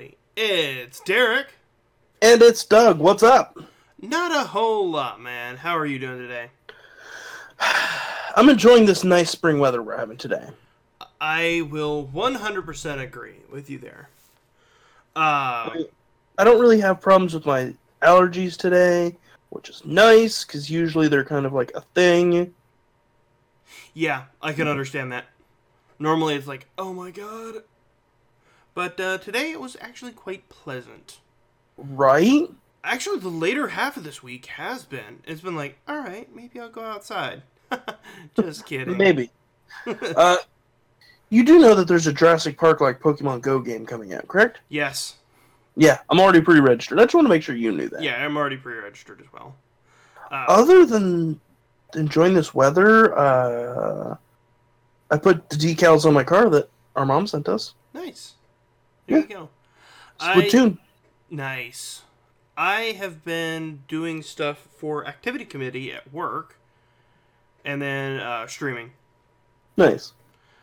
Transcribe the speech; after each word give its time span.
What's 0.00 0.20
going 0.40 0.50
on, 0.50 0.66
everybody? 0.66 0.88
It's 0.88 1.00
Derek. 1.00 1.52
And 2.22 2.42
it's 2.42 2.64
Doug. 2.64 2.98
What's 2.98 3.22
up? 3.22 3.58
Not 4.00 4.34
a 4.34 4.46
whole 4.48 4.88
lot, 4.90 5.20
man. 5.20 5.56
How 5.56 5.76
are 5.76 5.86
you 5.86 5.98
doing 5.98 6.18
today? 6.18 6.50
I'm 8.36 8.48
enjoying 8.48 8.86
this 8.86 9.04
nice 9.04 9.30
spring 9.30 9.58
weather 9.58 9.82
we're 9.82 9.98
having 9.98 10.16
today. 10.16 10.48
I 11.20 11.68
will 11.70 12.08
100% 12.14 13.00
agree 13.00 13.36
with 13.50 13.68
you 13.68 13.78
there. 13.78 14.08
Uh, 15.16 15.70
I 16.38 16.44
don't 16.44 16.60
really 16.60 16.80
have 16.80 17.00
problems 17.00 17.34
with 17.34 17.44
my 17.44 17.74
allergies 18.00 18.56
today, 18.56 19.16
which 19.50 19.68
is 19.68 19.84
nice 19.84 20.44
because 20.44 20.70
usually 20.70 21.08
they're 21.08 21.24
kind 21.24 21.44
of 21.44 21.52
like 21.52 21.72
a 21.74 21.82
thing. 21.94 22.54
yeah, 23.92 24.24
I 24.40 24.52
can 24.52 24.68
understand 24.68 25.12
that. 25.12 25.26
Normally 25.98 26.36
it's 26.36 26.46
like, 26.46 26.68
oh 26.78 26.94
my 26.94 27.10
god. 27.10 27.64
But 28.74 29.00
uh, 29.00 29.18
today 29.18 29.52
it 29.52 29.60
was 29.60 29.76
actually 29.80 30.12
quite 30.12 30.48
pleasant. 30.48 31.18
Right? 31.76 32.48
Actually, 32.82 33.18
the 33.18 33.28
later 33.28 33.68
half 33.68 33.96
of 33.96 34.04
this 34.04 34.22
week 34.22 34.46
has 34.46 34.84
been. 34.84 35.20
It's 35.26 35.40
been 35.40 35.56
like, 35.56 35.78
all 35.86 35.98
right, 35.98 36.34
maybe 36.34 36.60
I'll 36.60 36.70
go 36.70 36.82
outside. 36.82 37.42
Just 38.36 38.66
kidding. 38.66 38.96
Maybe. 38.96 39.30
uh, 39.86 40.36
you 41.28 41.44
do 41.44 41.58
know 41.58 41.74
that 41.74 41.88
there's 41.88 42.06
a 42.06 42.12
Jurassic 42.12 42.58
Park 42.58 42.80
like 42.80 43.00
Pokemon 43.00 43.42
Go 43.42 43.60
game 43.60 43.86
coming 43.86 44.14
out, 44.14 44.26
correct? 44.28 44.60
Yes. 44.68 45.16
Yeah, 45.76 45.98
I'm 46.10 46.20
already 46.20 46.40
pre 46.40 46.60
registered. 46.60 46.98
I 46.98 47.04
just 47.04 47.14
want 47.14 47.24
to 47.26 47.28
make 47.28 47.42
sure 47.42 47.54
you 47.54 47.72
knew 47.72 47.88
that. 47.88 48.02
Yeah, 48.02 48.22
I'm 48.24 48.36
already 48.36 48.56
pre-registered 48.56 49.20
as 49.20 49.32
well. 49.32 49.56
Uh, 50.30 50.44
Other 50.48 50.84
than 50.84 51.40
enjoying 51.94 52.34
this 52.34 52.54
weather, 52.54 53.16
uh, 53.16 54.16
I 55.10 55.16
put 55.16 55.48
the 55.48 55.56
decals 55.56 56.04
on 56.04 56.14
my 56.14 56.24
car 56.24 56.50
that 56.50 56.68
our 56.96 57.06
mom 57.06 57.26
sent 57.26 57.48
us. 57.48 57.74
nice. 57.94 58.34
There 59.10 59.18
Yeah. 59.18 59.24
you 59.28 59.34
go. 59.34 59.48
I- 60.20 60.34
Splatoon. 60.42 60.78
Nice. 61.28 62.02
I 62.56 62.92
have 62.98 63.24
been 63.24 63.82
doing 63.88 64.22
stuff 64.22 64.68
for 64.76 65.06
activity 65.06 65.44
committee 65.44 65.92
at 65.92 66.12
work, 66.12 66.58
and 67.64 67.80
then 67.80 68.20
uh, 68.20 68.46
streaming. 68.46 68.92
Nice. 69.76 70.12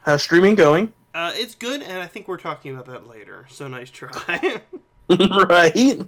How's 0.04 0.22
streaming 0.24 0.56
going? 0.56 0.94
Uh, 1.14 1.32
it's 1.34 1.56
good, 1.56 1.82
and 1.82 2.00
I 2.00 2.06
think 2.08 2.28
we're 2.28 2.38
talking 2.38 2.72
about 2.74 2.86
that 2.86 3.08
later. 3.08 3.48
So 3.50 3.68
nice 3.68 3.90
try. 3.90 4.62
right? 5.10 6.02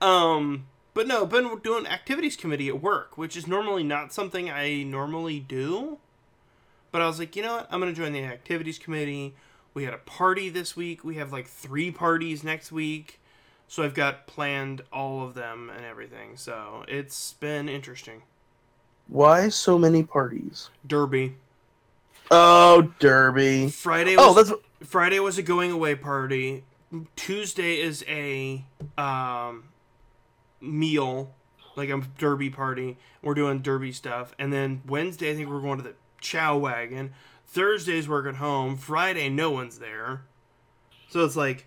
um, 0.00 0.66
but 0.94 1.06
no, 1.06 1.26
been 1.26 1.58
doing 1.62 1.86
activities 1.86 2.36
committee 2.36 2.68
at 2.68 2.80
work, 2.80 3.18
which 3.18 3.36
is 3.36 3.46
normally 3.46 3.82
not 3.82 4.12
something 4.14 4.48
I 4.50 4.84
normally 4.84 5.40
do. 5.40 5.98
But 6.92 7.02
I 7.02 7.06
was 7.08 7.18
like, 7.18 7.36
you 7.36 7.42
know 7.42 7.56
what? 7.56 7.68
I'm 7.70 7.80
gonna 7.80 7.92
join 7.92 8.12
the 8.12 8.22
activities 8.22 8.78
committee. 8.78 9.34
We 9.76 9.84
had 9.84 9.92
a 9.92 9.98
party 9.98 10.48
this 10.48 10.74
week. 10.74 11.04
We 11.04 11.16
have 11.16 11.32
like 11.34 11.46
three 11.46 11.90
parties 11.90 12.42
next 12.42 12.72
week. 12.72 13.20
So 13.68 13.82
I've 13.82 13.92
got 13.92 14.26
planned 14.26 14.80
all 14.90 15.22
of 15.22 15.34
them 15.34 15.68
and 15.68 15.84
everything. 15.84 16.38
So 16.38 16.86
it's 16.88 17.34
been 17.34 17.68
interesting. 17.68 18.22
Why 19.06 19.50
so 19.50 19.76
many 19.76 20.02
parties? 20.02 20.70
Derby. 20.86 21.34
Oh, 22.30 22.94
Derby. 23.00 23.68
Friday 23.68 24.16
was 24.16 24.26
Oh, 24.26 24.32
that's 24.32 24.88
Friday 24.88 25.20
was 25.20 25.36
a 25.36 25.42
going 25.42 25.70
away 25.72 25.94
party. 25.94 26.64
Tuesday 27.14 27.78
is 27.78 28.02
a 28.08 28.64
um, 28.96 29.64
meal, 30.58 31.34
like 31.74 31.90
a 31.90 32.00
derby 32.16 32.48
party. 32.48 32.96
We're 33.20 33.34
doing 33.34 33.58
derby 33.58 33.92
stuff, 33.92 34.34
and 34.38 34.50
then 34.50 34.80
Wednesday 34.86 35.32
I 35.32 35.34
think 35.34 35.50
we're 35.50 35.60
going 35.60 35.76
to 35.76 35.84
the 35.84 35.94
Chow 36.22 36.56
Wagon. 36.56 37.12
Thursday's 37.48 38.08
work 38.08 38.26
at 38.26 38.36
home. 38.36 38.76
Friday 38.76 39.28
no 39.28 39.50
one's 39.50 39.78
there, 39.78 40.22
so 41.08 41.24
it's 41.24 41.36
like 41.36 41.66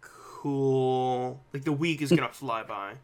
cool. 0.00 1.40
Like 1.52 1.64
the 1.64 1.72
week 1.72 2.02
is 2.02 2.10
gonna 2.10 2.28
fly 2.32 2.62
by. 2.62 2.94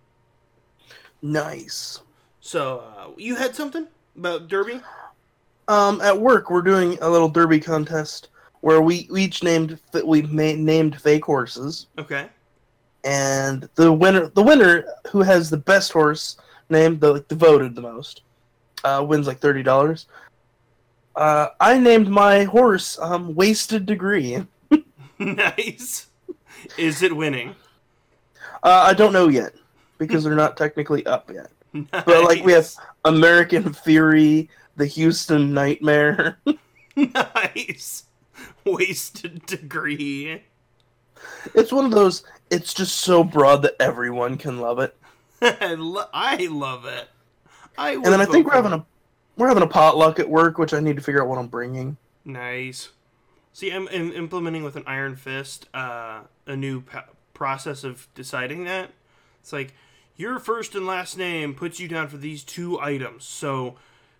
nice. 1.22 2.00
So 2.41 2.78
uh, 2.97 3.08
you 3.16 3.34
had 3.37 3.54
something 3.54 3.87
about 4.16 4.48
derby? 4.48 4.81
Um, 5.66 6.00
at 6.00 6.19
work 6.19 6.50
we're 6.50 6.62
doing 6.62 6.97
a 7.03 7.10
little 7.10 7.28
Derby 7.28 7.60
contest 7.60 8.28
where 8.62 8.81
we, 8.81 9.06
we 9.10 9.25
each 9.25 9.42
named 9.42 9.78
we 10.04 10.22
named 10.22 10.98
fake 11.00 11.25
horses, 11.26 11.88
Okay. 11.98 12.28
and 13.04 13.69
the 13.75 13.92
winner 13.92 14.28
the 14.28 14.42
winner 14.42 14.84
who 15.10 15.20
has 15.22 15.50
the 15.50 15.58
best 15.58 15.92
horse 15.92 16.38
named 16.70 17.00
the 17.00 17.12
like, 17.12 17.28
the 17.28 17.34
voted 17.34 17.75
the 17.75 17.82
most 17.82 18.22
uh, 18.84 19.04
wins 19.06 19.26
like 19.26 19.41
thirty 19.41 19.62
dollars. 19.62 20.06
Uh, 21.18 21.48
I 21.58 21.76
named 21.80 22.08
my 22.08 22.44
horse 22.44 22.96
um, 23.00 23.34
Wasted 23.34 23.86
Degree. 23.86 24.46
nice. 25.18 26.06
Is 26.76 27.02
it 27.02 27.16
winning? 27.16 27.56
Uh, 28.62 28.84
I 28.86 28.94
don't 28.94 29.12
know 29.12 29.26
yet 29.26 29.52
because 29.98 30.22
they're 30.22 30.36
not 30.36 30.56
technically 30.56 31.04
up 31.06 31.28
yet. 31.32 31.50
But 31.90 32.22
like 32.24 32.44
we 32.44 32.52
have 32.52 32.72
American 33.04 33.72
Fury, 33.72 34.48
the 34.76 34.86
Houston 34.86 35.52
Nightmare. 35.52 36.38
nice. 36.96 38.04
Wasted 38.64 39.44
degree. 39.44 40.42
it's 41.52 41.72
one 41.72 41.84
of 41.84 41.90
those. 41.90 42.22
It's 42.48 42.72
just 42.72 42.94
so 43.00 43.24
broad 43.24 43.62
that 43.62 43.74
everyone 43.80 44.38
can 44.38 44.60
love 44.60 44.78
it. 44.78 44.96
I, 45.42 45.74
lo- 45.74 46.08
I 46.14 46.46
love 46.46 46.84
it. 46.84 47.08
I 47.76 47.94
And 47.94 48.06
then 48.06 48.20
I 48.20 48.24
think 48.24 48.46
we're 48.46 48.54
having 48.54 48.72
a 48.72 48.86
we're 49.38 49.49
having 49.49 49.62
a 49.62 49.69
potluck 49.69 50.19
at 50.19 50.28
work, 50.28 50.59
which 50.59 50.75
I 50.75 50.81
need 50.81 50.97
to 50.97 51.03
figure 51.03 51.22
out 51.22 51.28
what 51.28 51.38
I'm 51.38 51.47
bringing. 51.47 51.97
nice. 52.25 52.91
See, 53.54 53.71
I'm, 53.71 53.88
I'm 53.88 54.12
implementing 54.12 54.62
with 54.62 54.76
an 54.76 54.84
iron 54.87 55.16
fist 55.16 55.69
uh, 55.75 56.21
a 56.47 56.54
new 56.54 56.84
process 57.34 57.82
of 57.82 58.06
deciding 58.15 58.65
that. 58.65 58.91
It's 59.41 59.53
like 59.53 59.75
your 60.16 60.38
first 60.38 60.76
and 60.76 60.87
last 60.87 61.19
name 61.19 61.54
puts 61.54 61.81
you 61.81 61.88
down 61.88 62.06
for 62.09 62.19
these 62.19 62.44
two 62.44 62.78
items. 62.81 63.25
So 63.25 63.76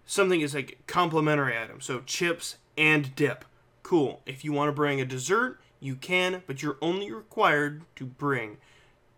something 0.07 0.41
is 0.41 0.55
like 0.55 0.79
complimentary 0.89 1.57
item. 1.57 1.81
So 1.81 2.01
chips 2.01 2.57
and 2.77 3.15
dip. 3.15 3.45
Cool. 3.85 4.23
If 4.27 4.45
you 4.45 4.53
want 4.53 4.71
to 4.71 4.73
bring 4.73 5.01
a 5.01 5.05
dessert, 5.05 5.61
you 5.79 5.95
can, 5.95 6.43
but 6.47 6.63
you're 6.63 6.79
only 6.83 7.13
required 7.13 7.83
to 7.97 8.07
bring 8.07 8.57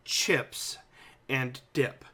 chips 0.05 0.77
and 1.31 1.61
dip. 1.72 2.05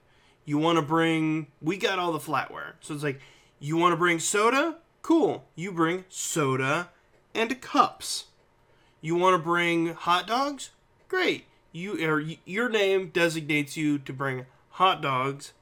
You 0.45 0.59
want 0.59 0.77
to 0.77 0.83
bring, 0.83 1.49
we 1.61 1.77
got 1.77 1.99
all 1.99 2.13
the 2.13 2.21
flatware. 2.21 2.75
So 2.81 2.95
it's 2.95 3.03
like, 3.03 3.21
you 3.59 3.77
want 3.77 3.93
to 3.93 3.97
bring 3.97 4.19
soda? 4.19 4.77
Cool. 5.03 5.47
You 5.55 5.73
bring 5.73 6.05
soda 6.09 6.91
and 7.35 7.61
cups. 7.61 8.27
You 9.01 9.15
want 9.15 9.35
to 9.35 9.43
bring 9.43 9.95
hot 9.95 10.27
dogs? 10.27 10.71
Great. 11.09 11.45
You 11.73 12.05
or 12.09 12.23
your 12.45 12.69
name 12.69 13.11
designates 13.11 13.77
you 13.77 13.99
to 13.99 14.13
bring 14.13 14.47
hot 14.71 15.03
dogs 15.03 15.53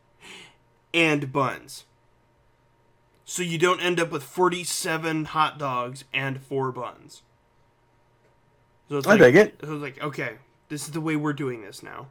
and 0.92 1.32
buns. 1.32 1.84
So 3.24 3.42
you 3.42 3.58
don't 3.58 3.80
end 3.80 3.98
up 3.98 4.10
with 4.12 4.22
47 4.22 5.26
hot 5.26 5.58
dogs 5.58 6.04
and 6.12 6.40
4 6.40 6.72
buns. 6.72 7.22
So 8.88 8.98
it's 8.98 9.06
I 9.06 9.10
like, 9.10 9.20
dig 9.20 9.36
it. 9.36 9.56
So 9.64 9.74
it's 9.74 9.82
like, 9.82 10.02
okay, 10.02 10.34
this 10.68 10.84
is 10.84 10.90
the 10.92 11.00
way 11.00 11.16
we're 11.16 11.32
doing 11.32 11.62
this 11.62 11.82
now. 11.82 12.08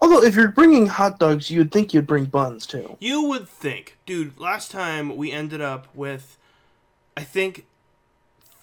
Although 0.00 0.22
if 0.22 0.36
you're 0.36 0.52
bringing 0.52 0.86
hot 0.86 1.18
dogs, 1.18 1.50
you'd 1.50 1.72
think 1.72 1.92
you'd 1.92 2.06
bring 2.06 2.26
buns 2.26 2.66
too. 2.66 2.96
You 3.00 3.22
would 3.24 3.48
think, 3.48 3.98
dude, 4.06 4.38
last 4.38 4.70
time 4.70 5.16
we 5.16 5.32
ended 5.32 5.60
up 5.60 5.88
with, 5.94 6.38
I 7.16 7.24
think, 7.24 7.66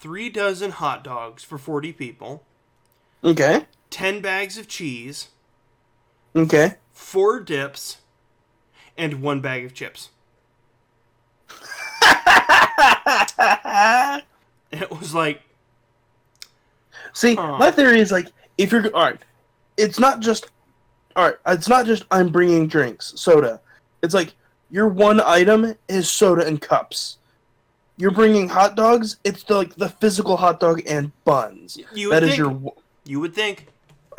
three 0.00 0.30
dozen 0.30 0.70
hot 0.72 1.04
dogs 1.04 1.42
for 1.42 1.58
40 1.58 1.92
people, 1.92 2.42
Okay. 3.22 3.66
10 3.90 4.20
bags 4.20 4.58
of 4.58 4.68
cheese, 4.68 5.28
Okay. 6.34 6.74
four 6.92 7.40
dips, 7.40 7.98
and 8.96 9.20
one 9.22 9.40
bag 9.40 9.64
of 9.64 9.74
chips. 9.74 10.10
It 14.72 14.90
was 14.90 15.14
like, 15.14 15.42
See, 17.12 17.34
Huh. 17.36 17.56
my 17.58 17.70
theory 17.70 18.00
is 18.00 18.10
like 18.12 18.28
if 18.58 18.72
you're 18.72 18.86
all 18.94 19.04
right, 19.04 19.18
it's 19.76 19.98
not 19.98 20.20
just 20.20 20.48
all 21.16 21.24
right. 21.24 21.36
It's 21.48 21.68
not 21.68 21.86
just 21.86 22.04
I'm 22.10 22.28
bringing 22.28 22.68
drinks, 22.68 23.14
soda. 23.16 23.60
It's 24.02 24.14
like 24.14 24.34
your 24.70 24.88
one 24.88 25.20
item 25.20 25.74
is 25.88 26.10
soda 26.10 26.46
and 26.46 26.60
cups. 26.60 27.18
You're 27.96 28.10
bringing 28.10 28.48
hot 28.48 28.76
dogs. 28.76 29.16
It's 29.24 29.42
the, 29.42 29.56
like 29.56 29.74
the 29.76 29.88
physical 29.88 30.36
hot 30.36 30.60
dog 30.60 30.82
and 30.86 31.10
buns. 31.24 31.78
you 31.94 32.08
would 32.08 32.16
That 32.16 32.22
is 32.24 32.28
think, 32.30 32.38
your. 32.38 32.74
you 33.04 33.20
would 33.20 33.34
think, 33.34 33.68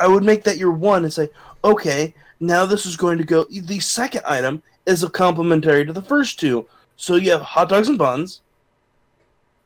I 0.00 0.08
would 0.08 0.24
make 0.24 0.42
that 0.44 0.58
your 0.58 0.72
one 0.72 1.04
and 1.04 1.12
say, 1.12 1.28
okay, 1.62 2.12
now 2.40 2.66
this 2.66 2.86
is 2.86 2.96
going 2.96 3.18
to 3.18 3.24
go. 3.24 3.44
The 3.44 3.78
second 3.78 4.22
item 4.26 4.62
is 4.86 5.04
a 5.04 5.10
complementary 5.10 5.86
to 5.86 5.92
the 5.92 6.02
first 6.02 6.40
two. 6.40 6.66
So 6.96 7.14
you 7.14 7.30
have 7.30 7.40
hot 7.42 7.68
dogs 7.68 7.88
and 7.88 7.96
buns, 7.96 8.40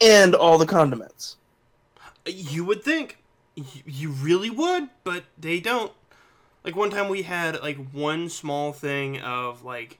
and 0.02 0.34
all 0.34 0.58
the 0.58 0.66
condiments. 0.66 1.36
you 2.26 2.64
would 2.66 2.82
think, 2.84 3.16
you 3.54 4.10
really 4.10 4.50
would, 4.50 4.90
but 5.04 5.24
they 5.38 5.60
don't. 5.60 5.92
Like 6.64 6.76
one 6.76 6.90
time 6.90 7.08
we 7.08 7.22
had 7.22 7.60
like 7.60 7.78
one 7.90 8.28
small 8.28 8.72
thing 8.72 9.20
of 9.20 9.64
like, 9.64 9.98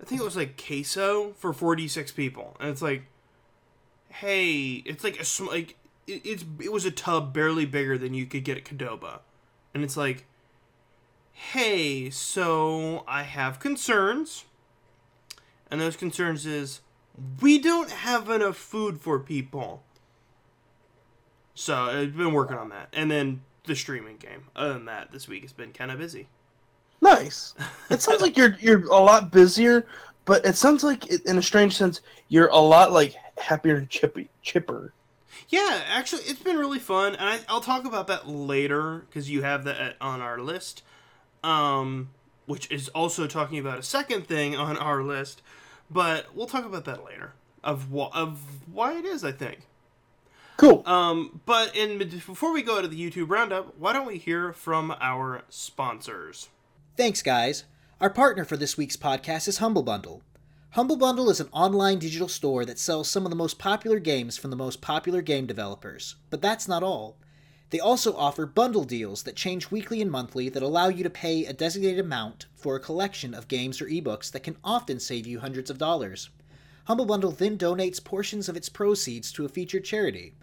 I 0.00 0.04
think 0.04 0.20
it 0.20 0.24
was 0.24 0.36
like 0.36 0.62
queso 0.62 1.32
for 1.32 1.52
46 1.52 2.12
people. 2.12 2.56
And 2.58 2.70
it's 2.70 2.82
like, 2.82 3.04
hey, 4.20 4.82
it's 4.86 5.04
like 5.04 5.20
a 5.20 5.24
sm- 5.24 5.46
like 5.46 5.76
it, 6.06 6.24
it's 6.24 6.44
it 6.60 6.72
was 6.72 6.84
a 6.84 6.90
tub 6.90 7.32
barely 7.32 7.66
bigger 7.66 7.98
than 7.98 8.14
you 8.14 8.26
could 8.26 8.44
get 8.44 8.56
at 8.56 8.64
Qdoba, 8.64 9.20
and 9.74 9.84
it's 9.84 9.96
like, 9.96 10.26
hey, 11.32 12.10
so 12.10 13.04
I 13.06 13.22
have 13.22 13.60
concerns, 13.60 14.44
and 15.70 15.80
those 15.80 15.96
concerns 15.96 16.46
is 16.46 16.80
we 17.40 17.58
don't 17.58 17.90
have 17.90 18.28
enough 18.30 18.56
food 18.56 19.00
for 19.00 19.18
people. 19.18 19.82
So 21.54 21.74
I've 21.74 22.16
been 22.16 22.32
working 22.32 22.56
on 22.56 22.68
that, 22.70 22.88
and 22.92 23.10
then 23.10 23.42
the 23.66 23.76
streaming 23.76 24.16
game. 24.16 24.44
Other 24.54 24.74
than 24.74 24.86
that, 24.86 25.12
this 25.12 25.28
week 25.28 25.42
has 25.42 25.52
been 25.52 25.72
kind 25.72 25.90
of 25.90 25.98
busy. 25.98 26.28
Nice. 27.00 27.54
It 27.90 28.00
sounds 28.00 28.22
like 28.22 28.36
you're 28.36 28.56
you're 28.58 28.84
a 28.86 28.98
lot 28.98 29.30
busier, 29.30 29.86
but 30.24 30.44
it 30.46 30.56
sounds 30.56 30.82
like, 30.82 31.06
in 31.06 31.38
a 31.38 31.42
strange 31.42 31.76
sense, 31.76 32.00
you're 32.28 32.48
a 32.48 32.58
lot 32.58 32.92
like 32.92 33.14
happier 33.38 33.76
and 33.76 33.88
chippy, 33.88 34.30
chipper. 34.42 34.92
Yeah, 35.48 35.82
actually, 35.88 36.22
it's 36.22 36.42
been 36.42 36.56
really 36.56 36.78
fun, 36.78 37.14
and 37.14 37.28
I, 37.28 37.40
I'll 37.48 37.60
talk 37.60 37.84
about 37.84 38.06
that 38.08 38.26
later 38.26 39.04
because 39.08 39.30
you 39.30 39.42
have 39.42 39.64
that 39.64 39.96
on 40.00 40.20
our 40.20 40.38
list, 40.40 40.82
um, 41.44 42.08
which 42.46 42.70
is 42.72 42.88
also 42.88 43.26
talking 43.26 43.58
about 43.58 43.78
a 43.78 43.82
second 43.82 44.26
thing 44.26 44.56
on 44.56 44.76
our 44.76 45.02
list, 45.02 45.42
but 45.90 46.34
we'll 46.34 46.46
talk 46.46 46.64
about 46.64 46.86
that 46.86 47.04
later 47.04 47.34
of 47.62 47.88
wh- 47.94 48.16
of 48.16 48.40
why 48.72 48.94
it 48.98 49.04
is. 49.04 49.22
I 49.22 49.32
think. 49.32 49.65
Cool. 50.56 50.82
Um, 50.86 51.40
but 51.44 51.76
in 51.76 51.98
before 51.98 52.52
we 52.52 52.62
go 52.62 52.80
to 52.80 52.88
the 52.88 52.98
YouTube 52.98 53.28
roundup, 53.28 53.76
why 53.78 53.92
don't 53.92 54.06
we 54.06 54.16
hear 54.16 54.52
from 54.52 54.94
our 55.00 55.42
sponsors? 55.50 56.48
Thanks, 56.96 57.20
guys. 57.20 57.64
Our 58.00 58.10
partner 58.10 58.44
for 58.44 58.56
this 58.56 58.76
week's 58.76 58.96
podcast 58.96 59.48
is 59.48 59.58
Humble 59.58 59.82
Bundle. 59.82 60.22
Humble 60.70 60.96
Bundle 60.96 61.30
is 61.30 61.40
an 61.40 61.48
online 61.52 61.98
digital 61.98 62.28
store 62.28 62.64
that 62.64 62.78
sells 62.78 63.08
some 63.08 63.24
of 63.24 63.30
the 63.30 63.36
most 63.36 63.58
popular 63.58 63.98
games 63.98 64.36
from 64.38 64.50
the 64.50 64.56
most 64.56 64.80
popular 64.80 65.22
game 65.22 65.46
developers. 65.46 66.16
But 66.30 66.42
that's 66.42 66.68
not 66.68 66.82
all. 66.82 67.16
They 67.70 67.80
also 67.80 68.16
offer 68.16 68.46
bundle 68.46 68.84
deals 68.84 69.24
that 69.24 69.36
change 69.36 69.70
weekly 69.70 70.00
and 70.00 70.10
monthly 70.10 70.48
that 70.50 70.62
allow 70.62 70.88
you 70.88 71.02
to 71.02 71.10
pay 71.10 71.44
a 71.44 71.52
designated 71.52 71.98
amount 71.98 72.46
for 72.54 72.76
a 72.76 72.80
collection 72.80 73.34
of 73.34 73.48
games 73.48 73.80
or 73.80 73.86
ebooks 73.86 74.30
that 74.30 74.42
can 74.42 74.56
often 74.62 75.00
save 75.00 75.26
you 75.26 75.40
hundreds 75.40 75.68
of 75.68 75.78
dollars. 75.78 76.30
Humble 76.84 77.06
Bundle 77.06 77.32
then 77.32 77.58
donates 77.58 78.02
portions 78.02 78.48
of 78.48 78.56
its 78.56 78.68
proceeds 78.68 79.32
to 79.32 79.44
a 79.44 79.48
featured 79.48 79.84
charity. 79.84 80.34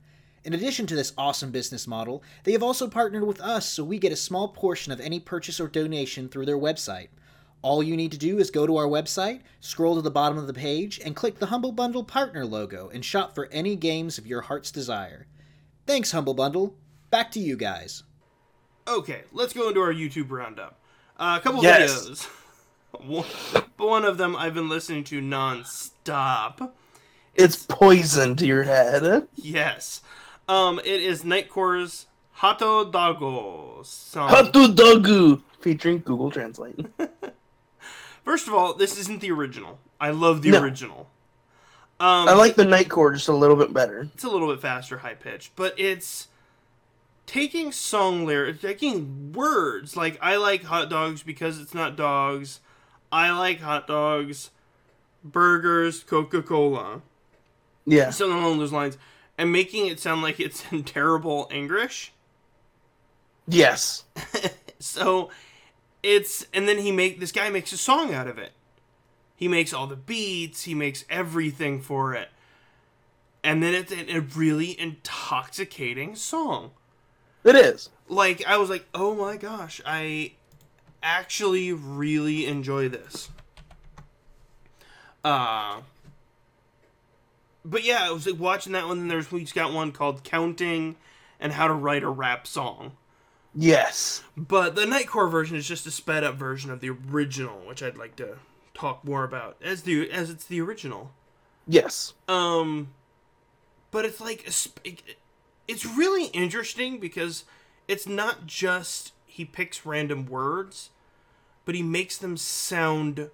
In 0.45 0.54
addition 0.54 0.86
to 0.88 0.95
this 0.95 1.13
awesome 1.18 1.51
business 1.51 1.88
model, 1.88 2.22
they 2.44 2.51
have 2.51 2.63
also 2.63 2.88
partnered 2.88 3.24
with 3.25 3.40
us 3.40 3.66
so 3.66 3.84
we 3.84 3.98
get 3.98 4.12
a 4.12 4.18
small 4.18 4.50
portion 4.50 4.92
of 4.92 5.00
any 5.00 5.19
purchase 5.19 5.60
or 5.60 5.68
donation 5.68 6.28
through 6.28 6.45
their 6.45 6.57
website. 6.57 7.07
All 7.62 7.81
you 7.81 7.95
need 7.95 8.12
to 8.12 8.18
do 8.18 8.40
is 8.40 8.51
go 8.51 8.68
to 8.68 8.75
our 8.75 8.88
website, 8.88 9.40
scroll 9.62 9.95
to 9.95 10.01
the 10.01 10.12
bottom 10.12 10.38
of 10.38 10.48
the 10.48 10.54
page, 10.54 11.00
and 11.04 11.16
click 11.16 11.40
the 11.40 11.45
Humble 11.45 11.72
Bundle 11.72 12.04
partner 12.04 12.45
logo 12.45 12.90
and 12.94 13.06
shop 13.06 13.34
for 13.34 13.48
any 13.54 13.78
games 13.78 14.18
of 14.18 14.28
your 14.28 14.42
heart's 14.42 14.69
desire. 14.69 15.28
Thanks, 15.88 16.12
Humble 16.12 16.34
Bundle. 16.34 16.75
Back 17.10 17.31
to 17.31 17.39
you 17.39 17.56
guys. 17.56 18.04
Okay, 18.86 19.22
let's 19.31 19.54
go 19.54 19.69
into 19.69 19.80
our 19.80 19.94
YouTube 19.94 20.30
roundup. 20.30 20.78
Uh, 21.18 21.38
a 21.39 21.44
couple 21.44 21.63
Yes. 21.63 22.06
videos. 22.06 22.28
One 23.07 23.25
one 23.78 24.06
of 24.06 24.18
them 24.19 24.36
I've 24.36 24.54
been 24.54 24.69
listening 24.69 25.04
to 25.06 25.19
non-stop. 25.19 26.75
It's 27.34 27.56
poison 27.66 28.36
to 28.36 28.46
your 28.46 28.63
head. 28.63 29.28
Yes. 29.36 30.01
Um, 30.48 30.80
it 30.80 31.01
is 31.01 31.24
Nightcore's 31.24 32.07
Hotto 32.40 32.92
Dogu 32.92 33.86
song. 33.86 34.30
Hotto 34.30 34.68
Dogu 34.74 35.42
featuring 35.62 36.00
Google 36.00 36.31
Translate. 36.31 36.86
First 38.25 38.48
of 38.48 38.54
all, 38.54 38.74
this 38.74 38.98
isn't 39.00 39.22
the 39.22 39.31
original. 39.31 39.80
I 40.00 40.10
love 40.12 40.42
the 40.42 40.51
No. 40.51 40.62
original. 40.62 41.10
Um, 42.00 42.28
I 42.28 42.34
like 42.34 42.56
the 42.56 42.63
Nightcore 42.63 43.13
just 43.13 43.28
a 43.30 43.34
little 43.34 43.56
bit 43.56 43.72
better. 43.74 44.10
it's 44.13 44.24
a 44.24 44.30
little 44.30 44.50
bit 44.50 44.60
faster, 44.62 44.98
high 44.98 45.13
pitched, 45.13 45.56
but 45.56 45.74
it's 45.80 46.28
taking 47.25 47.72
song 47.72 48.25
lyrics, 48.25 48.62
taking 48.62 49.31
words 49.31 49.96
like 49.96 50.18
I 50.22 50.36
like 50.36 50.63
hot 50.63 50.89
dogs 50.89 51.24
because 51.24 51.60
it's 51.60 51.74
not 51.74 51.96
dogs. 51.96 52.60
I 53.12 53.31
like 53.31 53.62
hot 53.62 53.88
dogs, 53.88 54.50
burgers, 55.24 56.04
Coca 56.04 56.42
Cola, 56.42 57.01
Yeah. 57.86 58.10
something 58.10 58.38
along 58.38 58.57
those 58.57 58.74
lines, 58.74 58.98
and 59.38 59.51
making 59.51 59.88
it 59.88 60.00
sound 60.00 60.21
like 60.21 60.39
it's 60.39 60.63
in 60.71 60.83
terrible 60.83 61.50
English. 61.51 62.12
Yes. 63.47 64.06
So 64.83 65.30
it's 66.03 66.45
and 66.53 66.68
then 66.68 66.77
he 66.80 66.91
make 66.91 67.21
this 67.21 67.31
guy 67.31 67.50
makes 67.50 67.71
a 67.71 67.77
song 67.77 68.13
out 68.13 68.27
of 68.27 68.38
it. 68.38 68.51
He 69.38 69.47
makes 69.47 69.71
all 69.71 69.88
the 69.88 69.95
beats, 69.95 70.63
he 70.63 70.75
makes 70.75 71.06
everything 71.09 71.81
for 71.81 72.13
it. 72.13 72.30
And 73.41 73.63
then 73.63 73.74
it's 73.74 73.94
a 73.94 74.19
really 74.19 74.77
intoxicating 74.77 76.15
song. 76.15 76.71
It 77.45 77.56
is. 77.56 77.89
Like 78.09 78.45
I 78.45 78.57
was 78.57 78.69
like, 78.69 78.86
"Oh 78.94 79.15
my 79.15 79.38
gosh, 79.38 79.81
I 79.86 80.33
actually 81.01 81.71
really 81.71 82.45
enjoy 82.45 82.89
this." 82.89 83.29
Uh 85.24 85.79
But 87.65 87.83
yeah, 87.83 88.07
I 88.07 88.12
was 88.12 88.25
like 88.27 88.39
watching 88.39 88.74
that 88.74 88.88
one 88.88 89.00
and 89.00 89.12
there's 89.12 89.27
he's 89.27 89.54
got 89.54 89.74
one 89.74 89.92
called 89.92 90.24
Counting 90.24 90.95
and 91.39 91.54
How 91.54 91.68
to 91.68 91.74
Write 91.74 92.04
a 92.04 92.10
Rap 92.10 92.45
Song. 92.48 92.94
Yes. 93.56 94.24
But 94.36 94.75
the 94.75 94.86
Nightcore 94.86 95.30
version 95.30 95.56
is 95.56 95.68
just 95.68 95.86
a 95.86 95.92
sped 95.92 96.24
up 96.24 96.36
version 96.36 96.71
of 96.71 96.80
the 96.81 96.89
original, 96.89 97.60
which 97.68 97.83
I'd 97.83 97.98
like 97.98 98.15
to 98.18 98.38
talk 98.74 99.06
more 99.06 99.24
about 99.24 99.57
as 99.63 99.83
the 99.83 100.10
as 100.12 100.30
it's 100.30 100.45
the 100.45 100.60
original. 100.60 101.12
Yes. 101.68 102.13
Um, 102.27 102.89
but 103.92 104.06
it's 104.06 104.19
like 104.19 104.48
a 104.48 104.51
sp- 104.51 104.81
it- 104.83 105.18
it's 105.68 105.86
really 105.86 106.25
interesting 106.27 107.00
because 107.00 107.45
it's 107.88 108.06
not 108.07 108.45
just 108.45 109.13
he 109.25 109.45
picks 109.45 109.86
random 109.86 110.25
words, 110.25 110.89
but 111.63 111.74
he 111.75 111.81
makes 111.83 112.18
them 112.18 112.36
sound 112.36 113.30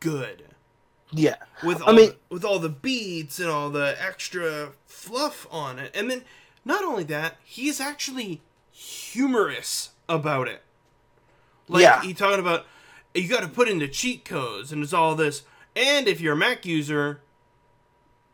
good 0.00 0.53
Yeah. 1.14 1.36
with 1.62 1.80
I 1.82 1.86
all 1.86 1.92
mean- 1.92 2.10
the, 2.10 2.16
with 2.30 2.44
all 2.44 2.58
the 2.58 2.68
beats 2.68 3.38
and 3.38 3.48
all 3.48 3.70
the 3.70 3.96
extra 4.00 4.72
fluff 4.86 5.46
on 5.50 5.78
it. 5.78 5.94
And 5.94 6.10
then 6.10 6.22
not 6.64 6.84
only 6.84 7.04
that, 7.04 7.36
he's 7.44 7.80
actually 7.80 8.42
humorous 8.70 9.90
about 10.08 10.48
it. 10.48 10.62
Like 11.68 11.82
Yeah. 11.82 12.02
he 12.02 12.14
talking 12.14 12.40
about 12.40 12.66
you 13.14 13.28
got 13.28 13.42
to 13.42 13.48
put 13.48 13.68
in 13.68 13.78
the 13.78 13.86
cheat 13.88 14.24
codes 14.24 14.72
and 14.72 14.82
it's 14.82 14.92
all 14.92 15.14
this. 15.14 15.42
And 15.76 16.08
if 16.08 16.20
you're 16.20 16.32
a 16.34 16.36
Mac 16.36 16.66
user, 16.66 17.20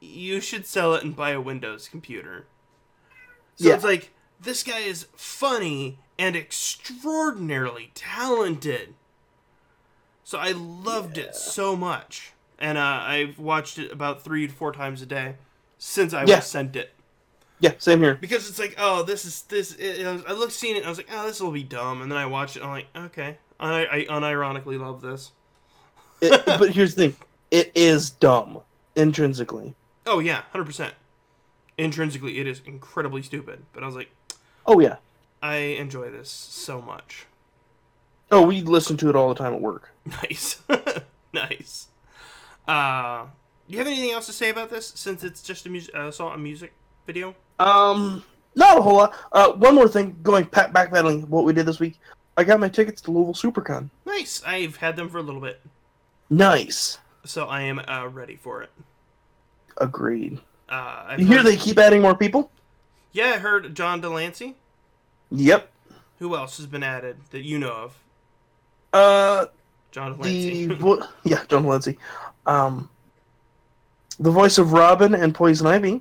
you 0.00 0.40
should 0.40 0.64
sell 0.66 0.94
it 0.94 1.04
and 1.04 1.14
buy 1.14 1.30
a 1.30 1.40
Windows 1.40 1.86
computer. 1.88 2.46
So 3.56 3.68
Yeah. 3.68 3.74
it's 3.74 3.84
like 3.84 4.12
this 4.40 4.62
guy 4.62 4.78
is 4.78 5.06
funny 5.14 5.98
and 6.18 6.34
extraordinarily 6.34 7.90
talented. 7.94 8.94
So 10.24 10.38
I 10.38 10.52
loved 10.52 11.18
it 11.18 11.34
so 11.34 11.76
much, 11.76 12.32
and 12.60 12.76
uh, 12.78 12.80
I've 13.04 13.38
watched 13.38 13.78
it 13.78 13.90
about 13.92 14.22
three 14.22 14.46
to 14.46 14.52
four 14.52 14.72
times 14.72 15.02
a 15.02 15.06
day 15.06 15.36
since 15.78 16.12
I 16.14 16.24
Yeah. 16.24 16.36
was 16.36 16.46
sent 16.46 16.76
it. 16.76 16.92
Yeah. 17.58 17.72
Same 17.78 18.00
here. 18.00 18.14
Because 18.14 18.48
it's 18.48 18.58
like, 18.58 18.74
oh, 18.78 19.02
this 19.02 19.24
is 19.24 19.42
this. 19.42 19.72
It, 19.74 20.00
it 20.00 20.06
was- 20.06 20.24
I 20.26 20.32
looked, 20.32 20.52
seen 20.52 20.76
it, 20.76 20.80
and 20.80 20.86
I 20.86 20.88
was 20.90 20.98
like, 20.98 21.08
oh, 21.12 21.26
this 21.26 21.40
will 21.40 21.50
be 21.52 21.62
dumb, 21.62 22.00
and 22.02 22.10
then 22.10 22.18
I 22.18 22.26
watched 22.26 22.56
it, 22.56 22.60
and 22.62 22.70
I'm 22.70 22.74
like, 22.76 22.86
okay, 22.96 23.38
I, 23.58 23.86
I 23.86 24.04
unironically 24.08 24.78
love 24.80 25.00
this. 25.02 25.32
It, 26.20 26.44
but 26.46 26.70
here's 26.70 26.94
the 26.94 27.08
thing. 27.08 27.16
It 27.50 27.72
is 27.74 28.10
dumb 28.10 28.60
intrinsically. 28.94 29.74
Oh 30.06 30.18
yeah, 30.20 30.42
hundred 30.52 30.64
percent. 30.66 30.94
Intrinsically, 31.78 32.38
it 32.38 32.46
is 32.46 32.60
incredibly 32.66 33.22
stupid, 33.22 33.62
but 33.72 33.82
I 33.82 33.86
was 33.86 33.94
like, 33.96 34.10
Oh 34.66 34.80
yeah. 34.80 34.96
I 35.42 35.56
enjoy 35.56 36.10
this 36.10 36.28
so 36.30 36.80
much. 36.82 37.26
Oh, 38.30 38.42
we 38.46 38.60
listen 38.60 38.96
to 38.98 39.08
it 39.08 39.16
all 39.16 39.28
the 39.30 39.34
time 39.34 39.54
at 39.54 39.60
work. 39.60 39.90
Nice, 40.04 40.60
nice. 41.32 41.88
Uh, 42.70 43.24
do 43.66 43.72
you 43.72 43.78
have 43.78 43.86
anything 43.88 44.12
else 44.12 44.26
to 44.26 44.32
say 44.32 44.50
about 44.50 44.70
this? 44.70 44.92
Since 44.94 45.24
it's 45.24 45.42
just 45.42 45.66
a 45.66 45.68
music, 45.68 45.94
uh, 45.94 46.10
saw 46.10 46.32
a 46.32 46.38
music 46.38 46.72
video. 47.06 47.34
Um, 47.58 48.22
not 48.54 48.78
a 48.78 48.82
whole 48.82 48.96
lot. 48.96 49.14
Uh, 49.32 49.52
one 49.52 49.74
more 49.74 49.88
thing. 49.88 50.16
Going 50.22 50.44
back 50.44 50.72
backpedaling 50.72 51.28
what 51.28 51.44
we 51.44 51.52
did 51.52 51.66
this 51.66 51.80
week. 51.80 51.98
I 52.36 52.44
got 52.44 52.60
my 52.60 52.68
tickets 52.68 53.00
to 53.02 53.10
Louisville 53.10 53.34
SuperCon. 53.34 53.90
Nice. 54.06 54.42
I've 54.46 54.76
had 54.76 54.96
them 54.96 55.08
for 55.08 55.18
a 55.18 55.22
little 55.22 55.40
bit, 55.40 55.60
Nice. 56.30 56.98
so 57.24 57.46
I 57.46 57.62
am 57.62 57.80
uh, 57.80 58.06
ready 58.06 58.36
for 58.36 58.62
it. 58.62 58.70
Agreed. 59.78 60.38
Uh, 60.68 61.04
I've 61.08 61.20
You 61.20 61.26
hear 61.26 61.42
they 61.42 61.56
keep 61.56 61.76
adding 61.78 62.00
more 62.02 62.14
people? 62.14 62.50
Yeah, 63.12 63.32
I 63.34 63.38
heard 63.38 63.74
John 63.74 64.00
de 64.00 64.08
Lancie. 64.08 64.54
Yep. 65.32 65.68
Who 66.20 66.36
else 66.36 66.56
has 66.58 66.66
been 66.66 66.82
added 66.84 67.16
that 67.30 67.42
you 67.42 67.58
know 67.58 67.72
of? 67.72 67.98
Uh, 68.92 69.46
John 69.90 70.12
de 70.16 70.22
Lancie. 70.22 70.66
vo- 70.76 71.02
yeah, 71.24 71.42
John 71.48 71.64
Lindsay. 71.64 71.98
Um, 72.50 72.90
the 74.18 74.30
voice 74.30 74.58
of 74.58 74.72
Robin 74.72 75.14
and 75.14 75.34
Poison 75.34 75.66
Ivy 75.66 76.00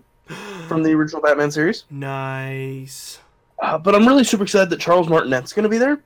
from 0.68 0.84
the 0.84 0.92
original 0.94 1.22
Batman 1.22 1.52
series. 1.52 1.86
nice. 1.90 3.20
Uh, 3.62 3.78
but 3.78 3.94
I'm 3.94 4.08
really 4.08 4.24
super 4.24 4.44
excited 4.44 4.70
that 4.70 4.80
Charles 4.80 5.10
Martinet's 5.10 5.52
going 5.52 5.64
to 5.64 5.70
be 5.70 5.78
there. 5.78 6.00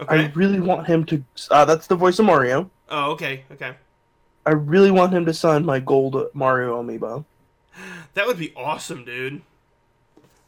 Okay. 0.00 0.26
I 0.26 0.32
really 0.34 0.60
want 0.60 0.86
him 0.86 1.04
to. 1.06 1.22
Uh, 1.50 1.64
that's 1.64 1.88
the 1.88 1.96
voice 1.96 2.18
of 2.20 2.24
Mario. 2.24 2.70
Oh, 2.88 3.10
okay. 3.10 3.42
Okay. 3.52 3.74
I 4.46 4.52
really 4.52 4.92
want 4.92 5.12
him 5.12 5.26
to 5.26 5.34
sign 5.34 5.64
my 5.64 5.80
gold 5.80 6.16
Mario 6.34 6.80
amiibo. 6.80 7.24
That 8.14 8.26
would 8.26 8.38
be 8.38 8.52
awesome, 8.56 9.04
dude. 9.04 9.42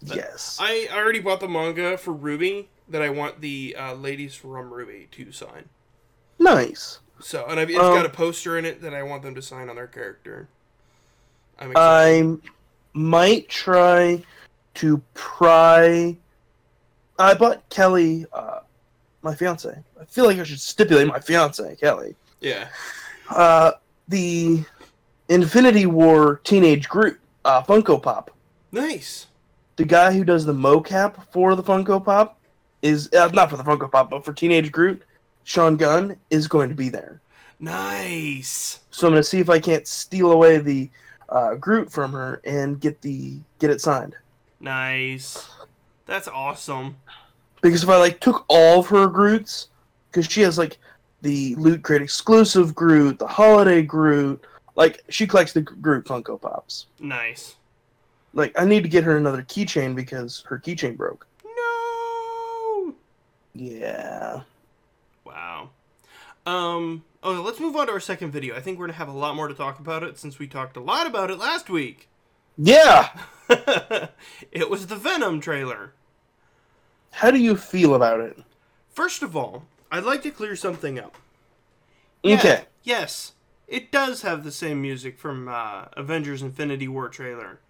Yes. 0.00 0.56
I 0.60 0.88
already 0.92 1.20
bought 1.20 1.40
the 1.40 1.48
manga 1.48 1.98
for 1.98 2.14
RWBY 2.14 2.66
that 2.88 3.02
I 3.02 3.10
want 3.10 3.40
the 3.40 3.76
uh, 3.78 3.94
ladies 3.94 4.34
from 4.34 4.50
RWBY 4.50 5.10
to 5.10 5.32
sign. 5.32 5.68
nice. 6.38 7.00
So, 7.22 7.46
and 7.48 7.58
I've, 7.60 7.70
it's 7.70 7.78
Um, 7.78 7.94
got 7.94 8.04
a 8.06 8.10
poster 8.10 8.58
in 8.58 8.64
it 8.64 8.80
that 8.82 8.92
I 8.94 9.02
want 9.02 9.22
them 9.22 9.34
to 9.34 9.42
sign 9.42 9.68
on 9.68 9.76
their 9.76 9.86
character. 9.86 10.48
I'm. 11.58 11.72
I 11.76 12.36
might 12.94 13.48
try 13.48 14.22
to 14.74 15.00
pry. 15.14 16.16
I 17.18 17.34
bought 17.34 17.68
Kelly, 17.68 18.26
uh, 18.32 18.60
my 19.22 19.34
fiance. 19.34 19.68
I 20.00 20.04
feel 20.06 20.24
like 20.26 20.38
I 20.38 20.42
should 20.44 20.60
stipulate 20.60 21.06
my 21.06 21.20
fiance, 21.20 21.76
Kelly. 21.76 22.16
yeah. 22.40 22.68
Uh, 23.30 23.72
the 24.08 24.64
Infinity 25.28 25.86
War 25.86 26.40
Teenage 26.44 26.88
Groot 26.88 27.18
uh, 27.44 27.62
Funko 27.62 28.02
Pop. 28.02 28.30
Nice. 28.72 29.28
The 29.76 29.84
guy 29.84 30.12
who 30.12 30.24
does 30.24 30.44
the 30.44 30.52
mocap 30.52 31.14
for 31.32 31.54
the 31.54 31.62
Funko 31.62 32.04
Pop 32.04 32.38
is 32.82 33.08
uh, 33.12 33.28
not 33.32 33.48
for 33.48 33.56
the 33.56 33.62
Funko 33.62 33.90
Pop, 33.90 34.10
but 34.10 34.24
for 34.24 34.32
Teenage 34.32 34.72
Groot. 34.72 35.02
Sean 35.44 35.76
Gunn 35.76 36.16
is 36.30 36.48
going 36.48 36.68
to 36.68 36.74
be 36.74 36.88
there. 36.88 37.20
Nice. 37.62 38.80
So 38.90 39.06
I'm 39.06 39.12
gonna 39.12 39.22
see 39.22 39.38
if 39.38 39.48
I 39.48 39.60
can't 39.60 39.86
steal 39.86 40.32
away 40.32 40.58
the 40.58 40.90
uh, 41.28 41.54
Groot 41.54 41.90
from 41.90 42.12
her 42.12 42.40
and 42.44 42.80
get 42.80 43.00
the 43.00 43.38
get 43.60 43.70
it 43.70 43.80
signed. 43.80 44.16
Nice. 44.58 45.48
That's 46.04 46.26
awesome. 46.26 46.96
Because 47.60 47.84
if 47.84 47.88
I 47.88 47.98
like 47.98 48.18
took 48.18 48.44
all 48.48 48.80
of 48.80 48.88
her 48.88 49.06
Groots, 49.06 49.68
because 50.10 50.26
she 50.26 50.40
has 50.42 50.58
like 50.58 50.78
the 51.22 51.54
Loot 51.54 51.84
Crate 51.84 52.02
exclusive 52.02 52.74
Groot, 52.74 53.20
the 53.20 53.28
Holiday 53.28 53.82
Groot, 53.82 54.44
like 54.74 55.04
she 55.08 55.24
collects 55.24 55.52
the 55.52 55.62
Groot 55.62 56.04
Funko 56.04 56.40
Pops. 56.40 56.86
Nice. 56.98 57.54
Like 58.34 58.60
I 58.60 58.64
need 58.64 58.82
to 58.82 58.88
get 58.88 59.04
her 59.04 59.16
another 59.16 59.42
keychain 59.42 59.94
because 59.94 60.42
her 60.48 60.58
keychain 60.58 60.96
broke. 60.96 61.28
No. 61.44 62.94
Yeah. 63.54 64.40
Um. 66.46 67.04
Oh, 67.22 67.40
let's 67.40 67.60
move 67.60 67.76
on 67.76 67.86
to 67.86 67.92
our 67.92 68.00
second 68.00 68.32
video. 68.32 68.56
I 68.56 68.60
think 68.60 68.78
we're 68.78 68.86
gonna 68.86 68.98
have 68.98 69.08
a 69.08 69.12
lot 69.12 69.36
more 69.36 69.46
to 69.48 69.54
talk 69.54 69.78
about 69.78 70.02
it 70.02 70.18
since 70.18 70.38
we 70.38 70.46
talked 70.48 70.76
a 70.76 70.80
lot 70.80 71.06
about 71.06 71.30
it 71.30 71.38
last 71.38 71.70
week. 71.70 72.08
Yeah. 72.58 73.10
it 73.48 74.68
was 74.68 74.86
the 74.88 74.96
Venom 74.96 75.40
trailer. 75.40 75.92
How 77.12 77.30
do 77.30 77.38
you 77.38 77.56
feel 77.56 77.94
about 77.94 78.20
it? 78.20 78.38
First 78.90 79.22
of 79.22 79.36
all, 79.36 79.64
I'd 79.90 80.04
like 80.04 80.22
to 80.22 80.30
clear 80.30 80.56
something 80.56 80.98
up. 80.98 81.16
Yeah, 82.22 82.36
Okay. 82.36 82.64
Yes, 82.82 83.32
it 83.68 83.92
does 83.92 84.22
have 84.22 84.42
the 84.42 84.50
same 84.52 84.82
music 84.82 85.18
from 85.18 85.48
uh, 85.48 85.84
Avengers 85.96 86.42
Infinity 86.42 86.88
War 86.88 87.08
trailer. 87.08 87.60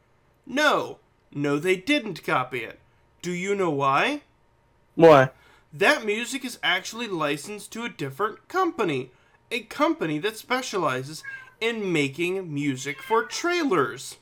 No, 0.47 0.99
no, 1.33 1.59
they 1.59 1.77
didn't 1.77 2.25
copy 2.25 2.61
it. 2.61 2.81
Do 3.21 3.31
you 3.31 3.55
know 3.55 3.71
why? 3.71 4.23
Why? 4.95 5.31
That 5.73 6.05
music 6.05 6.45
is 6.45 6.59
actually 6.63 7.09
licensed 7.09 7.73
to 7.73 7.85
a 7.85 7.89
different 7.89 8.47
company. 8.49 9.11
A 9.51 9.61
company 9.61 10.19
that 10.19 10.37
specializes 10.37 11.23
in 11.61 11.93
making 11.93 12.53
music 12.53 13.01
for 13.01 13.25
trailers. 13.25 14.17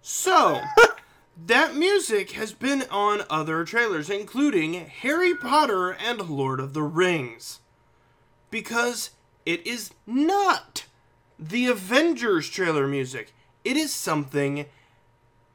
So, 0.00 0.60
that 1.46 1.74
music 1.74 2.32
has 2.32 2.52
been 2.52 2.84
on 2.90 3.22
other 3.28 3.64
trailers, 3.64 4.10
including 4.10 4.74
Harry 4.74 5.34
Potter 5.34 5.90
and 5.92 6.28
Lord 6.28 6.60
of 6.60 6.72
the 6.72 6.82
Rings. 6.82 7.60
Because 8.50 9.10
it 9.44 9.66
is 9.66 9.90
not 10.06 10.84
the 11.38 11.66
Avengers 11.66 12.48
trailer 12.48 12.86
music, 12.86 13.32
it 13.64 13.76
is 13.76 13.92
something 13.92 14.66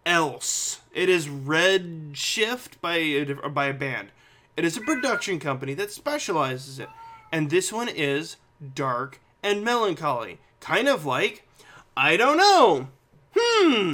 else. 0.05 0.81
It 0.93 1.09
is 1.09 1.29
Red 1.29 2.11
Shift 2.13 2.81
by 2.81 2.95
a, 2.97 3.49
by 3.49 3.67
a 3.67 3.73
band. 3.73 4.09
It 4.55 4.65
is 4.65 4.77
a 4.77 4.81
production 4.81 5.39
company 5.39 5.73
that 5.75 5.91
specializes 5.91 6.79
it. 6.79 6.89
And 7.31 7.49
this 7.49 7.73
one 7.73 7.89
is 7.89 8.37
dark 8.75 9.19
and 9.41 9.63
melancholy. 9.63 10.39
Kind 10.59 10.87
of 10.87 11.05
like, 11.05 11.47
I 11.97 12.17
don't 12.17 12.37
know. 12.37 12.87
Hmm. 13.35 13.91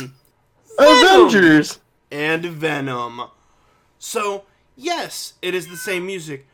Venom 0.78 1.28
Avengers. 1.28 1.80
and 2.12 2.46
Venom. 2.46 3.22
So, 3.98 4.44
yes, 4.76 5.34
it 5.42 5.54
is 5.56 5.68
the 5.68 5.78
same 5.78 6.06
music. 6.06 6.46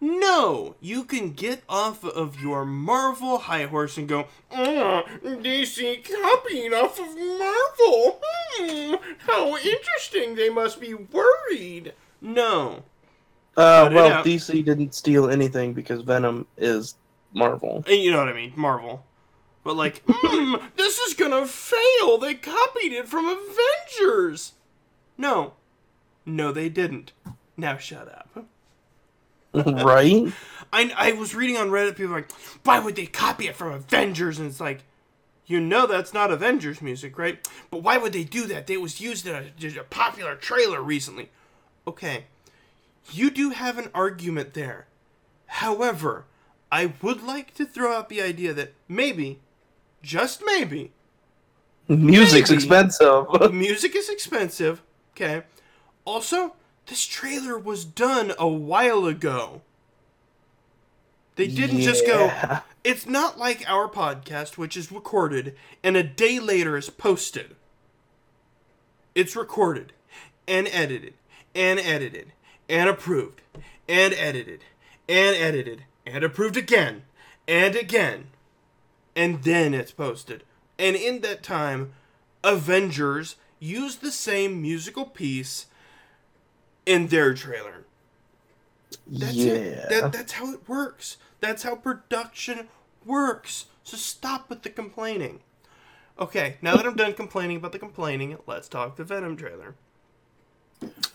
No, 0.00 0.76
you 0.80 1.04
can 1.04 1.32
get 1.32 1.62
off 1.68 2.04
of 2.04 2.40
your 2.40 2.64
Marvel 2.64 3.36
high 3.36 3.66
horse 3.66 3.98
and 3.98 4.08
go, 4.08 4.28
"Ah, 4.50 5.02
DC 5.22 6.02
copying 6.02 6.72
off 6.72 6.98
of 6.98 7.14
Marvel. 7.18 8.18
Hmm, 8.56 8.94
how 9.26 9.56
interesting. 9.58 10.36
They 10.36 10.48
must 10.48 10.80
be 10.80 10.94
worried. 10.94 11.92
No. 12.22 12.84
Uh, 13.56 13.90
well. 13.92 14.24
DC 14.24 14.64
didn't 14.64 14.94
steal 14.94 15.28
anything 15.28 15.72
because 15.72 16.02
Venom 16.02 16.46
is 16.56 16.94
Marvel. 17.32 17.84
And 17.86 18.00
you 18.00 18.10
know 18.10 18.18
what 18.18 18.28
I 18.28 18.32
mean, 18.32 18.52
Marvel. 18.56 19.04
But 19.64 19.76
like, 19.76 20.02
hmm, 20.06 20.56
this 20.76 20.98
is 20.98 21.14
gonna 21.14 21.46
fail. 21.46 22.18
They 22.18 22.34
copied 22.34 22.92
it 22.92 23.08
from 23.08 23.26
Avengers. 23.26 24.52
No. 25.18 25.54
No, 26.24 26.52
they 26.52 26.68
didn't. 26.68 27.12
Now 27.56 27.76
shut 27.76 28.08
up. 28.08 28.46
right? 29.54 30.32
I, 30.72 30.92
I 30.96 31.12
was 31.12 31.34
reading 31.34 31.56
on 31.56 31.70
Reddit, 31.70 31.96
people 31.96 32.12
were 32.12 32.20
like, 32.20 32.32
why 32.64 32.78
would 32.78 32.96
they 32.96 33.06
copy 33.06 33.48
it 33.48 33.56
from 33.56 33.72
Avengers? 33.72 34.38
And 34.38 34.48
it's 34.48 34.60
like, 34.60 34.84
you 35.46 35.58
know 35.58 35.86
that's 35.86 36.14
not 36.14 36.30
Avengers 36.30 36.80
music, 36.80 37.18
right? 37.18 37.46
But 37.70 37.82
why 37.82 37.98
would 37.98 38.12
they 38.12 38.22
do 38.22 38.46
that? 38.46 38.70
It 38.70 38.80
was 38.80 39.00
used 39.00 39.26
in 39.26 39.34
a, 39.34 39.80
a 39.80 39.84
popular 39.84 40.36
trailer 40.36 40.80
recently. 40.80 41.30
Okay, 41.88 42.26
you 43.12 43.30
do 43.30 43.50
have 43.50 43.78
an 43.78 43.90
argument 43.94 44.54
there. 44.54 44.86
However, 45.46 46.24
I 46.70 46.92
would 47.02 47.22
like 47.22 47.54
to 47.54 47.64
throw 47.64 47.92
out 47.92 48.08
the 48.08 48.22
idea 48.22 48.52
that 48.54 48.74
maybe, 48.88 49.40
just 50.02 50.42
maybe, 50.44 50.92
Music's 51.96 52.50
Maybe. 52.50 52.62
expensive. 52.62 53.26
music 53.52 53.96
is 53.96 54.08
expensive. 54.08 54.80
Okay. 55.16 55.42
Also, 56.04 56.54
this 56.86 57.04
trailer 57.04 57.58
was 57.58 57.84
done 57.84 58.32
a 58.38 58.46
while 58.46 59.06
ago. 59.06 59.62
They 61.34 61.48
didn't 61.48 61.80
just 61.80 62.06
go. 62.06 62.30
It's 62.84 63.06
not 63.06 63.38
like 63.38 63.64
our 63.68 63.88
podcast, 63.88 64.56
which 64.56 64.76
is 64.76 64.92
recorded 64.92 65.56
and 65.82 65.96
a 65.96 66.02
day 66.02 66.38
later 66.38 66.76
is 66.76 66.90
posted. 66.90 67.56
It's 69.14 69.34
recorded 69.34 69.92
and 70.46 70.68
edited 70.68 71.14
and 71.54 71.80
edited 71.80 72.32
and 72.70 72.88
approved 72.88 73.42
and 73.88 74.14
edited 74.14 74.64
and 75.08 75.36
edited 75.36 75.84
and 76.06 76.22
approved 76.24 76.56
again 76.56 77.02
and 77.46 77.74
again. 77.74 78.28
And 79.16 79.42
then 79.42 79.74
it's 79.74 79.90
posted. 79.90 80.44
And 80.78 80.96
in 80.96 81.20
that 81.20 81.42
time, 81.42 81.92
Avengers 82.44 83.36
used 83.58 84.00
the 84.00 84.12
same 84.12 84.62
musical 84.62 85.04
piece 85.04 85.66
in 86.86 87.08
their 87.08 87.34
trailer. 87.34 87.84
That's 89.06 89.34
yeah. 89.34 89.52
it. 89.52 89.88
That, 89.90 90.12
that's 90.12 90.32
how 90.32 90.52
it 90.52 90.68
works. 90.68 91.18
That's 91.40 91.64
how 91.64 91.74
production 91.74 92.68
works. 93.04 93.66
So 93.82 93.96
stop 93.96 94.48
with 94.48 94.62
the 94.62 94.70
complaining. 94.70 95.40
Okay, 96.18 96.56
now 96.62 96.76
that 96.76 96.86
I'm 96.86 96.96
done 96.96 97.14
complaining 97.14 97.56
about 97.56 97.72
the 97.72 97.78
complaining, 97.78 98.38
let's 98.46 98.68
talk 98.68 98.96
the 98.96 99.04
Venom 99.04 99.36
trailer. 99.36 99.74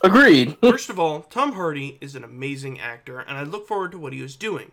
Agreed. 0.06 0.56
First 0.62 0.88
of 0.88 0.98
all, 1.00 1.22
Tom 1.22 1.52
Hardy 1.52 1.98
is 2.00 2.14
an 2.14 2.22
amazing 2.24 2.78
actor, 2.80 3.18
and 3.20 3.36
I 3.36 3.42
look 3.42 3.66
forward 3.66 3.90
to 3.92 3.98
what 3.98 4.12
he 4.12 4.22
is 4.22 4.36
doing. 4.36 4.70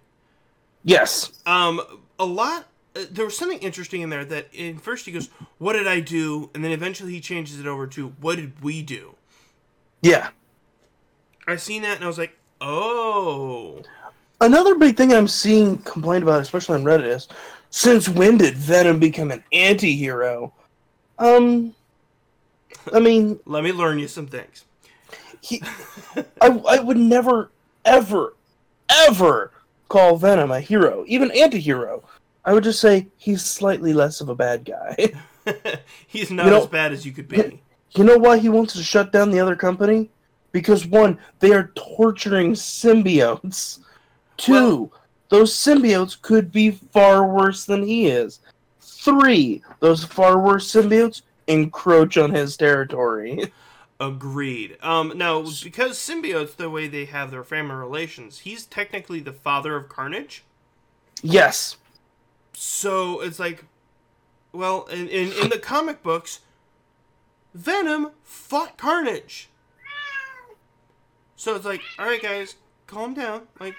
yes. 0.83 1.31
Um, 1.45 1.81
a 2.19 2.25
lot. 2.25 2.67
Uh, 2.95 3.05
there 3.09 3.25
was 3.25 3.35
something 3.35 3.57
interesting 3.59 4.01
in 4.01 4.09
there 4.09 4.23
that 4.25 4.47
in 4.53 4.77
first 4.77 5.05
he 5.07 5.11
goes, 5.11 5.29
"What 5.57 5.73
did 5.73 5.87
I 5.87 5.99
do?" 5.99 6.51
and 6.53 6.63
then 6.63 6.71
eventually 6.71 7.11
he 7.13 7.19
changes 7.19 7.59
it 7.59 7.65
over 7.65 7.87
to, 7.87 8.09
"What 8.21 8.35
did 8.35 8.61
we 8.61 8.83
do?" 8.83 9.15
Yeah. 10.01 10.29
I 11.47 11.55
seen 11.55 11.81
that 11.81 11.95
and 11.95 12.03
I 12.03 12.07
was 12.07 12.19
like, 12.19 12.37
"Oh, 12.61 13.81
Another 14.39 14.75
big 14.75 14.97
thing 14.97 15.13
I'm 15.13 15.27
seeing 15.27 15.77
complained 15.79 16.23
about, 16.23 16.41
especially 16.41 16.75
on 16.75 16.83
Reddit, 16.83 17.07
is 17.07 17.27
since 17.69 18.07
when 18.09 18.37
did 18.37 18.55
Venom 18.55 18.99
become 18.99 19.31
an 19.31 19.43
anti-hero? 19.53 20.53
Um, 21.17 21.73
I 22.93 22.99
mean, 22.99 23.39
let 23.45 23.63
me 23.63 23.71
learn 23.71 23.97
you 23.99 24.07
some 24.07 24.27
things." 24.27 24.65
He, 25.43 25.62
I, 26.41 26.47
I 26.69 26.79
would 26.79 26.97
never, 26.97 27.51
ever, 27.85 28.33
ever 28.89 29.51
call 29.89 30.15
Venom 30.17 30.51
a 30.51 30.59
hero, 30.62 31.03
even 31.07 31.29
anti-hero. 31.31 32.03
I 32.45 32.53
would 32.53 32.63
just 32.63 32.79
say 32.79 33.07
he's 33.17 33.43
slightly 33.43 33.93
less 33.93 34.21
of 34.21 34.29
a 34.29 34.35
bad 34.35 34.65
guy. 34.65 35.13
He's 36.07 36.31
not 36.31 36.45
You 36.45 36.51
know- 36.51 36.62
as 36.62 36.67
bad 36.67 36.91
as 36.93 37.05
you 37.05 37.12
could 37.12 37.27
be. 37.27 37.62
you 37.91 38.03
know 38.05 38.17
why 38.17 38.38
he 38.38 38.47
wants 38.50 38.73
to 38.73 38.83
shut 38.83 39.12
down 39.12 39.29
the 39.31 39.39
other 39.41 39.55
company? 39.57 40.09
Because 40.53 40.85
one, 40.85 41.17
they 41.39 41.51
are 41.51 41.71
torturing 41.75 42.53
symbiotes. 42.53 43.79
Two, 44.38 44.91
those 45.29 45.53
symbiotes 45.53 46.21
could 46.21 46.51
be 46.51 46.71
far 46.71 47.25
worse 47.27 47.65
than 47.65 47.83
he 47.83 48.07
is. 48.07 48.39
Three, 48.81 49.62
those 49.79 50.03
far 50.05 50.39
worse 50.39 50.71
symbiotes 50.71 51.23
encroach 51.47 52.17
on 52.17 52.31
his 52.31 52.55
territory. 52.57 53.51
Agreed. 54.07 54.77
Um, 54.81 55.13
now, 55.15 55.41
because 55.41 55.98
symbiotes, 55.98 56.55
the 56.55 56.69
way 56.69 56.88
they 56.88 57.05
have 57.05 57.31
their 57.31 57.43
family 57.43 57.75
relations, 57.75 58.39
he's 58.39 58.65
technically 58.65 59.19
the 59.19 59.31
father 59.31 59.75
of 59.75 59.88
Carnage. 59.88 60.43
Yes. 61.22 61.77
So 62.53 63.22
it's 63.22 63.39
like, 63.39 63.65
well, 64.51 64.86
in, 64.88 65.07
in, 65.07 65.31
in 65.31 65.50
the 65.50 65.60
comic 65.60 66.03
books, 66.03 66.39
Venom 67.53 68.12
fought 68.24 68.77
Carnage. 68.77 69.50
So 71.36 71.55
it's 71.55 71.65
like, 71.65 71.81
all 71.98 72.05
right, 72.05 72.22
guys, 72.22 72.55
calm 72.88 73.13
down. 73.13 73.48
Like, 73.60 73.75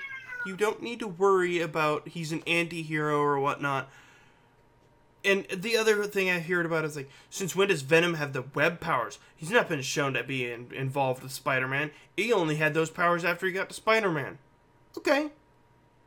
you 0.46 0.56
don't 0.56 0.82
need 0.82 1.00
to 1.00 1.08
worry 1.08 1.60
about 1.60 2.08
he's 2.08 2.32
an 2.32 2.42
anti-hero 2.46 3.18
or 3.18 3.38
whatnot. 3.38 3.90
And 5.24 5.46
the 5.48 5.76
other 5.76 6.04
thing 6.04 6.30
I 6.30 6.38
heard 6.38 6.66
about 6.66 6.84
is 6.84 6.96
like, 6.96 7.08
since 7.30 7.56
when 7.56 7.68
does 7.68 7.80
Venom 7.82 8.14
have 8.14 8.34
the 8.34 8.44
web 8.54 8.78
powers? 8.78 9.18
He's 9.34 9.50
not 9.50 9.68
been 9.68 9.80
shown 9.80 10.12
to 10.14 10.22
be 10.22 10.50
in, 10.50 10.68
involved 10.74 11.22
with 11.22 11.32
Spider-Man. 11.32 11.92
He 12.16 12.32
only 12.32 12.56
had 12.56 12.74
those 12.74 12.90
powers 12.90 13.24
after 13.24 13.46
he 13.46 13.52
got 13.52 13.70
to 13.70 13.74
Spider-Man. 13.74 14.38
Okay, 14.98 15.30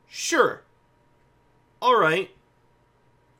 sure. 0.07 0.61
All 1.81 1.99
right. 1.99 2.31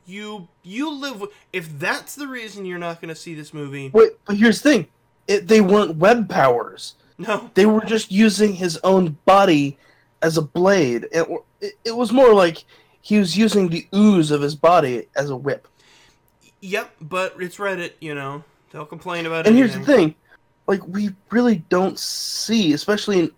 You 0.05 0.47
you 0.63 0.89
live 0.89 1.21
with 1.21 1.31
if 1.51 1.77
that's 1.77 2.15
the 2.15 2.27
reason 2.27 2.65
you're 2.65 2.79
not 2.79 3.01
going 3.01 3.09
to 3.09 3.15
see 3.15 3.35
this 3.35 3.53
movie. 3.53 3.91
Wait, 3.93 4.13
but 4.25 4.37
here's 4.37 4.61
the 4.61 4.69
thing. 4.69 4.87
It, 5.27 5.47
they 5.47 5.61
weren't 5.61 5.97
web 5.97 6.29
powers. 6.29 6.95
No. 7.17 7.51
They 7.53 7.65
were 7.65 7.81
just 7.81 8.11
using 8.11 8.53
his 8.53 8.77
own 8.83 9.17
body 9.25 9.77
as 10.21 10.37
a 10.37 10.41
blade. 10.41 11.07
It, 11.11 11.27
it, 11.59 11.73
it 11.83 11.95
was 11.95 12.11
more 12.11 12.33
like 12.33 12.63
he 13.07 13.17
was 13.17 13.37
using 13.37 13.69
the 13.69 13.87
ooze 13.95 14.31
of 14.31 14.41
his 14.41 14.53
body 14.53 15.07
as 15.15 15.29
a 15.29 15.35
whip. 15.37 15.65
Yep, 16.59 16.91
but 16.99 17.35
it's 17.39 17.55
Reddit, 17.55 17.93
you 18.01 18.13
know. 18.13 18.43
They'll 18.71 18.85
complain 18.85 19.25
about 19.25 19.45
it. 19.45 19.49
And 19.49 19.57
anything. 19.57 19.75
here's 19.77 19.87
the 19.87 19.93
thing, 19.93 20.15
like 20.67 20.85
we 20.85 21.11
really 21.31 21.63
don't 21.69 21.97
see, 21.97 22.73
especially 22.73 23.19
in 23.19 23.31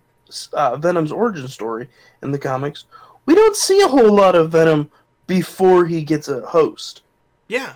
uh, 0.54 0.76
Venom's 0.78 1.12
origin 1.12 1.48
story 1.48 1.88
in 2.24 2.32
the 2.32 2.40
comics, 2.40 2.86
we 3.28 3.36
don't 3.36 3.56
see 3.56 3.80
a 3.82 3.88
whole 3.88 4.12
lot 4.12 4.34
of 4.34 4.52
Venom 4.52 4.90
before 5.28 5.86
he 5.86 6.02
gets 6.04 6.28
a 6.30 6.42
host. 6.48 7.04
Yeah. 7.48 7.74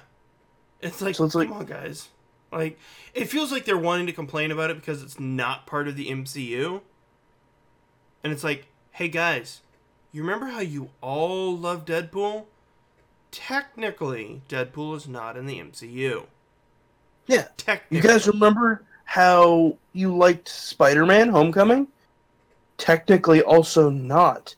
It's 0.82 1.00
like, 1.00 1.14
So 1.14 1.26
it's 1.26 1.36
like- 1.36 1.50
come 1.50 1.58
on, 1.58 1.66
guys. 1.66 2.10
Like, 2.52 2.80
it 3.14 3.26
feels 3.26 3.52
like 3.52 3.66
they're 3.66 3.78
wanting 3.78 4.08
to 4.08 4.14
complain 4.14 4.50
about 4.50 4.72
it 4.72 4.78
because 4.78 5.04
it's 5.04 5.20
not 5.20 5.68
part 5.68 5.88
of 5.88 5.96
the 5.96 6.10
MCU. 6.10 6.82
And 8.24 8.34
it's 8.34 8.44
like, 8.44 8.66
hey, 8.92 9.10
guys, 9.10 9.62
you 10.14 10.22
remember 10.22 10.46
how 10.46 10.60
you 10.62 10.90
all 11.02 11.58
love 11.58 11.86
Deadpool? 11.86 12.46
Technically, 13.32 14.42
Deadpool 14.48 14.96
is 14.96 15.08
not 15.08 15.36
in 15.36 15.48
the 15.48 15.60
MCU. 15.60 16.26
Yeah, 17.26 17.48
Technically. 17.58 17.98
you 17.98 18.04
guys 18.04 18.28
remember 18.28 18.84
how 19.06 19.78
you 19.94 20.16
liked 20.16 20.48
Spider-Man: 20.48 21.30
Homecoming? 21.30 21.88
Technically, 22.78 23.42
also 23.42 23.90
not, 23.90 24.56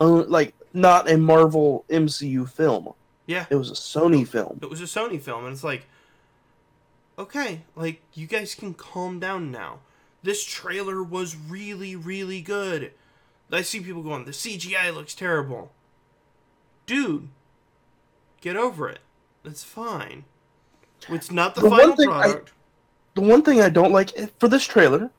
uh, 0.00 0.24
like 0.24 0.54
not 0.74 1.10
a 1.10 1.16
Marvel 1.16 1.84
MCU 1.88 2.48
film. 2.48 2.92
Yeah. 3.26 3.46
It 3.50 3.56
was 3.56 3.70
a 3.70 3.74
Sony 3.74 4.26
film. 4.26 4.58
It 4.62 4.70
was 4.70 4.80
a 4.80 4.84
Sony 4.84 5.20
film, 5.20 5.44
and 5.44 5.52
it's 5.52 5.64
like, 5.64 5.86
okay, 7.18 7.62
like 7.76 8.02
you 8.14 8.26
guys 8.26 8.54
can 8.54 8.74
calm 8.74 9.20
down 9.20 9.50
now. 9.50 9.78
This 10.22 10.44
trailer 10.44 11.02
was 11.02 11.36
really, 11.36 11.94
really 11.94 12.40
good. 12.40 12.92
I 13.50 13.62
see 13.62 13.80
people 13.80 14.02
going, 14.02 14.24
the 14.24 14.30
CGI 14.32 14.94
looks 14.94 15.14
terrible. 15.14 15.72
Dude, 16.86 17.28
get 18.40 18.56
over 18.56 18.88
it. 18.88 19.00
It's 19.44 19.64
fine. 19.64 20.24
It's 21.08 21.30
not 21.30 21.54
the, 21.54 21.62
The 21.62 21.70
one 21.70 21.80
final 21.80 21.96
thing 21.96 22.08
I- 22.10 22.22
product. 22.22 22.52
the 23.14 23.20
one 23.22 23.42
thing 23.42 23.60
I 23.60 23.68
don't 23.68 23.92
like 23.92 24.10
for 24.38 24.48
this 24.48 24.64
trailer 24.64 25.10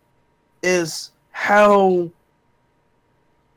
is 0.61 1.11
how 1.31 2.09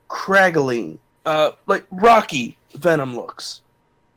craggly, 0.08 0.98
uh, 1.26 1.52
like 1.66 1.84
Rocky 1.90 2.56
Venom 2.74 3.14
looks 3.16 3.62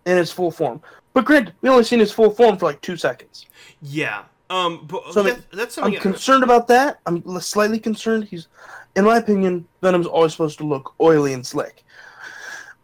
in 0.05 0.17
its 0.17 0.31
full 0.31 0.51
form. 0.51 0.81
But 1.13 1.25
granted, 1.25 1.53
we 1.61 1.69
only 1.69 1.83
seen 1.83 1.99
his 1.99 2.11
full 2.11 2.29
form 2.29 2.57
for 2.57 2.65
like 2.65 2.81
two 2.81 2.97
seconds. 2.97 3.45
yeah. 3.81 4.23
Um, 4.51 4.85
but 4.87 5.11
So, 5.11 5.23
that, 5.23 5.49
that's 5.51 5.75
I'm 5.79 5.85
something. 5.85 5.99
concerned 6.01 6.43
about 6.43 6.67
that. 6.67 6.99
I'm 7.07 7.23
slightly 7.41 7.79
concerned. 7.79 8.25
He's, 8.25 8.47
in 8.95 9.05
my 9.05 9.17
opinion, 9.17 9.67
Venom's 9.81 10.07
always 10.07 10.31
supposed 10.31 10.57
to 10.59 10.65
look 10.65 10.93
oily 10.99 11.33
and 11.33 11.45
slick. 11.45 11.83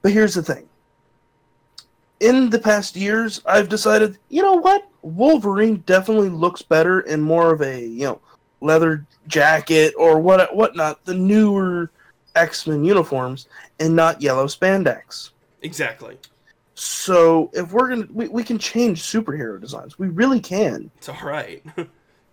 But 0.01 0.11
here's 0.11 0.33
the 0.33 0.43
thing. 0.43 0.67
In 2.19 2.49
the 2.49 2.59
past 2.59 2.95
years, 2.95 3.41
I've 3.45 3.69
decided, 3.69 4.17
you 4.29 4.41
know 4.41 4.55
what? 4.55 4.87
Wolverine 5.01 5.77
definitely 5.85 6.29
looks 6.29 6.61
better 6.61 7.01
in 7.01 7.21
more 7.21 7.51
of 7.53 7.61
a, 7.61 7.81
you 7.81 8.03
know, 8.03 8.21
leather 8.59 9.05
jacket 9.27 9.93
or 9.97 10.19
what 10.19 10.55
whatnot, 10.55 11.03
the 11.05 11.15
newer 11.15 11.89
X-Men 12.35 12.83
uniforms, 12.83 13.47
and 13.79 13.95
not 13.95 14.21
yellow 14.21 14.45
spandex. 14.45 15.31
exactly. 15.61 16.17
So 16.75 17.51
if 17.53 17.71
we're 17.71 17.89
gonna, 17.89 18.07
we, 18.11 18.27
we 18.27 18.43
can 18.43 18.57
change 18.57 19.03
superhero 19.03 19.59
designs. 19.61 19.99
We 19.99 20.07
really 20.07 20.39
can. 20.39 20.89
It's 20.97 21.09
all 21.09 21.19
right. 21.23 21.63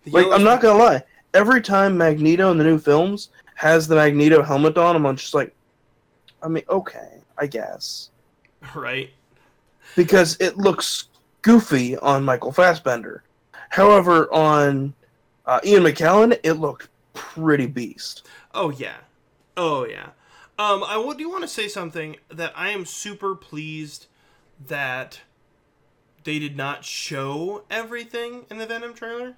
Like 0.05 0.27
I'm 0.31 0.43
not 0.43 0.61
gonna 0.61 0.79
lie, 0.79 1.03
every 1.33 1.61
time 1.61 1.95
Magneto 1.95 2.49
in 2.51 2.57
the 2.57 2.63
new 2.63 2.79
films 2.79 3.29
has 3.59 3.89
the 3.89 3.95
Magneto 3.95 4.41
helmet 4.41 4.77
on, 4.77 4.95
I'm 4.95 5.15
just 5.17 5.33
like, 5.33 5.53
I 6.41 6.47
mean, 6.47 6.63
okay, 6.69 7.19
I 7.37 7.45
guess, 7.45 8.09
right. 8.73 9.09
because 9.97 10.37
it 10.39 10.57
looks 10.57 11.09
goofy 11.41 11.97
on 11.97 12.23
Michael 12.23 12.53
Fassbender. 12.53 13.21
However, 13.67 14.33
on 14.33 14.93
uh, 15.45 15.59
Ian 15.65 15.83
McKellen, 15.83 16.39
it 16.41 16.53
looked 16.53 16.87
pretty 17.13 17.65
beast. 17.65 18.25
Oh 18.53 18.69
yeah, 18.69 18.95
oh 19.57 19.85
yeah. 19.85 20.11
Um, 20.57 20.81
I 20.85 21.13
do 21.17 21.29
want 21.29 21.41
to 21.41 21.49
say 21.49 21.67
something 21.67 22.15
that 22.29 22.53
I 22.55 22.69
am 22.69 22.85
super 22.85 23.35
pleased 23.35 24.07
that 24.67 25.19
they 26.23 26.39
did 26.39 26.55
not 26.55 26.85
show 26.85 27.63
everything 27.69 28.45
in 28.49 28.57
the 28.57 28.65
Venom 28.65 28.93
trailer. 28.93 29.35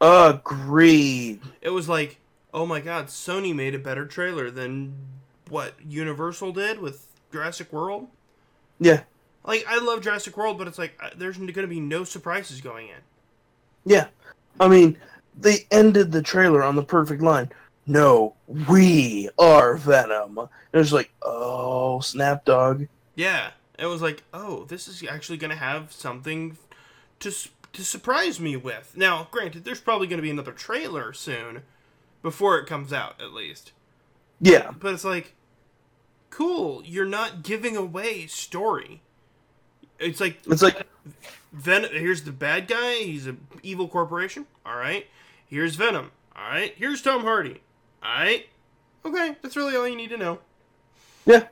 Agreed. 0.00 1.42
It 1.60 1.70
was 1.70 1.90
like, 1.90 2.18
oh 2.54 2.64
my 2.64 2.80
god, 2.80 3.08
Sony 3.08 3.54
made 3.54 3.74
a 3.74 3.78
better 3.78 4.06
trailer 4.06 4.50
than 4.50 4.94
what 5.50 5.74
Universal 5.86 6.52
did 6.52 6.78
with 6.78 7.08
Jurassic 7.32 7.72
World. 7.72 8.06
Yeah, 8.80 9.02
Like 9.44 9.64
I 9.68 9.78
love 9.78 10.02
Jurassic 10.02 10.36
World, 10.36 10.56
but 10.56 10.68
it's 10.68 10.78
like 10.78 10.98
uh, 11.02 11.10
there's 11.16 11.36
going 11.36 11.52
to 11.52 11.66
be 11.66 11.80
no 11.80 12.04
surprises 12.04 12.60
going 12.60 12.88
in. 12.88 13.02
yeah. 13.84 14.06
I 14.60 14.68
mean, 14.68 14.96
they 15.36 15.66
ended 15.72 16.12
the 16.12 16.22
trailer 16.22 16.62
on 16.62 16.76
the 16.76 16.84
perfect 16.84 17.20
line. 17.20 17.50
No, 17.86 18.34
we 18.46 19.28
are 19.36 19.74
Venom. 19.74 20.38
It 20.72 20.78
was 20.78 20.92
like, 20.92 21.10
oh, 21.22 21.98
snap 22.00 22.44
dog. 22.44 22.86
Yeah, 23.16 23.50
it 23.76 23.86
was 23.86 24.00
like, 24.00 24.22
oh, 24.32 24.64
this 24.64 24.86
is 24.86 25.04
actually 25.08 25.38
going 25.38 25.50
to 25.50 25.56
have 25.56 25.92
something 25.92 26.56
to 27.18 27.32
to 27.72 27.84
surprise 27.84 28.38
me 28.38 28.54
with. 28.56 28.96
Now, 28.96 29.26
granted, 29.32 29.64
there's 29.64 29.80
probably 29.80 30.06
going 30.06 30.18
to 30.18 30.22
be 30.22 30.30
another 30.30 30.52
trailer 30.52 31.12
soon 31.12 31.62
before 32.24 32.56
it 32.58 32.66
comes 32.66 32.90
out, 32.92 33.20
at 33.20 33.32
least. 33.34 33.72
Yeah, 34.40 34.72
But 34.80 34.94
it's 34.94 35.04
like, 35.04 35.34
cool, 36.30 36.82
you're 36.84 37.04
not 37.04 37.44
giving 37.44 37.76
away 37.76 38.26
story. 38.26 39.02
It's 40.00 40.20
like 40.20 40.38
it's 40.48 40.62
like 40.62 40.84
Ven. 41.52 41.84
Here's 41.92 42.22
the 42.24 42.32
bad 42.32 42.66
guy. 42.66 42.94
He's 42.94 43.28
an 43.28 43.46
evil 43.62 43.86
corporation. 43.86 44.46
All 44.66 44.76
right. 44.76 45.06
Here's 45.46 45.76
Venom. 45.76 46.10
All 46.34 46.48
right. 46.48 46.74
Here's 46.76 47.00
Tom 47.00 47.22
Hardy. 47.22 47.62
All 48.02 48.12
right. 48.12 48.46
Okay, 49.04 49.36
that's 49.40 49.54
really 49.56 49.76
all 49.76 49.86
you 49.86 49.94
need 49.96 50.10
to 50.10 50.16
know. 50.16 50.40
yeah. 51.26 51.46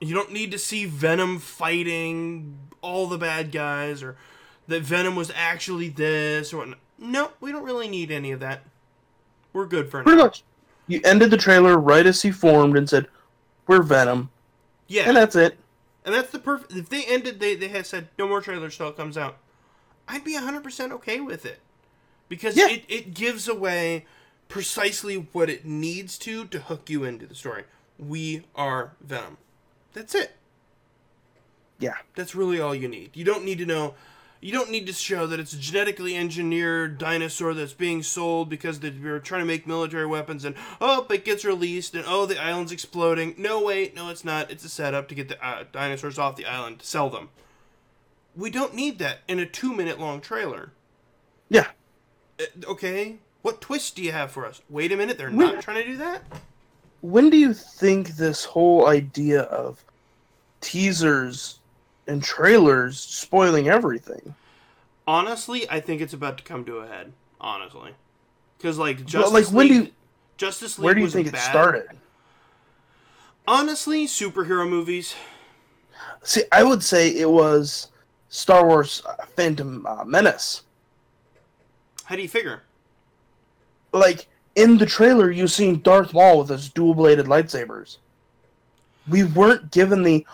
You 0.00 0.14
don't 0.14 0.32
need 0.32 0.50
to 0.50 0.58
see 0.58 0.84
Venom 0.84 1.38
fighting 1.38 2.58
all 2.82 3.06
the 3.06 3.16
bad 3.16 3.52
guys 3.52 4.02
or 4.02 4.16
that 4.68 4.82
Venom 4.82 5.16
was 5.16 5.32
actually 5.34 5.88
this 5.88 6.52
or 6.52 6.58
whatnot. 6.58 6.78
No, 6.98 7.30
we 7.40 7.52
don't 7.52 7.64
really 7.64 7.88
need 7.88 8.10
any 8.10 8.32
of 8.32 8.40
that. 8.40 8.62
We're 9.56 9.64
good 9.64 9.90
for 9.90 10.02
Pretty 10.02 10.18
now. 10.18 10.24
much. 10.24 10.44
You 10.86 11.00
ended 11.02 11.30
the 11.30 11.38
trailer 11.38 11.78
right 11.78 12.04
as 12.04 12.20
he 12.20 12.30
formed 12.30 12.76
and 12.76 12.86
said, 12.86 13.08
"We're 13.66 13.80
Venom," 13.82 14.28
Yeah, 14.86 15.08
and 15.08 15.16
that's 15.16 15.34
it. 15.34 15.56
and 16.04 16.14
that's 16.14 16.30
the 16.30 16.38
perfect. 16.38 16.72
If 16.76 16.90
they 16.90 17.04
ended, 17.06 17.40
they 17.40 17.54
they 17.56 17.68
had 17.68 17.86
said 17.86 18.08
no 18.18 18.28
more 18.28 18.42
trailers 18.42 18.76
till 18.76 18.88
it 18.88 18.98
comes 18.98 19.16
out. 19.16 19.38
I'd 20.06 20.24
be 20.24 20.34
hundred 20.34 20.62
percent 20.62 20.92
okay 20.92 21.20
with 21.20 21.46
it 21.46 21.60
because 22.28 22.54
Yeah. 22.54 22.68
it 22.68 22.84
it 22.86 23.14
gives 23.14 23.48
away 23.48 24.04
precisely 24.48 25.16
what 25.32 25.48
it 25.48 25.64
needs 25.64 26.18
to 26.18 26.44
to 26.48 26.58
hook 26.60 26.90
you 26.90 27.04
into 27.04 27.26
the 27.26 27.34
story. 27.34 27.64
We 27.98 28.44
are 28.54 28.92
Venom. 29.00 29.38
That's 29.94 30.14
it. 30.14 30.36
Yeah, 31.78 31.94
That's 32.14 32.34
really 32.34 32.60
all 32.60 32.74
you 32.74 32.88
need. 32.88 33.10
You 33.14 33.24
don't 33.24 33.44
need 33.44 33.56
to 33.58 33.66
know. 33.66 33.94
You 34.40 34.52
don't 34.52 34.70
need 34.70 34.86
to 34.86 34.92
show 34.92 35.26
that 35.26 35.40
it's 35.40 35.52
a 35.54 35.58
genetically 35.58 36.14
engineered 36.16 36.98
dinosaur 36.98 37.54
that's 37.54 37.72
being 37.72 38.02
sold 38.02 38.48
because 38.48 38.78
they're 38.80 39.18
trying 39.18 39.40
to 39.40 39.46
make 39.46 39.66
military 39.66 40.06
weapons 40.06 40.44
and 40.44 40.54
oh, 40.80 41.06
it 41.10 41.24
gets 41.24 41.44
released 41.44 41.94
and 41.94 42.04
oh, 42.06 42.26
the 42.26 42.40
island's 42.40 42.70
exploding. 42.72 43.34
No, 43.38 43.62
wait, 43.62 43.94
no, 43.94 44.10
it's 44.10 44.24
not. 44.24 44.50
It's 44.50 44.64
a 44.64 44.68
setup 44.68 45.08
to 45.08 45.14
get 45.14 45.28
the 45.28 45.44
uh, 45.44 45.64
dinosaurs 45.72 46.18
off 46.18 46.36
the 46.36 46.46
island 46.46 46.80
to 46.80 46.86
sell 46.86 47.08
them. 47.10 47.30
We 48.36 48.50
don't 48.50 48.74
need 48.74 48.98
that 48.98 49.20
in 49.26 49.38
a 49.38 49.46
two-minute 49.46 49.98
long 49.98 50.20
trailer. 50.20 50.70
yeah. 51.48 51.68
Uh, 52.38 52.44
okay, 52.72 53.16
What 53.40 53.62
twist 53.62 53.96
do 53.96 54.02
you 54.02 54.12
have 54.12 54.30
for 54.30 54.44
us? 54.44 54.60
Wait 54.68 54.92
a 54.92 54.96
minute, 54.96 55.16
they're 55.16 55.30
We- 55.30 55.36
not 55.38 55.62
trying 55.62 55.82
to 55.82 55.88
do 55.90 55.96
that? 55.96 56.22
When 57.00 57.30
do 57.30 57.36
you 57.38 57.54
think 57.54 58.16
this 58.16 58.44
whole 58.44 58.86
idea 58.88 59.42
of 59.42 59.82
teasers 60.60 61.60
and 62.06 62.22
trailers 62.22 62.98
spoiling 62.98 63.68
everything? 63.68 64.34
Honestly, 65.06 65.68
I 65.70 65.80
think 65.80 66.00
it's 66.00 66.14
about 66.14 66.38
to 66.38 66.44
come 66.44 66.64
to 66.64 66.78
a 66.78 66.86
head. 66.86 67.12
Honestly, 67.40 67.92
because 68.58 68.78
like 68.78 68.98
But, 68.98 69.06
Justice 69.06 69.32
like, 69.32 69.46
when 69.54 69.66
do 69.68 69.74
League, 69.74 69.84
you- 69.88 69.92
Justice 70.38 70.78
League 70.78 70.84
Where 70.84 70.94
do 70.94 71.00
you 71.00 71.10
think 71.10 71.28
it 71.28 71.36
started? 71.36 71.88
Honestly, 73.46 74.06
superhero 74.06 74.68
movies. 74.68 75.14
See, 76.22 76.42
I 76.50 76.62
would 76.62 76.82
say 76.82 77.10
it 77.10 77.30
was 77.30 77.88
Star 78.28 78.66
Wars 78.66 79.02
uh, 79.06 79.24
Phantom 79.36 79.86
uh, 79.86 80.04
Menace. 80.04 80.62
How 82.04 82.16
do 82.16 82.22
you 82.22 82.28
figure? 82.28 82.62
Like 83.92 84.26
in 84.56 84.78
the 84.78 84.86
trailer, 84.86 85.30
you 85.30 85.46
seen 85.46 85.80
Darth 85.82 86.12
Maul 86.12 86.38
with 86.38 86.48
his 86.48 86.68
dual-bladed 86.70 87.26
lightsabers. 87.26 87.98
We 89.08 89.24
weren't 89.24 89.70
given 89.70 90.02
the 90.02 90.26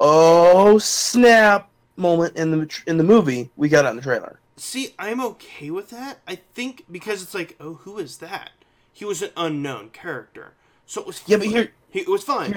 oh 0.00 0.78
snap 0.78 1.70
moment 1.96 2.36
in 2.36 2.50
the 2.50 2.82
in 2.86 2.96
the 2.96 3.04
movie. 3.04 3.50
We 3.56 3.68
got 3.68 3.86
on 3.86 3.96
the 3.96 4.02
trailer. 4.02 4.40
See, 4.56 4.94
I'm 4.98 5.20
okay 5.20 5.70
with 5.70 5.90
that. 5.90 6.18
I 6.26 6.36
think 6.36 6.84
because 6.90 7.22
it's 7.22 7.34
like, 7.34 7.56
oh, 7.60 7.74
who 7.74 7.98
is 7.98 8.18
that? 8.18 8.50
He 8.92 9.04
was 9.04 9.22
an 9.22 9.30
unknown 9.36 9.90
character, 9.90 10.52
so 10.84 11.00
it 11.00 11.06
was 11.06 11.22
Yeah, 11.26 11.38
but 11.38 11.46
here, 11.46 11.72
he, 11.90 12.00
it 12.00 12.08
was 12.08 12.24
fine. 12.24 12.54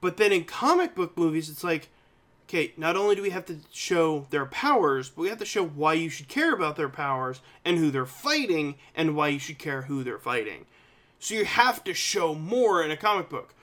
But 0.00 0.16
then 0.16 0.32
in 0.32 0.44
comic 0.44 0.94
book 0.94 1.16
movies, 1.16 1.48
it's 1.48 1.64
like, 1.64 1.88
okay, 2.46 2.72
not 2.76 2.96
only 2.96 3.14
do 3.14 3.22
we 3.22 3.30
have 3.30 3.46
to 3.46 3.58
show 3.72 4.26
their 4.30 4.46
powers, 4.46 5.08
but 5.08 5.22
we 5.22 5.28
have 5.28 5.38
to 5.38 5.44
show 5.44 5.64
why 5.64 5.94
you 5.94 6.08
should 6.10 6.28
care 6.28 6.52
about 6.52 6.76
their 6.76 6.88
powers 6.88 7.40
and 7.64 7.78
who 7.78 7.90
they're 7.90 8.06
fighting 8.06 8.76
and 8.94 9.16
why 9.16 9.28
you 9.28 9.38
should 9.38 9.58
care 9.58 9.82
who 9.82 10.04
they're 10.04 10.18
fighting. 10.18 10.66
So 11.18 11.34
you 11.34 11.44
have 11.44 11.82
to 11.84 11.94
show 11.94 12.34
more 12.34 12.82
in 12.82 12.90
a 12.90 12.96
comic 12.96 13.28
book. 13.28 13.54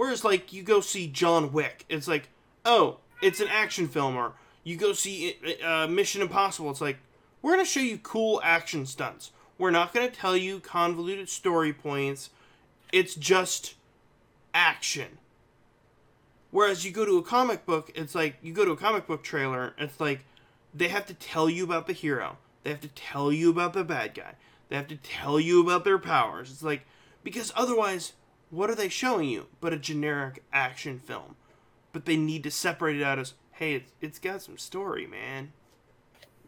Whereas, 0.00 0.24
like, 0.24 0.50
you 0.50 0.62
go 0.62 0.80
see 0.80 1.08
John 1.08 1.52
Wick, 1.52 1.84
it's 1.90 2.08
like, 2.08 2.30
oh, 2.64 3.00
it's 3.20 3.38
an 3.38 3.48
action 3.48 3.86
film, 3.86 4.16
or 4.16 4.32
you 4.64 4.78
go 4.78 4.94
see 4.94 5.36
uh, 5.62 5.88
Mission 5.88 6.22
Impossible, 6.22 6.70
it's 6.70 6.80
like, 6.80 6.96
we're 7.42 7.58
to 7.58 7.66
show 7.66 7.80
you 7.80 7.98
cool 7.98 8.40
action 8.42 8.86
stunts. 8.86 9.30
We're 9.58 9.70
not 9.70 9.92
to 9.92 10.08
tell 10.08 10.38
you 10.38 10.58
convoluted 10.60 11.28
story 11.28 11.74
points. 11.74 12.30
It's 12.90 13.14
just 13.14 13.74
action. 14.54 15.18
Whereas 16.50 16.82
you 16.82 16.92
go 16.92 17.04
to 17.04 17.18
a 17.18 17.22
comic 17.22 17.66
book, 17.66 17.92
it's 17.94 18.14
like 18.14 18.36
you 18.40 18.54
go 18.54 18.64
to 18.64 18.70
a 18.70 18.78
comic 18.78 19.06
book 19.06 19.22
trailer, 19.22 19.74
it's 19.76 20.00
like 20.00 20.24
they 20.72 20.88
have 20.88 21.04
to 21.08 21.14
tell 21.14 21.50
you 21.50 21.62
about 21.62 21.86
the 21.86 21.92
hero. 21.92 22.38
They 22.64 22.70
have 22.70 22.80
to 22.80 22.88
tell 22.88 23.30
you 23.30 23.50
about 23.50 23.74
the 23.74 23.84
bad 23.84 24.14
guy. 24.14 24.36
They 24.70 24.76
have 24.76 24.88
to 24.88 24.96
tell 24.96 25.38
you 25.38 25.60
about 25.60 25.84
their 25.84 25.98
powers. 25.98 26.50
It's 26.50 26.62
like 26.62 26.86
because 27.22 27.52
otherwise, 27.54 28.14
what 28.50 28.70
are 28.70 28.74
they 28.74 28.88
showing 28.88 29.28
you 29.28 29.46
but 29.60 29.72
a 29.72 29.78
generic 29.78 30.42
action 30.52 30.98
film? 30.98 31.36
But 31.92 32.04
they 32.04 32.16
need 32.16 32.44
to 32.44 32.50
separate 32.50 32.96
it 32.96 33.02
out 33.02 33.18
as, 33.18 33.34
hey, 33.52 33.74
it's, 33.74 33.92
it's 34.00 34.18
got 34.18 34.42
some 34.42 34.58
story, 34.58 35.06
man. 35.06 35.52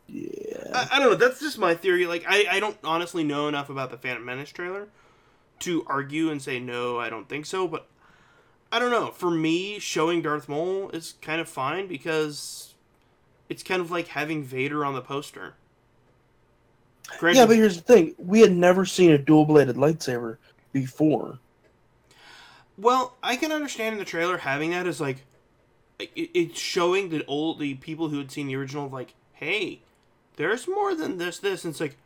yeah. 0.06 0.70
I, 0.72 0.88
I 0.92 0.98
don't 0.98 1.10
know. 1.10 1.14
That's 1.16 1.40
just 1.40 1.58
my 1.58 1.74
theory. 1.74 2.06
Like, 2.06 2.24
I, 2.28 2.46
I 2.50 2.60
don't 2.60 2.78
honestly 2.84 3.24
know 3.24 3.48
enough 3.48 3.70
about 3.70 3.90
the 3.90 3.96
Phantom 3.98 4.24
Menace 4.24 4.50
trailer 4.50 4.88
to 5.60 5.84
argue 5.86 6.30
and 6.30 6.42
say 6.42 6.58
no, 6.60 6.98
I 6.98 7.08
don't 7.10 7.28
think 7.28 7.46
so. 7.46 7.66
But 7.68 7.88
I 8.70 8.78
don't 8.78 8.90
know. 8.90 9.10
For 9.10 9.30
me, 9.30 9.78
showing 9.78 10.22
Darth 10.22 10.48
Maul 10.48 10.90
is 10.90 11.14
kind 11.20 11.40
of 11.40 11.48
fine 11.48 11.86
because 11.88 12.74
it's 13.48 13.62
kind 13.62 13.80
of 13.80 13.90
like 13.90 14.08
having 14.08 14.44
Vader 14.44 14.84
on 14.84 14.94
the 14.94 15.02
poster. 15.02 15.54
Granted, 17.18 17.40
Yeah, 17.40 17.46
but 17.46 17.56
here's 17.56 17.76
the 17.76 17.82
thing: 17.82 18.14
we 18.18 18.40
had 18.40 18.52
never 18.52 18.84
seen 18.86 19.10
a 19.12 19.18
dual-bladed 19.18 19.76
lightsaber 19.76 20.38
before. 20.72 21.38
Well, 22.82 23.14
I 23.22 23.36
can 23.36 23.52
understand 23.52 23.92
in 23.92 23.98
the 24.00 24.04
trailer 24.04 24.38
having 24.38 24.72
that 24.72 24.88
as 24.88 25.00
like 25.00 25.18
it, 26.00 26.10
it's 26.34 26.58
showing 26.58 27.10
the 27.10 27.24
old 27.26 27.60
the 27.60 27.74
people 27.74 28.08
who 28.08 28.18
had 28.18 28.32
seen 28.32 28.48
the 28.48 28.56
original 28.56 28.88
like, 28.88 29.14
hey, 29.34 29.82
there's 30.34 30.66
more 30.66 30.92
than 30.92 31.16
this. 31.16 31.38
This 31.38 31.64
and 31.64 31.70
it's 31.70 31.80
like, 31.80 31.96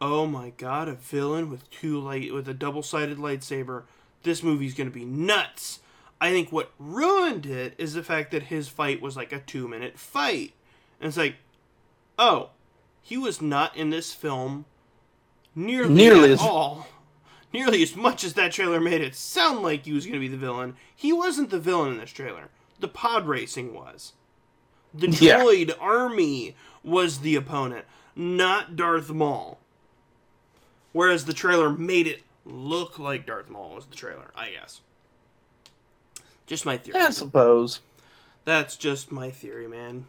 oh 0.00 0.26
my 0.26 0.50
god, 0.56 0.88
a 0.88 0.94
villain 0.94 1.50
with 1.50 1.70
two 1.70 2.00
light 2.00 2.32
with 2.32 2.48
a 2.48 2.54
double 2.54 2.82
sided 2.82 3.18
lightsaber. 3.18 3.82
This 4.22 4.42
movie's 4.42 4.72
gonna 4.74 4.88
be 4.88 5.04
nuts. 5.04 5.80
I 6.22 6.30
think 6.30 6.50
what 6.50 6.72
ruined 6.78 7.44
it 7.44 7.74
is 7.76 7.92
the 7.92 8.02
fact 8.02 8.30
that 8.30 8.44
his 8.44 8.66
fight 8.66 9.02
was 9.02 9.14
like 9.14 9.30
a 9.32 9.40
two 9.40 9.68
minute 9.68 9.98
fight, 9.98 10.54
and 11.00 11.08
it's 11.08 11.18
like, 11.18 11.36
oh, 12.18 12.48
he 13.02 13.18
was 13.18 13.42
not 13.42 13.76
in 13.76 13.90
this 13.90 14.14
film 14.14 14.64
nearly, 15.54 15.92
Nearly 15.92 16.24
at 16.24 16.30
as- 16.30 16.40
all 16.40 16.86
nearly 17.52 17.82
as 17.82 17.96
much 17.96 18.24
as 18.24 18.34
that 18.34 18.52
trailer 18.52 18.80
made 18.80 19.00
it 19.00 19.14
sound 19.14 19.62
like 19.62 19.84
he 19.84 19.92
was 19.92 20.04
going 20.04 20.14
to 20.14 20.20
be 20.20 20.28
the 20.28 20.36
villain, 20.36 20.76
he 20.94 21.12
wasn't 21.12 21.50
the 21.50 21.58
villain 21.58 21.92
in 21.92 21.98
this 21.98 22.10
trailer. 22.10 22.48
The 22.80 22.88
pod 22.88 23.26
racing 23.26 23.74
was. 23.74 24.12
The 24.94 25.08
Yeah. 25.10 25.40
droid 25.40 25.74
army 25.80 26.56
was 26.82 27.20
the 27.20 27.36
opponent, 27.36 27.84
not 28.16 28.76
Darth 28.76 29.10
Maul. 29.10 29.58
Whereas 30.92 31.24
the 31.26 31.32
trailer 31.34 31.70
made 31.70 32.06
it 32.06 32.22
look 32.44 32.98
like 32.98 33.26
Darth 33.26 33.50
Maul 33.50 33.74
was 33.74 33.86
the 33.86 33.96
trailer, 33.96 34.30
I 34.34 34.50
guess. 34.50 34.80
Just 36.46 36.64
my 36.64 36.78
theory. 36.78 36.98
I 36.98 37.10
suppose. 37.10 37.80
That's 38.44 38.76
just 38.76 39.12
my 39.12 39.30
theory, 39.30 39.68
man. 39.68 40.06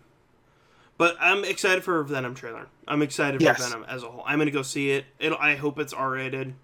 But 0.97 1.17
I'm 1.19 1.43
excited 1.43 1.83
for 1.83 1.99
a 1.99 2.05
Venom 2.05 2.33
trailer. 2.35 2.67
I'm 2.87 3.01
excited 3.01 3.41
Yes. 3.41 3.57
for 3.57 3.63
Venom 3.69 3.85
as 3.89 4.03
a 4.03 4.09
whole. 4.09 4.23
I'm 4.25 4.37
gonna 4.39 4.51
go 4.51 4.61
see 4.61 4.91
it. 4.91 5.05
It'll, 5.19 5.37
I 5.37 5.55
hope 5.55 5.79
it's 5.79 5.93
R-rated. 5.93 6.55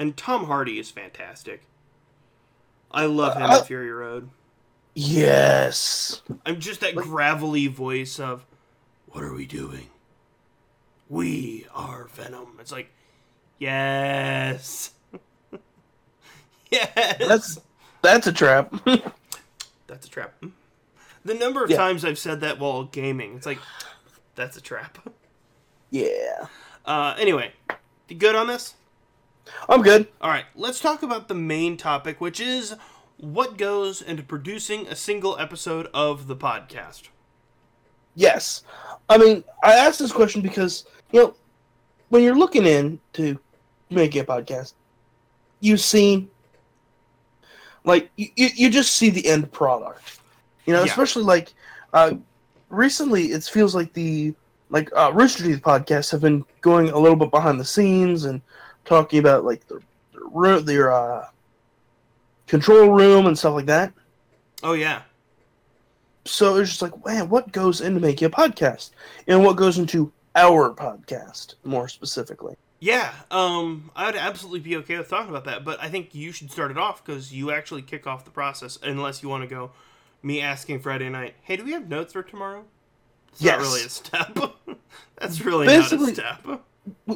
And 0.00 0.16
Tom 0.16 0.46
Hardy 0.46 0.78
is 0.78 0.90
fantastic. 0.90 1.62
I 2.90 3.04
love 3.04 3.36
him 3.36 3.42
Uh, 3.42 3.58
in 3.58 3.64
Fury 3.64 3.92
Road. 3.92 4.30
Yes. 4.94 6.22
I'm 6.46 6.58
just 6.58 6.80
that 6.80 6.96
like- 6.96 7.04
gravelly 7.04 7.66
voice 7.66 8.18
of, 8.18 8.46
"What 9.08 9.22
are 9.22 9.34
we 9.34 9.44
doing? 9.44 9.90
We 11.10 11.66
are 11.74 12.04
Venom." 12.06 12.56
It's 12.60 12.72
like, 12.72 12.90
yes, 13.58 14.92
yes. 16.70 17.18
That's 17.18 17.60
that's 18.02 18.26
a 18.26 18.32
trap. 18.32 18.72
That's 19.86 20.06
a 20.06 20.10
trap. 20.10 20.32
The 21.24 21.34
number 21.34 21.62
of 21.64 21.70
Yeah. 21.70 21.76
times 21.76 22.04
I've 22.04 22.18
said 22.18 22.40
that 22.42 22.58
while 22.60 22.84
gaming, 22.84 23.34
it's 23.34 23.44
like, 23.44 23.58
that's 24.36 24.56
a 24.56 24.60
trap. 24.60 24.98
yeah. 25.90 26.46
Uh, 26.86 27.14
anyway, 27.18 27.52
you 28.08 28.16
good 28.16 28.36
on 28.36 28.46
this? 28.46 28.74
I'm 29.68 29.82
good. 29.82 30.08
All 30.20 30.30
right, 30.30 30.44
let's 30.54 30.80
talk 30.80 31.02
about 31.02 31.28
the 31.28 31.34
main 31.34 31.76
topic, 31.76 32.20
which 32.20 32.40
is 32.40 32.74
what 33.18 33.58
goes 33.58 34.00
into 34.02 34.22
producing 34.22 34.86
a 34.86 34.96
single 34.96 35.38
episode 35.38 35.88
of 35.92 36.26
the 36.26 36.36
podcast. 36.36 37.08
Yes. 38.14 38.62
I 39.08 39.18
mean, 39.18 39.44
I 39.62 39.74
asked 39.74 39.98
this 39.98 40.12
question 40.12 40.40
because, 40.42 40.86
you 41.12 41.20
know, 41.22 41.34
when 42.08 42.22
you're 42.22 42.36
looking 42.36 42.66
in 42.66 42.98
to 43.14 43.38
make 43.90 44.16
a 44.16 44.24
podcast, 44.24 44.74
you 45.60 45.76
see, 45.76 46.28
like, 47.84 48.10
you, 48.16 48.28
you 48.36 48.70
just 48.70 48.96
see 48.96 49.10
the 49.10 49.26
end 49.26 49.50
product. 49.52 50.20
You 50.66 50.72
know, 50.74 50.80
Yeah. 50.80 50.86
especially 50.90 51.24
like, 51.24 51.52
uh, 51.92 52.14
recently 52.68 53.26
it 53.32 53.44
feels 53.44 53.74
like 53.74 53.92
the, 53.92 54.34
like, 54.70 54.90
uh, 54.96 55.12
Rooster 55.14 55.44
Teeth 55.44 55.62
podcasts 55.62 56.10
have 56.10 56.20
been 56.20 56.44
going 56.62 56.90
a 56.90 56.98
little 56.98 57.16
bit 57.16 57.30
behind 57.30 57.60
the 57.60 57.64
scenes 57.64 58.24
and 58.24 58.40
talking 58.84 59.18
about, 59.18 59.44
like, 59.44 59.66
their, 59.68 59.80
their, 60.12 60.24
room, 60.30 60.64
their 60.64 60.92
uh, 60.92 61.26
control 62.46 62.90
room 62.90 63.26
and 63.26 63.38
stuff 63.38 63.54
like 63.54 63.66
that. 63.66 63.92
Oh 64.62 64.74
yeah, 64.74 65.02
so 66.24 66.56
it's 66.56 66.70
just 66.70 66.82
like, 66.82 67.04
man, 67.04 67.28
what 67.28 67.50
goes 67.52 67.80
into 67.80 68.00
making 68.00 68.26
a 68.26 68.30
podcast, 68.30 68.90
and 69.26 69.44
what 69.44 69.56
goes 69.56 69.78
into 69.78 70.12
our 70.36 70.70
podcast 70.74 71.54
more 71.64 71.88
specifically? 71.88 72.56
yeah. 72.82 73.12
Um, 73.30 73.90
I 73.94 74.06
would 74.06 74.16
absolutely 74.16 74.60
be 74.60 74.76
okay 74.76 74.96
with 74.96 75.08
talking 75.08 75.28
about 75.30 75.44
that, 75.44 75.64
but 75.64 75.82
I 75.82 75.88
think 75.88 76.14
you 76.14 76.32
should 76.32 76.50
start 76.50 76.70
it 76.70 76.78
off 76.78 77.04
because 77.04 77.32
you 77.32 77.50
actually 77.50 77.82
kick 77.82 78.06
off 78.06 78.24
the 78.24 78.30
process. 78.30 78.78
Unless 78.82 79.22
you 79.22 79.28
want 79.28 79.42
to 79.42 79.48
go, 79.48 79.72
me 80.22 80.40
asking 80.40 80.80
Friday 80.80 81.08
night, 81.08 81.34
hey, 81.42 81.56
do 81.56 81.64
we 81.64 81.72
have 81.72 81.88
notes 81.88 82.12
for 82.12 82.22
tomorrow? 82.22 82.64
It's 83.32 83.42
not 83.42 83.58
really 83.58 83.82
a 83.82 83.88
step. 83.88 84.38
That's 85.18 85.40
really 85.42 85.66
Basically- 85.66 86.12
not 86.12 86.12
a 86.12 86.14
step. 86.14 86.64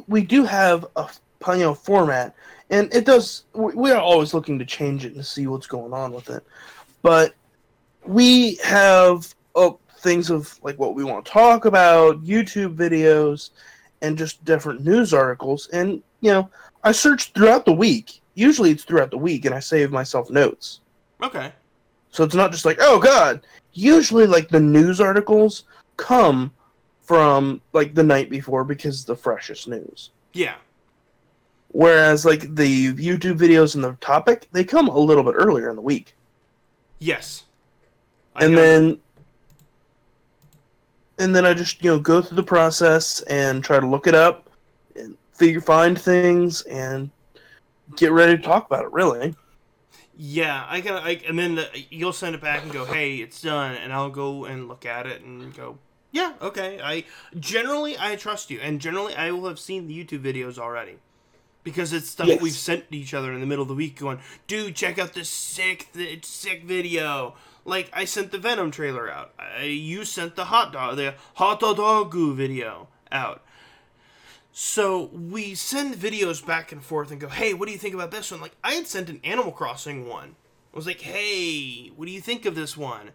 We 0.07 0.23
do 0.23 0.45
have 0.45 0.87
a 0.97 1.09
know 1.53 1.75
format, 1.75 2.35
and 2.71 2.93
it 2.95 3.05
does. 3.05 3.45
we- 3.53 3.91
are 3.91 4.01
always 4.01 4.35
looking 4.35 4.59
to 4.59 4.65
change 4.65 5.05
it 5.05 5.15
and 5.15 5.25
see 5.25 5.47
what's 5.47 5.67
going 5.67 5.93
on 5.93 6.13
with 6.13 6.31
it, 6.31 6.45
but 7.03 7.35
we 8.05 8.57
have 8.57 9.35
uh, 9.55 9.71
things 9.99 10.31
of 10.31 10.59
like 10.63 10.79
what 10.79 10.95
we 10.95 11.05
want 11.05 11.25
to 11.25 11.31
talk 11.31 11.65
about, 11.65 12.23
YouTube 12.25 12.77
videos, 12.77 13.51
and 14.03 14.19
just 14.19 14.45
different 14.45 14.85
news 14.85 15.15
articles. 15.15 15.69
And 15.73 16.03
you 16.21 16.31
know, 16.33 16.51
I 16.83 16.93
search 16.93 17.33
throughout 17.33 17.65
the 17.65 17.73
week. 17.73 18.21
Usually, 18.35 18.71
it's 18.71 18.85
throughout 18.85 19.11
the 19.11 19.19
week, 19.19 19.45
and 19.45 19.55
I 19.55 19.61
save 19.61 19.91
myself 19.91 20.31
notes. 20.31 20.81
Okay. 21.23 21.53
So 22.11 22.23
it's 22.25 22.35
not 22.35 22.53
just 22.53 22.65
like, 22.65 22.79
oh 22.81 22.99
god. 22.99 23.41
Usually 23.73 24.27
like 24.27 24.49
the 24.49 24.61
news 24.61 25.01
articles 25.01 25.65
come 25.97 26.53
from 27.03 27.61
like 27.73 27.95
the 27.95 28.03
night 28.03 28.31
before 28.31 28.65
because 28.65 29.05
the 29.05 29.17
freshest 29.17 29.69
news. 29.69 30.11
Yeah. 30.33 30.55
Whereas 31.75 32.25
like 32.25 32.55
the 32.55 32.95
YouTube 32.95 33.37
videos 33.37 33.75
and 33.75 33.83
the 33.83 33.95
topic, 33.95 34.47
they 34.53 34.63
come 34.63 34.87
a 34.87 34.97
little 34.97 35.25
bit 35.25 35.35
earlier 35.37 35.69
in 35.69 35.75
the 35.75 35.83
week. 35.83 36.15
Yes. 37.01 37.43
I 38.37 38.45
and 38.45 38.57
then 38.57 39.01
and 41.19 41.35
then 41.35 41.45
I 41.45 41.53
just 41.53 41.83
you 41.83 41.91
know 41.91 41.99
go 41.99 42.23
through 42.23 42.37
the 42.37 42.45
process 42.45 43.23
and 43.23 43.65
try 43.65 43.81
to 43.81 43.87
look 43.89 44.07
it 44.07 44.15
up 44.15 44.51
and 44.95 45.17
figure 45.33 45.61
find 45.61 46.01
things 46.01 46.63
and 46.63 47.11
get 47.97 48.13
ready 48.13 48.37
to 48.37 48.43
talk 48.43 48.67
about 48.67 48.85
it. 48.85 48.93
Really, 48.93 49.35
Yeah, 50.17 50.65
I 50.69 50.81
got. 50.81 51.03
I, 51.03 51.21
and 51.27 51.37
then 51.37 51.57
the, 51.57 51.69
you'll 51.91 52.13
send 52.13 52.37
it 52.37 52.41
back 52.41 52.63
and 52.63 52.71
go, 52.71 52.85
"Hey, 52.85 53.17
it's 53.17 53.43
done," 53.43 53.75
and 53.75 53.93
I'll 53.93 54.11
go 54.11 54.45
and 54.45 54.69
look 54.69 54.87
at 54.87 55.09
it 55.09 55.23
and 55.23 55.53
go, 55.53 55.79
"Yeah, 56.13 56.35
okay." 56.41 56.81
I 56.81 57.03
generally 57.41 57.97
I 57.99 58.15
trust 58.15 58.49
you, 58.49 58.61
and 58.61 58.81
generally 58.81 59.17
I 59.17 59.33
will 59.33 59.49
have 59.49 59.59
seen 59.59 59.89
the 59.89 60.05
YouTube 60.05 60.23
videos 60.23 60.57
already 60.57 60.99
because 61.65 61.93
it's 61.93 62.09
stuff 62.11 62.29
Yes. 62.29 62.41
we've 62.41 62.53
sent 62.53 62.91
to 62.93 62.97
each 62.97 63.13
other 63.15 63.33
in 63.33 63.41
the 63.41 63.47
middle 63.47 63.63
of 63.63 63.69
the 63.69 63.75
week, 63.75 63.99
going, 63.99 64.21
"Dude, 64.47 64.77
check 64.77 64.99
out 64.99 65.15
this 65.15 65.29
sick, 65.29 65.89
th- 65.93 66.25
sick 66.25 66.63
video." 66.65 67.35
Like 67.65 67.91
I 67.93 68.05
sent 68.05 68.31
the 68.31 68.39
Venom 68.39 68.71
trailer 68.71 69.11
out. 69.11 69.33
I, 69.39 69.63
you 69.65 70.05
sent 70.05 70.37
the 70.37 70.45
hot 70.47 70.73
dog, 70.73 70.97
the 70.97 71.15
hot 71.35 71.59
dog 71.61 72.15
video 72.15 72.89
out. 73.11 73.43
So 74.53 75.07
we 75.13 75.55
send 75.57 75.97
videos 75.97 76.45
back 76.45 76.71
and 76.71 76.81
forth 76.81 77.11
and 77.11 77.21
go, 77.21 77.29
hey, 77.29 77.55
what 77.55 77.67
do 77.67 77.73
you 77.73 77.79
think 77.79 77.93
about 77.95 78.13
this 78.13 78.31
one? 78.31 78.41
Like, 78.41 78.55
I 78.63 78.75
had 78.75 78.87
sent 78.87 79.09
an 79.11 79.21
Animal 79.25 79.51
Crossing 79.51 80.07
one. 80.09 80.37
I 80.73 80.77
was 80.77 80.87
like, 80.87 81.01
hey, 81.01 81.91
what 81.97 82.07
do 82.07 82.13
you 82.13 82.21
think 82.21 82.45
of 82.47 82.55
this 82.55 82.77
one? 82.77 83.11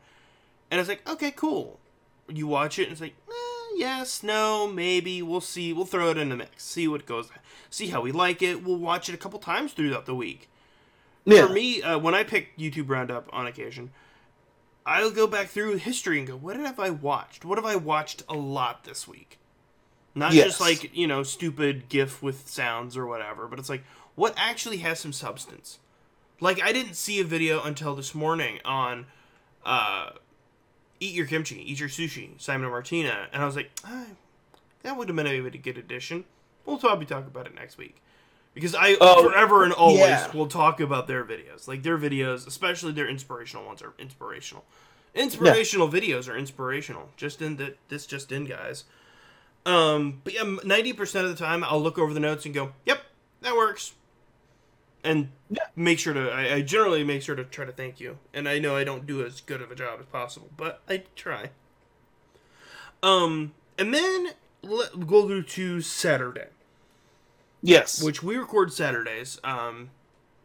And 0.69 0.77
I 0.79 0.81
was 0.81 0.89
like, 0.89 1.07
okay, 1.09 1.31
cool. 1.31 1.79
You 2.27 2.45
watch 2.47 2.77
it 2.77 2.83
and 2.83 2.91
it's 2.91 2.99
like, 2.99 3.15
eh, 3.29 3.33
yes, 3.75 4.23
no, 4.23 4.67
maybe, 4.67 5.21
we'll 5.21 5.41
see. 5.41 5.73
We'll 5.73 5.85
throw 5.85 6.09
it 6.11 6.17
in 6.17 6.29
the 6.29 6.35
mix, 6.35 6.63
see 6.63 6.87
what 6.87 7.05
goes, 7.05 7.29
see 7.69 7.87
how 7.87 8.01
we 8.01 8.11
like 8.11 8.41
it. 8.41 8.63
We'll 8.63 8.77
watch 8.77 9.09
it 9.09 9.15
a 9.15 9.17
couple 9.17 9.39
times 9.39 9.73
throughout 9.73 10.05
the 10.05 10.15
week. 10.15 10.49
yeah, 11.25 11.47
For 11.47 11.49
me, 11.49 11.81
uh, 11.81 11.97
when 11.99 12.15
I 12.15 12.23
pick 12.23 12.57
YouTube 12.57 12.89
Roundup 12.89 13.29
on 13.31 13.47
occasion, 13.47 13.91
I'll 14.85 15.11
go 15.11 15.27
back 15.27 15.47
through 15.49 15.75
history 15.77 16.17
and 16.19 16.27
go, 16.27 16.35
what 16.35 16.55
have 16.55 16.79
I 16.79 16.89
watched? 16.89 17.45
What 17.45 17.57
have 17.57 17.65
I 17.65 17.75
watched 17.75 18.23
a 18.27 18.33
lot 18.35 18.83
this 18.83 19.07
week? 19.07 19.37
Not 20.15 20.33
Yes. 20.33 20.45
just 20.47 20.59
like, 20.61 20.95
you 20.95 21.07
know, 21.07 21.23
stupid 21.23 21.89
GIF 21.89 22.23
with 22.23 22.49
sounds 22.49 22.97
or 22.97 23.05
whatever, 23.05 23.47
but 23.47 23.59
it's 23.59 23.69
like, 23.69 23.83
what 24.15 24.33
actually 24.37 24.77
has 24.77 24.99
some 24.99 25.13
substance? 25.13 25.79
Like, 26.41 26.61
I 26.61 26.71
didn't 26.71 26.95
see 26.95 27.19
a 27.19 27.23
video 27.23 27.61
until 27.63 27.95
this 27.95 28.15
morning 28.15 28.59
on 28.65 29.05
uh, 29.65 30.11
Eat 30.99 31.13
Your 31.15 31.25
Kimchi, 31.25 31.55
Eat 31.71 31.79
Your 31.79 31.89
Sushi, 31.89 32.39
Simon 32.39 32.63
and 32.65 32.71
Martina, 32.71 33.27
and 33.31 33.41
I 33.41 33.45
was 33.45 33.55
like, 33.55 33.71
ah, 33.85 34.05
that 34.83 34.97
would 34.97 35.07
have 35.07 35.15
been 35.15 35.27
a 35.27 35.49
good 35.49 35.77
addition. 35.77 36.25
We'll 36.65 36.77
probably 36.77 37.05
talk 37.05 37.25
about 37.27 37.45
it 37.47 37.55
next 37.55 37.77
week. 37.77 38.01
Because 38.53 38.75
I 38.75 38.97
Oh, 38.99 39.23
forever 39.29 39.63
and 39.63 39.71
always 39.73 39.99
yeah. 40.01 40.31
will 40.33 40.47
talk 40.47 40.79
about 40.79 41.07
their 41.07 41.23
videos. 41.23 41.67
Like 41.67 41.83
their 41.83 41.97
videos, 41.97 42.47
especially 42.47 42.91
their 42.91 43.07
inspirational 43.07 43.65
ones, 43.65 43.81
are 43.81 43.93
inspirational. 43.99 44.65
Inspirational 45.15 45.87
videos 45.89 46.27
are 46.27 46.35
inspirational. 46.37 47.09
Just 47.15 47.41
in 47.41 47.55
that 47.57 47.77
this 47.89 48.05
just 48.05 48.31
in, 48.31 48.45
guys. 48.45 48.85
Um, 49.65 50.21
but 50.23 50.33
yeah, 50.33 50.55
ninety 50.63 50.93
percent 50.93 51.25
of 51.25 51.31
the 51.31 51.37
time, 51.43 51.63
I'll 51.63 51.81
look 51.81 51.97
over 51.97 52.13
the 52.13 52.19
notes 52.19 52.45
and 52.45 52.53
go, 52.53 52.73
"Yep, 52.85 53.01
that 53.41 53.55
works," 53.55 53.93
and 55.03 55.29
Yeah. 55.49 55.63
make 55.75 55.99
sure 55.99 56.13
to. 56.13 56.29
I, 56.31 56.55
I 56.55 56.61
generally 56.61 57.03
make 57.03 57.21
sure 57.21 57.35
to 57.35 57.43
try 57.43 57.65
to 57.65 57.71
thank 57.71 57.99
you, 57.99 58.17
and 58.33 58.47
I 58.47 58.59
know 58.59 58.75
I 58.75 58.83
don't 58.83 59.05
do 59.07 59.23
as 59.25 59.41
good 59.41 59.61
of 59.61 59.71
a 59.71 59.75
job 59.75 59.99
as 59.99 60.05
possible, 60.07 60.49
but 60.57 60.81
I 60.89 61.03
try. 61.15 61.49
Um, 63.01 63.53
and 63.77 63.93
then 63.93 64.29
let, 64.61 64.95
we'll 64.97 65.27
go 65.27 65.41
to 65.41 65.81
Saturday 65.81 66.47
yes, 67.61 68.01
which 68.01 68.21
we 68.23 68.37
record 68.37 68.73
Saturdays, 68.73 69.39
um, 69.43 69.89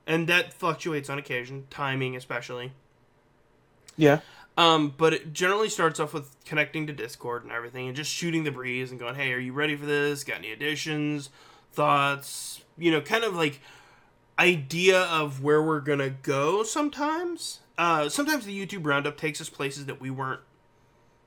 and 0.06 0.28
that 0.28 0.52
fluctuates 0.52 1.10
on 1.10 1.18
occasion, 1.18 1.66
timing 1.70 2.16
especially. 2.16 2.72
yeah, 3.96 4.20
Um, 4.56 4.94
but 4.96 5.12
it 5.12 5.32
generally 5.32 5.68
starts 5.68 5.98
off 5.98 6.14
with 6.14 6.34
connecting 6.44 6.86
to 6.86 6.92
Discord 6.92 7.42
and 7.42 7.52
everything, 7.52 7.88
and 7.88 7.96
just 7.96 8.10
shooting 8.12 8.44
the 8.44 8.50
breeze 8.52 8.90
and 8.90 9.00
going, 9.00 9.16
"Hey, 9.16 9.32
are 9.32 9.38
you 9.38 9.52
ready 9.52 9.74
for 9.76 9.86
this? 9.86 10.22
Got 10.24 10.38
any 10.38 10.52
additions, 10.52 11.30
thoughts? 11.72 12.62
You 12.78 12.90
know, 12.92 13.00
kind 13.00 13.24
of 13.24 13.34
like 13.34 13.60
idea 14.38 15.02
of 15.02 15.42
where 15.42 15.62
we're 15.62 15.80
gonna 15.80 16.10
go. 16.10 16.62
Sometimes, 16.62 17.60
uh, 17.78 18.08
sometimes 18.08 18.44
the 18.46 18.66
YouTube 18.66 18.86
roundup 18.86 19.16
takes 19.16 19.40
us 19.40 19.48
places 19.48 19.86
that 19.86 20.00
we 20.00 20.10
weren't 20.10 20.40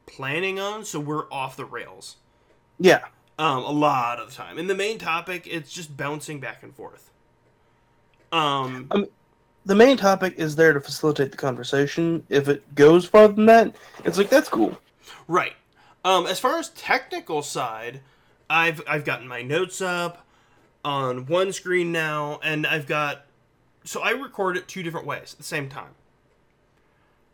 planning 0.07 0.59
on, 0.59 0.85
so 0.85 0.99
we're 0.99 1.31
off 1.31 1.55
the 1.57 1.65
rails. 1.65 2.17
yeah, 2.79 3.05
Um, 3.39 3.63
a 3.63 3.71
lot 3.71 4.19
of 4.19 4.29
the 4.29 4.35
time. 4.35 4.57
In 4.59 4.67
the 4.67 4.75
main 4.75 4.97
topic, 4.99 5.47
it's 5.47 5.71
just 5.71 5.95
bouncing 5.97 6.39
back 6.39 6.61
and 6.63 6.75
forth. 6.75 7.11
Um, 8.31 8.95
the 9.65 9.75
main 9.75 9.97
topic 9.97 10.35
is 10.37 10.55
there 10.55 10.73
to 10.73 10.81
facilitate 10.81 11.31
the 11.31 11.37
conversation. 11.37 12.25
If 12.29 12.47
it 12.47 12.73
goes 12.75 13.05
farther 13.05 13.33
than 13.33 13.45
that, 13.47 13.75
it's 14.05 14.17
like 14.17 14.29
that's 14.29 14.49
cool. 14.49 14.77
right. 15.27 15.53
Um, 16.03 16.25
as 16.25 16.39
far 16.39 16.57
as 16.57 16.69
technical 16.69 17.41
side, 17.41 18.01
I've 18.49 18.81
I've 18.87 19.05
gotten 19.05 19.27
my 19.27 19.41
notes 19.41 19.81
up 19.81 20.26
on 20.87 21.25
one 21.25 21.51
screen 21.51 21.91
now, 21.91 22.39
and 22.41 22.65
I've 22.65 22.87
got 22.87 23.25
so 23.83 24.01
I 24.01 24.11
record 24.11 24.55
it 24.57 24.67
two 24.69 24.83
different 24.83 25.05
ways 25.05 25.33
at 25.33 25.37
the 25.37 25.43
same 25.43 25.67
time. 25.69 25.95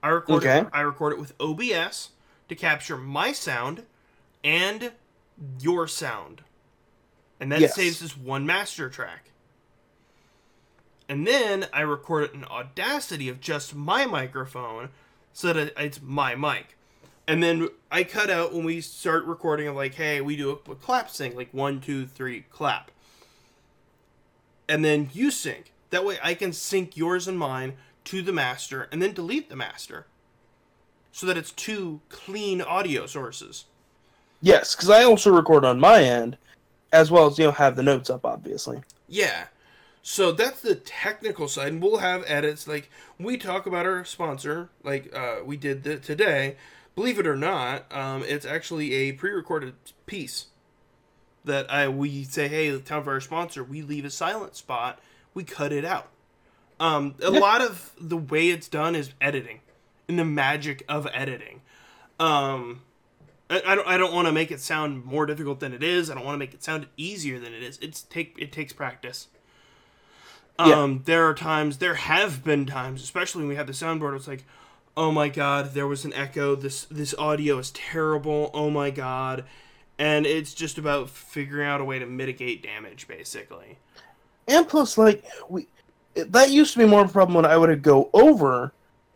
I 0.02 0.10
record 0.10 0.44
Okay. 0.44 0.60
it, 0.62 0.68
I 0.74 0.82
record 0.82 1.14
it 1.14 1.20
with 1.20 1.34
OBS 1.40 2.10
to 2.50 2.56
capture 2.56 2.98
my 2.98 3.32
sound 3.32 3.84
and 4.44 4.92
your 5.60 5.88
sound. 5.88 6.42
And 7.40 7.52
that 7.52 7.62
Yes. 7.62 7.76
saves 7.76 8.02
as 8.02 8.18
one 8.18 8.46
master 8.46 8.90
track. 8.90 9.30
And 11.08 11.28
then 11.28 11.68
I 11.74 11.82
record 11.82 12.24
it 12.26 12.34
in 12.34 12.46
Audacity 12.46 13.30
of 13.30 13.40
just 13.40 13.76
my 13.76 14.06
microphone 14.06 14.90
so 15.32 15.54
that 15.54 15.74
it's 15.78 16.02
my 16.02 16.36
mic. 16.36 16.76
And 17.28 17.42
then 17.42 17.70
I 17.92 18.04
cut 18.04 18.30
out 18.30 18.54
when 18.54 18.64
we 18.66 18.82
start 18.82 19.26
recording 19.26 19.68
of 19.68 19.76
like, 19.76 19.96
hey, 19.96 20.22
we 20.22 20.36
do 20.36 20.60
a, 20.68 20.72
a 20.72 20.76
clap 20.76 21.10
sync, 21.10 21.36
like 21.36 21.50
one, 21.54 21.82
two, 21.82 22.06
three, 22.06 22.42
clap. 22.52 22.92
And 24.68 24.84
then 24.84 25.10
you 25.14 25.32
sync. 25.32 25.72
That 25.90 26.06
way 26.06 26.18
I 26.24 26.34
can 26.34 26.54
sync 26.54 26.98
yours 26.98 27.28
and 27.28 27.38
mine 27.38 27.74
to 28.06 28.22
the 28.22 28.34
master 28.34 28.88
and 28.92 29.02
then 29.02 29.14
delete 29.14 29.50
the 29.50 29.56
master. 29.56 30.08
So 31.12 31.28
that 31.28 31.38
it's 31.38 31.52
two 31.52 32.02
clean 32.10 32.62
audio 32.62 33.06
sources. 33.06 33.66
Yes, 34.42 34.76
because 34.76 34.90
I 34.90 35.04
also 35.04 35.32
record 35.32 35.64
on 35.64 35.80
my 35.80 36.04
end, 36.04 36.38
as 36.92 37.12
well 37.12 37.28
as 37.28 37.38
you 37.38 37.46
know 37.46 37.52
have 37.52 37.76
the 37.76 37.84
notes 37.84 38.10
up, 38.10 38.26
obviously. 38.26 38.82
Yeah. 39.08 39.46
So 40.02 40.34
that's 40.34 40.60
the 40.60 40.76
technical 40.76 41.48
side, 41.48 41.70
and 41.70 41.82
we'll 41.82 41.98
have 41.98 42.26
edits. 42.28 42.68
Like 42.68 42.90
we 43.18 43.38
talk 43.38 43.66
about 43.66 43.86
our 43.86 44.04
sponsor, 44.04 44.70
like 44.84 45.16
uh, 45.16 45.38
we 45.46 45.56
did 45.56 45.84
the, 45.84 45.98
today. 45.98 46.58
Believe 46.96 47.18
it 47.20 47.26
or 47.26 47.38
not, 47.38 47.92
um, 47.92 48.24
it's 48.24 48.46
actually 48.46 48.94
a 48.94 49.14
pre-recorded 49.14 49.74
piece 50.06 50.48
that 51.46 51.72
I 51.72 51.88
we 51.90 52.24
say, 52.24 52.48
hey, 52.48 52.78
time 52.80 53.04
for 53.04 53.12
our 53.12 53.22
sponsor. 53.22 53.64
We 53.64 53.82
leave 53.82 54.06
a 54.06 54.10
silent 54.10 54.56
spot. 54.56 55.00
We 55.34 55.44
cut 55.44 55.72
it 55.72 55.86
out. 55.86 56.08
Um, 56.80 57.16
a 57.22 57.32
lot 57.32 57.62
of 57.62 57.92
the 58.00 58.18
way 58.18 58.50
it's 58.50 58.68
done 58.68 58.96
is 58.96 59.12
editing, 59.22 59.62
and 60.08 60.20
the 60.20 60.26
magic 60.26 60.84
of 60.90 61.08
editing. 61.14 61.62
Um, 62.20 62.82
I, 63.50 63.62
I 63.66 63.76
don't, 63.76 63.88
I 63.88 63.98
don't 63.98 64.14
want 64.14 64.28
to 64.28 64.32
make 64.32 64.52
it 64.52 64.60
sound 64.60 65.06
more 65.06 65.26
difficult 65.26 65.60
than 65.60 65.74
it 65.74 65.84
is. 65.84 66.10
I 66.10 66.16
don't 66.16 66.26
want 66.26 66.36
to 66.36 66.40
make 66.40 66.54
it 66.54 66.64
sound 66.64 66.88
easier 66.98 67.40
than 67.40 67.54
it 67.54 67.64
is. 67.64 67.78
It's 67.82 68.02
take 68.02 68.36
it 68.38 68.52
takes 68.52 68.74
practice. 68.74 69.28
Yeah. 70.60 70.82
Um, 70.82 71.02
there 71.06 71.28
are 71.28 71.34
times, 71.34 71.78
there 71.78 71.96
have 71.96 72.44
been 72.44 72.66
times, 72.66 73.02
especially 73.02 73.42
when 73.42 73.50
we 73.50 73.56
have 73.56 73.66
the 73.66 73.74
soundboard. 73.74 74.16
It's 74.16 74.28
like, 74.28 74.44
oh 74.96 75.12
my 75.12 75.28
god, 75.30 75.74
there 75.74 75.88
was 75.88 76.06
an 76.06 76.14
echo. 76.14 76.56
This 76.56 76.86
this 76.86 77.16
audio 77.16 77.58
is 77.58 77.72
terrible. 77.72 78.52
Oh 78.54 78.70
my 78.70 78.90
god, 78.92 79.46
and 80.00 80.26
it's 80.26 80.54
just 80.54 80.78
about 80.78 81.10
figuring 81.10 81.68
out 81.68 81.82
a 81.82 81.84
way 81.86 82.00
to 82.00 82.06
mitigate 82.06 82.64
damage, 82.64 83.08
basically. 83.08 83.78
And 84.48 84.68
plus, 84.68 84.98
like 84.98 85.24
we, 85.50 85.68
it- 86.16 86.32
that 86.32 86.50
used 86.52 86.74
to 86.74 86.80
be 86.80 86.86
more 86.86 87.02
of 87.04 87.10
a 87.10 87.14
problem 87.14 87.36
when 87.36 87.46
I 87.46 87.58
would 87.58 87.82
go 87.82 88.10
over, 88.14 88.74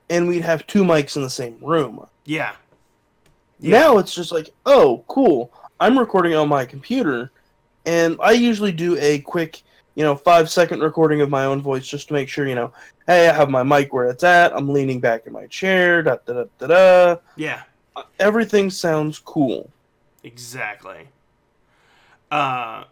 and 0.10 0.28
we'd 0.28 0.44
have 0.44 0.66
two 0.68 0.84
mics 0.84 1.16
in 1.16 1.22
the 1.22 1.30
same 1.30 1.58
room. 1.62 2.06
Yeah. 2.26 2.54
Yeah. 3.60 3.80
Now 3.80 3.98
it's 3.98 4.14
just 4.14 4.32
like, 4.32 4.52
oh, 4.66 5.04
cool. 5.08 5.52
I'm 5.80 5.98
recording 5.98 6.34
on 6.36 6.48
my 6.48 6.66
computer, 6.66 7.32
and 7.86 8.18
I 8.22 8.32
usually 8.32 8.72
do 8.72 8.98
a 9.00 9.20
quick, 9.20 9.62
you 9.96 10.04
know, 10.04 10.16
five 10.16 10.50
second 10.50 10.82
recording 10.82 11.22
of 11.22 11.30
my 11.30 11.46
own 11.46 11.62
voice 11.62 11.86
just 11.88 12.08
to 12.08 12.14
make 12.14 12.30
sure, 12.30 12.48
you 12.48 12.56
know, 12.56 12.72
hey, 13.06 13.28
I 13.30 13.34
have 13.34 13.50
my 13.50 13.64
mic 13.64 13.94
where 13.94 14.10
it's 14.10 14.24
at. 14.24 14.56
I'm 14.56 14.70
leaning 14.70 15.00
back 15.00 15.26
in 15.28 15.34
my 15.34 15.48
chair. 15.48 16.02
Da 16.04 16.18
da 16.26 16.34
da 16.34 16.44
da 16.60 16.68
da. 16.68 17.16
Yeah. 17.36 17.64
Uh, 17.96 18.04
everything 18.20 18.70
sounds 18.70 19.20
cool. 19.20 19.70
Exactly. 20.28 21.08
Uh 22.30 22.84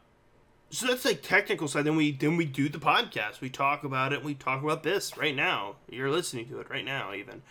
so 0.69 0.87
that's 0.87 1.05
like 1.05 1.21
technical 1.21 1.67
side. 1.67 1.85
Then 1.85 1.95
we 1.95 2.11
then 2.11 2.37
we 2.37 2.45
do 2.45 2.69
the 2.69 2.79
podcast. 2.79 3.41
We 3.41 3.49
talk 3.49 3.83
about 3.83 4.13
it. 4.13 4.23
We 4.23 4.33
talk 4.33 4.63
about 4.63 4.83
this 4.83 5.17
right 5.17 5.35
now. 5.35 5.75
You're 5.89 6.09
listening 6.09 6.47
to 6.49 6.59
it 6.59 6.69
right 6.69 6.85
now, 6.85 7.13
even. 7.13 7.41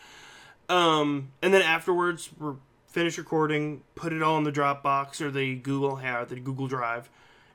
Um, 0.69 1.33
and 1.43 1.53
then 1.53 1.63
afterwards, 1.63 2.31
we're 2.39 2.57
finish 2.87 3.19
recording, 3.19 3.83
put 3.95 4.13
it 4.13 4.23
all 4.23 4.39
in 4.39 4.45
the 4.45 4.53
Dropbox 4.53 5.21
or 5.21 5.31
the 5.31 5.57
Google 5.57 5.97
have 5.97 6.31
the 6.31 6.41
Google 6.41 6.67
Drive, 6.67 7.11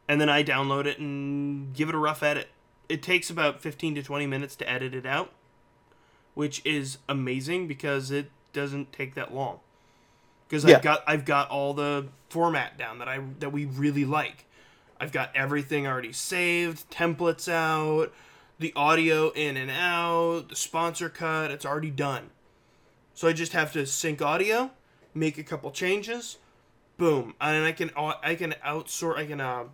and 0.08 0.22
then 0.22 0.30
I 0.30 0.44
download 0.44 0.86
it 0.86 1.00
and 1.00 1.74
give 1.74 1.90
it 1.90 1.96
a 1.96 2.00
rough 2.00 2.22
edit. 2.22 2.50
It 2.88 3.02
takes 3.02 3.30
about 3.30 3.62
15 3.62 3.96
to 3.96 4.04
20 4.04 4.28
minutes 4.28 4.56
to 4.58 4.70
edit 4.70 4.94
it 4.94 5.06
out, 5.06 5.32
which 6.36 6.64
is 6.66 7.00
amazing 7.08 7.68
because 7.68 8.12
it 8.12 8.32
doesn't 8.54 8.92
take 8.92 9.16
that 9.16 9.34
long. 9.34 9.60
Because 10.50 10.66
Yeah. 10.66 10.78
I've 10.78 10.82
got 10.82 11.04
I've 11.08 11.26
got 11.26 11.50
all 11.50 11.74
the 11.74 12.08
format 12.30 12.78
down 12.78 12.98
that 13.00 13.08
I 13.08 13.20
that 13.40 13.52
we 13.52 13.66
really 13.66 14.04
like. 14.04 14.46
I've 15.00 15.12
got 15.12 15.34
everything 15.34 15.88
already 15.88 16.12
saved, 16.12 16.90
templates 16.92 17.48
out, 17.48 18.12
the 18.58 18.74
audio 18.76 19.30
in 19.30 19.56
and 19.56 19.72
out, 19.72 20.50
the 20.50 20.56
sponsor 20.56 21.08
cut, 21.08 21.52
it's 21.52 21.66
already 21.66 21.92
done. 21.92 22.32
So 23.14 23.28
I 23.28 23.34
just 23.34 23.54
have 23.54 23.72
to 23.74 23.86
sync 23.86 24.22
audio, 24.22 24.72
make 25.14 25.38
a 25.38 25.44
couple 25.44 25.72
changes, 25.72 26.38
boom, 26.98 27.36
and 27.40 27.64
I 27.64 27.72
can 27.72 27.92
I 27.96 28.36
can 28.36 28.56
outsource 28.66 29.18
I 29.18 29.26
can 29.26 29.40
uh, 29.40 29.66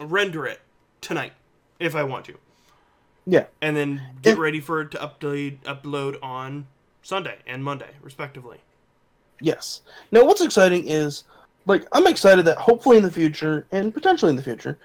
render 0.00 0.44
it 0.44 0.60
tonight 1.00 1.32
if 1.78 1.94
I 1.94 2.02
want 2.02 2.24
to, 2.26 2.34
Yeah. 3.26 3.46
and 3.62 3.76
then 3.76 4.02
get 4.22 4.36
ready 4.38 4.60
for 4.60 4.80
it 4.80 4.90
to 4.90 4.98
upload 4.98 5.60
upload 5.60 6.18
on 6.22 6.66
Sunday 7.02 7.38
and 7.46 7.62
Monday 7.62 7.90
respectively. 8.02 8.58
Yes. 9.40 9.82
Now, 10.10 10.24
what's 10.24 10.40
exciting 10.40 10.88
is, 10.88 11.24
like, 11.66 11.86
I'm 11.92 12.06
excited 12.06 12.44
that 12.46 12.58
hopefully 12.58 12.96
in 12.96 13.02
the 13.02 13.10
future, 13.10 13.66
and 13.72 13.92
potentially 13.92 14.30
in 14.30 14.36
the 14.36 14.42
future, 14.42 14.78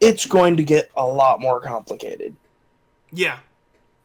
it's 0.00 0.26
going 0.26 0.56
to 0.56 0.64
get 0.64 0.90
a 0.96 1.06
lot 1.06 1.40
more 1.40 1.60
complicated. 1.60 2.36
Yeah, 3.12 3.38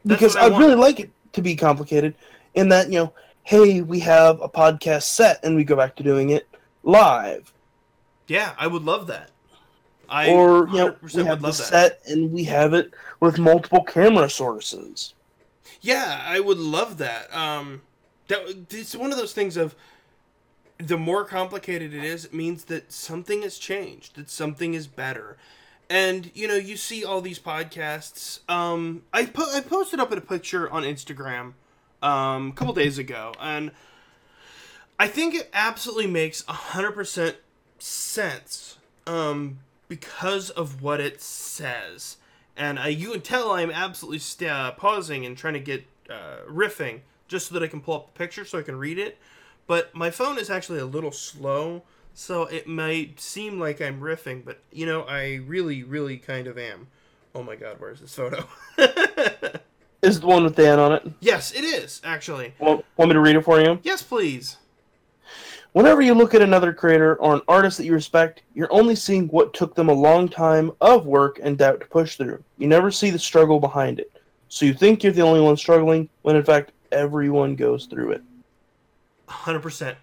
because 0.06 0.36
I 0.36 0.46
I'd 0.46 0.58
really 0.58 0.76
like 0.76 1.00
it 1.00 1.12
to 1.34 1.42
be 1.42 1.56
complicated 1.56 2.16
in 2.54 2.70
that, 2.70 2.88
you 2.88 3.00
know, 3.00 3.14
hey, 3.44 3.82
we 3.82 4.00
have 4.00 4.42
a 4.42 4.50
podcast 4.50 5.04
set 5.04 5.40
and 5.44 5.56
we 5.56 5.64
go 5.64 5.76
back 5.76 5.96
to 5.98 6.04
doing 6.04 6.30
it 6.30 6.48
live. 6.84 7.52
yeah, 8.28 8.54
I 8.58 8.68
would 8.68 8.84
love 8.84 9.08
that. 9.08 9.32
I 10.08 10.30
or, 10.30 10.68
you 10.68 10.78
know, 10.78 10.96
we 11.14 11.24
have 11.24 11.42
the 11.42 11.52
set 11.52 12.02
and 12.06 12.32
we 12.32 12.44
have 12.46 12.74
it 12.74 12.94
with 13.20 13.40
multiple 13.40 13.84
camera 13.84 14.30
sources. 14.30 15.14
Yeah, 15.82 16.22
I 16.26 16.40
would 16.40 16.58
love 16.58 16.98
that. 16.98 17.34
Um, 17.36 17.82
that 18.28 18.42
it's 18.70 18.96
one 18.96 19.12
of 19.12 19.18
those 19.18 19.34
things 19.34 19.58
of 19.58 19.76
the 20.82 20.98
more 20.98 21.24
complicated 21.24 21.94
it 21.94 22.04
is, 22.04 22.26
it 22.26 22.34
means 22.34 22.66
that 22.66 22.92
something 22.92 23.42
has 23.44 23.58
changed, 23.58 24.16
that 24.16 24.30
something 24.30 24.74
is 24.74 24.88
better. 24.88 25.38
And 25.90 26.32
you 26.34 26.48
know, 26.48 26.56
you 26.56 26.78
see 26.78 27.04
all 27.04 27.22
these 27.22 27.40
podcasts. 27.40 28.40
Um, 28.50 29.04
I 29.14 29.26
po- 29.26 29.54
I 29.54 29.62
posted 29.62 30.00
up 30.00 30.12
a 30.12 30.22
picture 30.22 30.72
on 30.72 30.84
Instagram 30.84 31.54
um, 32.02 32.50
a 32.50 32.54
couple 32.54 32.74
days 32.74 32.98
ago, 32.98 33.34
and 33.40 33.72
I 34.98 35.08
think 35.08 35.36
it 35.36 35.50
absolutely 35.54 36.08
makes 36.08 36.44
hundred 36.46 36.94
percent 36.94 37.36
sense 37.78 38.78
um, 39.06 39.60
because 39.90 40.50
of 40.50 40.82
what 40.82 41.02
it 41.02 41.22
says. 41.22 42.18
And 42.56 42.80
uh, 42.80 42.84
you 42.84 43.12
can 43.12 43.22
tell 43.22 43.52
I'm 43.52 43.72
absolutely 43.72 44.20
st- 44.20 44.50
uh, 44.50 44.72
pausing 44.72 45.26
and 45.26 45.38
trying 45.38 45.56
to 45.56 45.60
get 45.60 45.86
uh, 46.10 46.38
riffing 46.50 47.02
just 47.28 47.48
so 47.48 47.54
that 47.54 47.64
I 47.64 47.68
can 47.68 47.82
pull 47.82 47.96
up 47.96 48.14
the 48.14 48.18
picture 48.18 48.46
so 48.46 48.60
I 48.60 48.62
can 48.62 48.78
read 48.78 48.98
it. 48.98 49.18
But 49.68 49.94
my 49.96 50.10
phone 50.10 50.38
is 50.38 50.50
actually 50.50 50.80
a 50.80 50.86
little 50.86 51.12
slow, 51.12 51.84
so 52.14 52.44
it 52.44 52.68
might 52.68 53.20
seem 53.20 53.60
like 53.60 53.82
I'm 53.82 54.02
riffing, 54.02 54.44
but 54.44 54.60
you 54.72 54.86
know, 54.86 55.04
I 55.04 55.36
really, 55.46 55.84
really 55.84 56.18
kind 56.18 56.48
of 56.48 56.58
am. 56.58 56.88
Oh 57.34 57.44
my 57.44 57.56
god, 57.56 57.78
where's 57.80 58.02
this 58.02 58.14
photo? 58.14 58.46
Is 60.02 60.20
the 60.20 60.26
one 60.26 60.44
with 60.44 60.56
Dan 60.56 60.80
on 60.80 60.94
it? 60.94 61.08
yes, 61.20 61.52
it 61.52 61.64
is, 61.64 62.02
actually. 62.04 62.56
Want, 62.58 62.84
want 62.98 63.10
me 63.10 63.14
to 63.14 63.20
read 63.20 63.36
it 63.36 63.46
for 63.46 63.62
you? 63.62 63.80
Yes, 63.84 64.02
please. 64.02 64.58
Whenever 65.74 66.02
you 66.02 66.16
look 66.16 66.34
at 66.34 66.42
another 66.42 66.74
creator 66.74 67.16
or 67.18 67.36
an 67.36 67.42
artist 67.48 67.78
that 67.78 67.86
you 67.86 67.94
respect, 67.94 68.42
you're 68.56 68.74
only 68.74 68.96
seeing 68.96 69.28
what 69.28 69.54
took 69.54 69.76
them 69.76 69.90
a 69.90 69.94
long 69.94 70.28
time 70.28 70.72
of 70.82 71.06
work 71.06 71.40
and 71.42 71.58
doubt 71.58 71.80
to 71.82 71.86
push 71.86 72.18
through. 72.18 72.44
You 72.58 72.68
never 72.68 72.92
see 72.92 73.12
the 73.12 73.20
struggle 73.20 73.60
behind 73.60 74.00
it. 74.00 74.12
So 74.50 74.66
you 74.66 74.74
think 74.74 75.04
you're 75.04 75.14
the 75.14 75.22
only 75.22 75.40
one 75.40 75.56
struggling, 75.56 76.10
when 76.24 76.36
in 76.36 76.44
fact 76.44 76.72
everyone 76.92 77.56
goes 77.56 77.86
through 77.86 78.12
it. 78.12 78.24
Hundred 79.32 79.62
percent. 79.62 79.98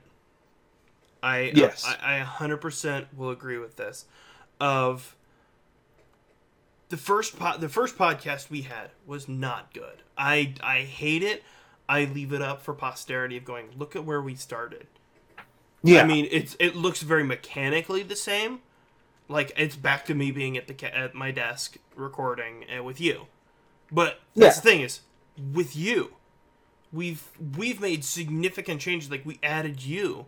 I 1.23 1.53
Yes. 1.55 1.85
I 2.03 2.19
hundred 2.19 2.59
percent 2.59 3.07
will 3.17 3.31
agree 3.31 3.59
with 3.59 3.77
this. 3.77 4.07
Of 4.61 5.14
the 6.88 6.97
first 6.97 7.38
po- 7.38 7.59
the 7.59 7.69
first 7.69 7.97
podcast 7.97 8.51
we 8.51 8.62
had 8.62 8.91
was 9.07 9.29
not 9.29 9.73
good. 9.73 10.03
I 10.17 10.55
I 10.62 10.81
hate 10.81 11.23
it. 11.23 11.43
I 11.88 12.05
leave 12.05 12.33
it 12.33 12.43
up 12.43 12.62
for 12.62 12.75
posterity 12.75 13.37
of 13.37 13.45
going. 13.45 13.69
Look 13.77 13.97
at 13.97 14.05
where 14.05 14.21
we 14.21 14.35
started. 14.35 14.87
Yeah. 15.83 16.03
I 16.03 16.05
mean, 16.07 16.29
it's 16.31 16.57
it 16.59 16.77
looks 16.77 17.03
very 17.03 17.25
mechanically 17.25 18.03
the 18.03 18.17
same. 18.17 18.61
Like 19.29 19.53
it's 19.57 19.77
back 19.77 20.07
to 20.07 20.14
me 20.14 20.31
being 20.31 20.57
at 20.57 20.67
the 20.67 20.75
ca- 20.75 20.87
at 20.95 21.14
my 21.14 21.31
desk 21.31 21.77
recording 21.95 22.64
uh, 22.77 22.83
with 22.83 23.01
you. 23.01 23.27
But 23.91 24.21
that's 24.35 24.57
the 24.57 24.62
thing 24.62 24.81
is, 24.81 25.01
with 25.55 25.77
you, 25.77 26.14
we've 26.92 27.22
we've 27.57 27.81
made 27.81 28.05
significant 28.05 28.81
changes. 28.81 29.11
Like 29.11 29.24
we 29.27 29.38
added 29.42 29.85
you, 29.85 30.27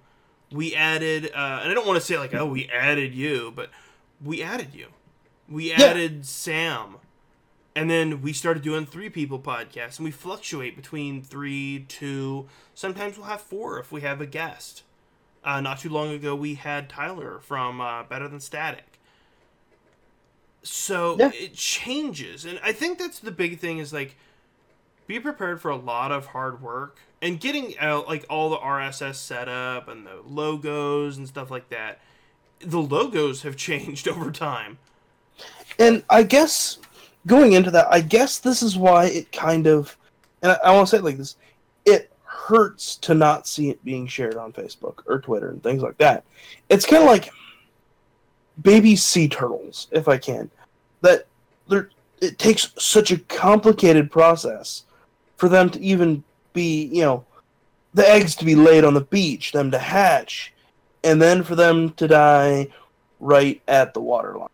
we 0.52 0.74
added, 0.74 1.26
uh, 1.34 1.60
and 1.62 1.70
I 1.70 1.74
don't 1.74 1.86
want 1.86 1.98
to 2.00 2.04
say 2.04 2.18
like 2.18 2.34
oh 2.34 2.46
we 2.46 2.68
added 2.68 3.14
you, 3.14 3.52
but 3.54 3.70
we 4.22 4.42
added 4.42 4.74
you. 4.74 4.88
We 5.48 5.72
added 5.72 6.24
Sam, 6.26 6.96
and 7.74 7.90
then 7.90 8.22
we 8.22 8.32
started 8.32 8.62
doing 8.62 8.86
three 8.86 9.10
people 9.10 9.40
podcasts, 9.40 9.98
and 9.98 10.04
we 10.04 10.12
fluctuate 10.12 10.76
between 10.76 11.22
three, 11.22 11.86
two. 11.88 12.46
Sometimes 12.74 13.16
we'll 13.16 13.26
have 13.26 13.40
four 13.40 13.80
if 13.80 13.90
we 13.90 14.02
have 14.02 14.20
a 14.20 14.26
guest. 14.26 14.84
Uh, 15.42 15.60
not 15.60 15.80
too 15.80 15.88
long 15.88 16.10
ago, 16.10 16.36
we 16.36 16.54
had 16.54 16.88
Tyler 16.88 17.40
from 17.42 17.80
uh, 17.80 18.04
Better 18.04 18.28
Than 18.28 18.40
Static. 18.40 18.84
So 20.62 21.16
Yeah. 21.18 21.30
it 21.34 21.54
changes, 21.54 22.44
and 22.44 22.60
I 22.62 22.72
think 22.72 22.98
that's 22.98 23.18
the 23.18 23.30
big 23.32 23.58
thing 23.58 23.78
is 23.78 23.92
like 23.92 24.16
be 25.10 25.18
prepared 25.18 25.60
for 25.60 25.72
a 25.72 25.76
lot 25.76 26.12
of 26.12 26.26
hard 26.26 26.62
work 26.62 26.96
and 27.20 27.40
getting 27.40 27.76
out 27.78 28.06
like 28.06 28.24
all 28.30 28.48
the 28.48 28.58
RSS 28.58 29.16
setup 29.16 29.88
and 29.88 30.06
the 30.06 30.22
logos 30.24 31.18
and 31.18 31.26
stuff 31.26 31.50
like 31.50 31.68
that. 31.70 32.00
The 32.60 32.80
logos 32.80 33.42
have 33.42 33.56
changed 33.68 34.06
over 34.06 34.30
time. 34.30 34.78
and 35.80 36.04
I 36.08 36.22
guess 36.22 36.78
going 37.26 37.54
into 37.54 37.72
that, 37.72 37.88
I 37.90 38.02
guess 38.02 38.38
this 38.38 38.62
is 38.62 38.78
why 38.78 39.06
it 39.06 39.32
kind 39.32 39.66
of, 39.66 39.96
and 40.42 40.52
I, 40.52 40.58
I 40.66 40.72
want 40.72 40.86
to 40.86 40.90
say 40.92 40.98
it 40.98 41.04
like 41.04 41.16
this, 41.16 41.34
it 41.84 42.12
hurts 42.22 42.94
to 42.98 43.12
not 43.12 43.48
see 43.48 43.68
it 43.68 43.84
being 43.84 44.06
shared 44.06 44.36
on 44.36 44.52
Facebook 44.52 45.02
or 45.06 45.18
Twitter 45.20 45.48
and 45.48 45.60
things 45.60 45.82
like 45.82 45.98
that. 45.98 46.22
It's 46.68 46.86
kind 46.86 47.02
of 47.02 47.08
like 47.08 47.30
baby 48.62 48.94
sea 48.94 49.26
turtles, 49.26 49.88
if 49.90 50.06
I 50.06 50.18
can. 50.18 50.52
That 51.00 51.26
there, 51.66 51.90
it 52.20 52.38
takes 52.38 52.72
such 52.78 53.10
a 53.10 53.18
complicated 53.18 54.12
process 54.12 54.84
for 55.40 55.48
them 55.48 55.70
to 55.70 55.80
even 55.80 56.22
be, 56.52 56.84
you 56.92 57.00
know, 57.02 57.24
the 57.94 58.06
eggs 58.06 58.36
to 58.36 58.44
be 58.44 58.54
laid 58.54 58.84
on 58.84 58.92
the 58.92 59.00
beach, 59.00 59.52
them 59.52 59.70
to 59.70 59.78
hatch, 59.78 60.52
and 61.02 61.20
then 61.20 61.42
for 61.42 61.54
them 61.54 61.90
to 61.94 62.06
die 62.06 62.68
right 63.20 63.62
at 63.66 63.94
the 63.94 64.00
waterline. 64.00 64.48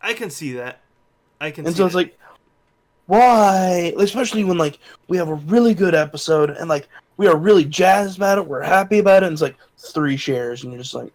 I 0.00 0.14
can 0.14 0.30
see 0.30 0.52
that. 0.54 0.80
I 1.42 1.50
can 1.50 1.66
And 1.66 1.74
see 1.74 1.78
so 1.78 1.84
it's 1.84 1.92
that. 1.92 1.98
like, 1.98 2.18
why? 3.04 3.92
Especially 3.98 4.44
when 4.44 4.56
like 4.56 4.78
we 5.08 5.18
have 5.18 5.28
a 5.28 5.34
really 5.34 5.74
good 5.74 5.94
episode 5.94 6.50
and 6.50 6.68
like 6.70 6.88
we 7.18 7.26
are 7.26 7.36
really 7.36 7.64
jazzed 7.66 8.16
about 8.16 8.38
it, 8.38 8.46
we're 8.46 8.62
happy 8.62 8.98
about 8.98 9.22
it, 9.22 9.26
and 9.26 9.34
it's 9.34 9.42
like 9.42 9.56
three 9.78 10.16
shares, 10.16 10.62
and 10.64 10.72
you're 10.72 10.82
just 10.82 10.94
like, 10.94 11.12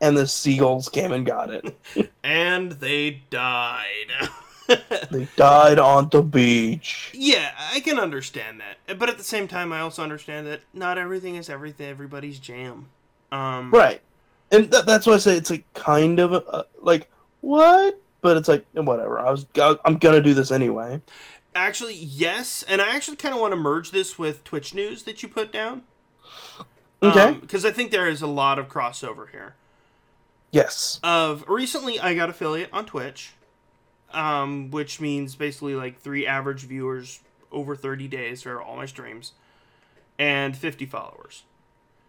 and 0.00 0.16
the 0.16 0.26
seagulls 0.26 0.88
came 0.88 1.12
and 1.12 1.24
got 1.24 1.50
it. 1.50 1.78
and 2.24 2.72
they 2.72 3.22
died. 3.30 4.10
they 5.10 5.28
died 5.36 5.78
on 5.78 6.08
the 6.10 6.22
beach. 6.22 7.10
yeah, 7.14 7.52
I 7.72 7.80
can 7.80 7.98
understand 7.98 8.60
that. 8.60 8.98
But 8.98 9.08
at 9.08 9.18
the 9.18 9.24
same 9.24 9.48
time 9.48 9.72
I 9.72 9.80
also 9.80 10.02
understand 10.02 10.46
that 10.46 10.60
not 10.74 10.98
everything 10.98 11.36
is 11.36 11.48
everything 11.48 11.88
everybody's 11.88 12.38
jam. 12.38 12.88
Um 13.32 13.70
Right, 13.70 14.00
and 14.50 14.70
th- 14.70 14.84
that's 14.84 15.06
why 15.06 15.14
I 15.14 15.18
say 15.18 15.36
it's 15.36 15.50
like 15.50 15.64
kind 15.74 16.18
of 16.18 16.32
uh, 16.34 16.64
like 16.80 17.08
what, 17.40 18.00
but 18.20 18.36
it's 18.36 18.48
like 18.48 18.66
whatever. 18.72 19.18
I 19.18 19.30
was 19.30 19.46
I'm 19.84 19.96
gonna 19.98 20.20
do 20.22 20.34
this 20.34 20.50
anyway. 20.50 21.00
Actually, 21.54 21.94
yes, 21.94 22.62
and 22.68 22.80
I 22.80 22.94
actually 22.94 23.16
kind 23.16 23.34
of 23.34 23.40
want 23.40 23.52
to 23.52 23.56
merge 23.56 23.90
this 23.90 24.18
with 24.18 24.44
Twitch 24.44 24.74
news 24.74 25.02
that 25.04 25.22
you 25.22 25.28
put 25.28 25.50
down. 25.50 25.82
Okay. 27.02 27.38
Because 27.40 27.64
I 27.64 27.70
think 27.70 27.90
there 27.90 28.08
is 28.08 28.22
a 28.22 28.26
lot 28.26 28.58
of 28.58 28.68
crossover 28.68 29.30
here. 29.30 29.54
yes. 30.50 30.98
Of 31.02 31.44
recently, 31.48 31.98
I 32.00 32.14
got 32.14 32.28
affiliate 32.28 32.70
on 32.72 32.86
Twitch, 32.86 33.32
um, 34.12 34.70
which 34.70 35.00
means 35.00 35.34
basically 35.34 35.74
like 35.74 36.00
three 36.00 36.26
average 36.26 36.62
viewers 36.64 37.20
over 37.50 37.74
thirty 37.76 38.08
days 38.08 38.42
for 38.42 38.60
all 38.60 38.76
my 38.76 38.86
streams, 38.86 39.32
and 40.18 40.56
fifty 40.56 40.86
followers. 40.86 41.44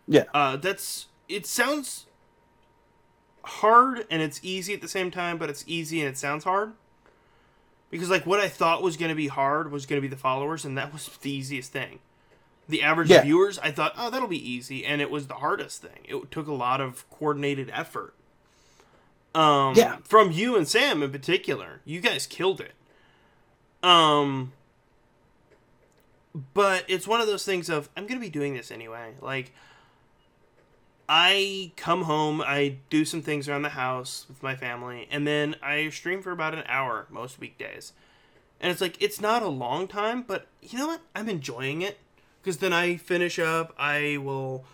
Yeah. 0.07 0.23
Uh, 0.33 0.57
that's 0.57 1.07
it. 1.27 1.45
Sounds 1.45 2.05
hard 3.43 4.05
and 4.11 4.21
it's 4.21 4.39
easy 4.43 4.73
at 4.73 4.81
the 4.81 4.87
same 4.87 5.11
time, 5.11 5.37
but 5.37 5.49
it's 5.49 5.63
easy 5.65 6.01
and 6.01 6.09
it 6.09 6.17
sounds 6.17 6.43
hard. 6.43 6.73
Because 7.89 8.09
like 8.09 8.25
what 8.25 8.39
I 8.39 8.47
thought 8.47 8.83
was 8.83 8.97
going 8.97 9.09
to 9.09 9.15
be 9.15 9.27
hard 9.27 9.71
was 9.71 9.85
going 9.85 9.97
to 9.97 10.01
be 10.01 10.07
the 10.13 10.19
followers, 10.19 10.65
and 10.65 10.77
that 10.77 10.93
was 10.93 11.07
the 11.21 11.31
easiest 11.31 11.71
thing. 11.71 11.99
The 12.67 12.83
average 12.83 13.09
Yeah. 13.09 13.23
viewers, 13.23 13.57
I 13.59 13.71
thought, 13.71 13.93
oh, 13.97 14.11
that'll 14.11 14.27
be 14.27 14.51
easy, 14.51 14.85
and 14.85 15.01
it 15.01 15.09
was 15.09 15.25
the 15.27 15.35
hardest 15.35 15.81
thing. 15.81 16.03
It 16.03 16.29
took 16.29 16.47
a 16.47 16.53
lot 16.53 16.81
of 16.81 17.09
coordinated 17.09 17.71
effort. 17.73 18.13
Um, 19.35 19.75
Yeah. 19.75 19.97
From 20.03 20.31
you 20.31 20.55
and 20.55 20.67
Sam 20.67 21.03
in 21.03 21.11
particular, 21.11 21.81
you 21.85 22.01
guys 22.01 22.25
killed 22.25 22.61
it. 22.61 22.73
Um, 23.83 24.53
but 26.53 26.83
it's 26.87 27.07
one 27.07 27.21
of 27.21 27.27
those 27.27 27.45
things 27.45 27.69
of 27.69 27.89
I'm 27.95 28.07
gonna 28.07 28.19
be 28.19 28.29
doing 28.29 28.53
this 28.53 28.71
anyway. 28.71 29.13
Like, 29.21 29.53
I 31.07 31.71
come 31.75 32.03
home, 32.03 32.41
I 32.41 32.77
do 32.89 33.03
some 33.03 33.21
things 33.21 33.49
around 33.49 33.63
the 33.63 33.69
house 33.69 34.25
with 34.27 34.43
my 34.43 34.55
family, 34.55 35.07
and 35.09 35.25
then 35.25 35.55
I 35.61 35.89
stream 35.89 36.21
for 36.21 36.31
about 36.31 36.53
an 36.53 36.63
hour 36.67 37.07
most 37.09 37.39
weekdays. 37.39 37.93
And 38.61 38.71
it's 38.71 38.81
like 38.81 39.01
it's 39.01 39.21
not 39.21 39.41
a 39.41 39.47
long 39.47 39.87
time, 39.87 40.21
but 40.21 40.47
you 40.61 40.77
know 40.77 40.87
what? 40.87 41.01
I'm 41.15 41.29
enjoying 41.29 41.81
it 41.81 41.97
because 42.41 42.57
then 42.57 42.73
I 42.73 42.97
finish 42.97 43.39
up. 43.39 43.73
I 43.77 44.17
will 44.17 44.65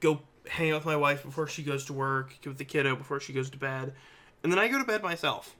go 0.00 0.20
hang 0.48 0.70
out 0.70 0.76
with 0.76 0.86
my 0.86 0.96
wife 0.96 1.22
before 1.22 1.46
she 1.46 1.62
goes 1.62 1.84
to 1.86 1.92
work, 1.92 2.36
get 2.40 2.48
with 2.48 2.58
the 2.58 2.64
kiddo 2.64 2.96
before 2.96 3.20
she 3.20 3.32
goes 3.32 3.50
to 3.50 3.58
bed, 3.58 3.92
and 4.42 4.52
then 4.52 4.58
I 4.58 4.68
go 4.68 4.78
to 4.78 4.84
bed 4.84 5.02
myself. 5.02 5.56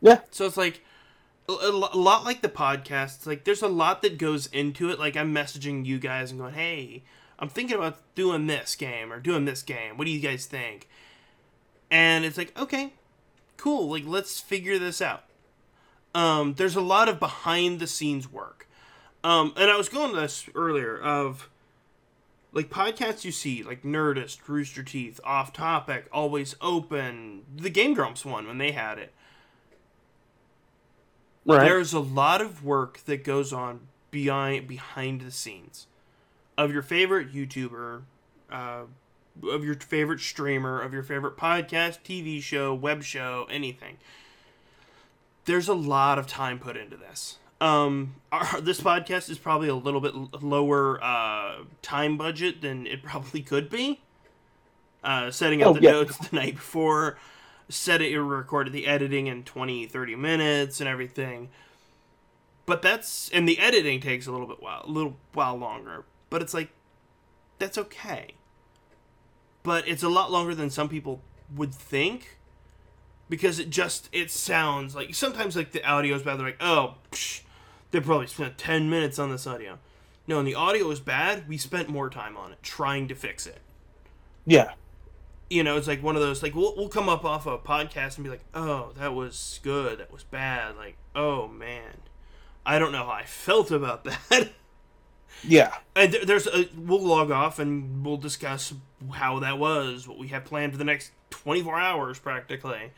Yeah. 0.00 0.20
So 0.30 0.46
it's 0.46 0.56
like 0.56 0.82
a, 1.48 1.52
a 1.52 1.70
a 1.70 1.98
lot 1.98 2.24
like 2.24 2.42
the 2.42 2.48
podcast. 2.48 3.16
It's 3.16 3.26
like 3.26 3.44
there's 3.44 3.62
a 3.62 3.68
lot 3.68 4.02
that 4.02 4.18
goes 4.18 4.46
into 4.46 4.90
it. 4.90 4.98
Like 4.98 5.16
I'm 5.16 5.34
messaging 5.34 5.86
you 5.86 5.98
guys 5.98 6.30
and 6.30 6.40
going, 6.40 6.54
"Hey, 6.54 7.04
I'm 7.38 7.48
thinking 7.48 7.76
about 7.76 7.98
doing 8.14 8.46
this 8.46 8.76
game 8.76 9.12
or 9.12 9.20
doing 9.20 9.44
this 9.44 9.62
game. 9.62 9.96
What 9.96 10.04
do 10.04 10.10
you 10.10 10.20
guys 10.20 10.46
think?" 10.46 10.88
And 11.90 12.24
it's 12.24 12.38
like, 12.38 12.58
"Okay, 12.58 12.92
cool. 13.56 13.90
Like 13.90 14.04
let's 14.06 14.40
figure 14.40 14.78
this 14.78 15.00
out." 15.00 15.24
Um, 16.14 16.54
there's 16.54 16.76
a 16.76 16.80
lot 16.80 17.08
of 17.08 17.18
behind 17.18 17.80
the 17.80 17.86
scenes 17.86 18.30
work. 18.30 18.68
Um, 19.24 19.54
and 19.56 19.70
I 19.70 19.76
was 19.76 19.88
going 19.88 20.14
to 20.14 20.20
this 20.20 20.48
earlier 20.54 20.98
of 20.98 21.48
like 22.54 22.70
podcasts 22.70 23.24
you 23.24 23.32
see, 23.32 23.62
like 23.62 23.82
Nerdist, 23.82 24.38
Rooster 24.46 24.84
Teeth, 24.84 25.20
Off 25.24 25.52
Topic, 25.52 26.06
Always 26.12 26.54
Open, 26.60 27.42
the 27.54 27.68
Game 27.68 27.94
Grumps 27.94 28.24
one 28.24 28.46
when 28.46 28.58
they 28.58 28.70
had 28.70 28.98
it. 28.98 29.12
Right. 31.44 31.64
There's 31.64 31.92
a 31.92 32.00
lot 32.00 32.40
of 32.40 32.64
work 32.64 33.00
that 33.04 33.24
goes 33.24 33.52
on 33.52 33.80
behind 34.10 34.68
behind 34.68 35.20
the 35.20 35.32
scenes 35.32 35.88
of 36.56 36.72
your 36.72 36.82
favorite 36.82 37.34
YouTuber, 37.34 38.02
uh, 38.50 38.82
of 39.50 39.64
your 39.64 39.74
favorite 39.74 40.20
streamer, 40.20 40.80
of 40.80 40.92
your 40.92 41.02
favorite 41.02 41.36
podcast, 41.36 41.98
TV 42.04 42.40
show, 42.40 42.72
web 42.72 43.02
show, 43.02 43.46
anything. 43.50 43.98
There's 45.44 45.68
a 45.68 45.74
lot 45.74 46.18
of 46.18 46.26
time 46.26 46.58
put 46.58 46.76
into 46.76 46.96
this. 46.96 47.38
Um, 47.64 48.16
our, 48.30 48.60
this 48.60 48.80
podcast 48.80 49.30
is 49.30 49.38
probably 49.38 49.68
a 49.68 49.74
little 49.74 50.00
bit 50.00 50.14
lower 50.42 51.02
uh, 51.02 51.64
time 51.82 52.18
budget 52.18 52.60
than 52.60 52.86
it 52.86 53.02
probably 53.02 53.40
could 53.40 53.70
be. 53.70 54.00
Uh, 55.02 55.30
setting 55.30 55.62
up 55.62 55.68
Oh, 55.68 55.72
the 55.74 55.82
yeah. 55.82 55.90
notes 55.92 56.16
the 56.28 56.36
night 56.36 56.54
before, 56.56 57.18
set 57.68 58.00
it, 58.00 58.18
recorded 58.18 58.72
the 58.72 58.86
editing 58.86 59.26
in 59.26 59.44
20, 59.44 59.86
30 59.86 60.16
minutes 60.16 60.80
and 60.80 60.88
everything. 60.88 61.48
But 62.66 62.80
that's 62.80 63.28
and 63.30 63.46
the 63.48 63.58
editing 63.58 64.00
takes 64.00 64.26
a 64.26 64.32
little 64.32 64.46
bit 64.46 64.62
while 64.62 64.82
a 64.84 64.88
little 64.90 65.16
while 65.34 65.56
longer. 65.56 66.04
But 66.30 66.40
it's 66.40 66.54
like 66.54 66.70
that's 67.58 67.76
okay. 67.76 68.30
But 69.62 69.86
it's 69.86 70.02
a 70.02 70.08
lot 70.08 70.30
longer 70.32 70.54
than 70.54 70.70
some 70.70 70.88
people 70.88 71.20
would 71.54 71.74
think 71.74 72.38
because 73.28 73.58
it 73.58 73.68
just 73.68 74.08
it 74.12 74.30
sounds 74.30 74.94
like 74.94 75.14
sometimes 75.14 75.56
like 75.56 75.72
the 75.72 75.84
audio 75.86 76.14
is 76.16 76.22
bad. 76.22 76.38
They're 76.38 76.46
like, 76.46 76.62
oh, 76.62 76.94
psh, 77.12 77.42
they 77.94 78.00
probably 78.00 78.26
spent 78.26 78.58
ten 78.58 78.90
minutes 78.90 79.18
on 79.18 79.30
this 79.30 79.46
audio. 79.46 79.78
No, 80.26 80.38
and 80.38 80.46
the 80.48 80.54
audio 80.54 80.86
was 80.88 81.00
bad. 81.00 81.48
We 81.48 81.56
spent 81.58 81.88
more 81.88 82.10
time 82.10 82.36
on 82.36 82.52
it 82.52 82.58
trying 82.62 83.08
to 83.08 83.14
fix 83.14 83.46
it. 83.46 83.60
yeah. 84.44 84.72
You 85.50 85.62
know, 85.62 85.76
it's 85.76 85.86
like 85.86 86.02
one 86.02 86.16
of 86.16 86.22
those 86.22 86.42
like 86.42 86.54
we'll 86.54 86.74
we'll 86.74 86.88
come 86.88 87.08
up 87.08 87.24
off 87.24 87.46
a 87.46 87.58
podcast 87.58 88.16
and 88.16 88.24
be 88.24 88.30
like, 88.30 88.44
oh, 88.54 88.92
that 88.96 89.14
was 89.14 89.60
good, 89.62 89.98
that 90.00 90.10
was 90.12 90.24
bad. 90.24 90.76
Like, 90.76 90.96
oh 91.14 91.46
man, 91.48 91.98
I 92.66 92.78
don't 92.78 92.90
know 92.92 93.04
how 93.04 93.10
I 93.12 93.24
felt 93.24 93.70
about 93.70 94.04
that. 94.30 94.50
Yeah. 95.42 95.74
And 95.94 96.12
there- 96.12 96.24
there's 96.24 96.46
a 96.46 96.68
we'll 96.76 97.02
log 97.02 97.30
off 97.30 97.58
and 97.58 98.04
we'll 98.04 98.16
discuss 98.16 98.72
how 99.12 99.38
that 99.40 99.58
was, 99.58 100.08
what 100.08 100.18
we 100.18 100.28
have 100.28 100.44
planned 100.46 100.72
for 100.72 100.78
the 100.78 100.84
next 100.84 101.12
24 101.30 101.78
hours 101.78 102.18
practically. 102.18 102.92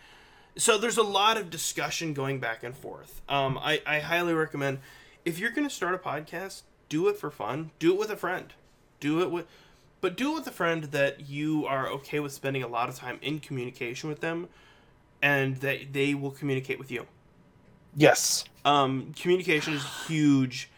So 0.56 0.78
there's 0.78 0.96
a 0.98 1.02
lot 1.02 1.36
of 1.36 1.50
discussion 1.50 2.14
going 2.14 2.40
back 2.40 2.62
and 2.62 2.74
forth. 2.74 3.20
Um, 3.28 3.58
I, 3.58 3.82
I 3.86 3.98
highly 4.00 4.32
recommend 4.32 4.78
if 5.24 5.38
you're 5.38 5.50
going 5.50 5.68
to 5.68 5.74
start 5.74 5.94
a 5.94 5.98
podcast, 5.98 6.62
do 6.88 7.08
it 7.08 7.18
for 7.18 7.30
fun. 7.30 7.70
Do 7.78 7.92
it 7.92 7.98
with 7.98 8.10
a 8.10 8.16
friend. 8.16 8.52
Do 9.00 9.20
it 9.20 9.30
with, 9.30 9.46
but 10.00 10.16
do 10.16 10.32
it 10.32 10.34
with 10.36 10.46
a 10.46 10.52
friend 10.52 10.84
that 10.84 11.28
you 11.28 11.66
are 11.66 11.88
okay 11.88 12.20
with 12.20 12.32
spending 12.32 12.62
a 12.62 12.68
lot 12.68 12.88
of 12.88 12.94
time 12.94 13.18
in 13.20 13.38
communication 13.40 14.08
with 14.08 14.20
them, 14.20 14.48
and 15.20 15.56
that 15.56 15.92
they 15.92 16.14
will 16.14 16.30
communicate 16.30 16.78
with 16.78 16.90
you 16.90 17.06
Yes. 17.94 18.44
um, 18.64 19.12
communication 19.18 19.74
is 19.74 19.82
a 19.84 19.88
huge, 20.06 20.70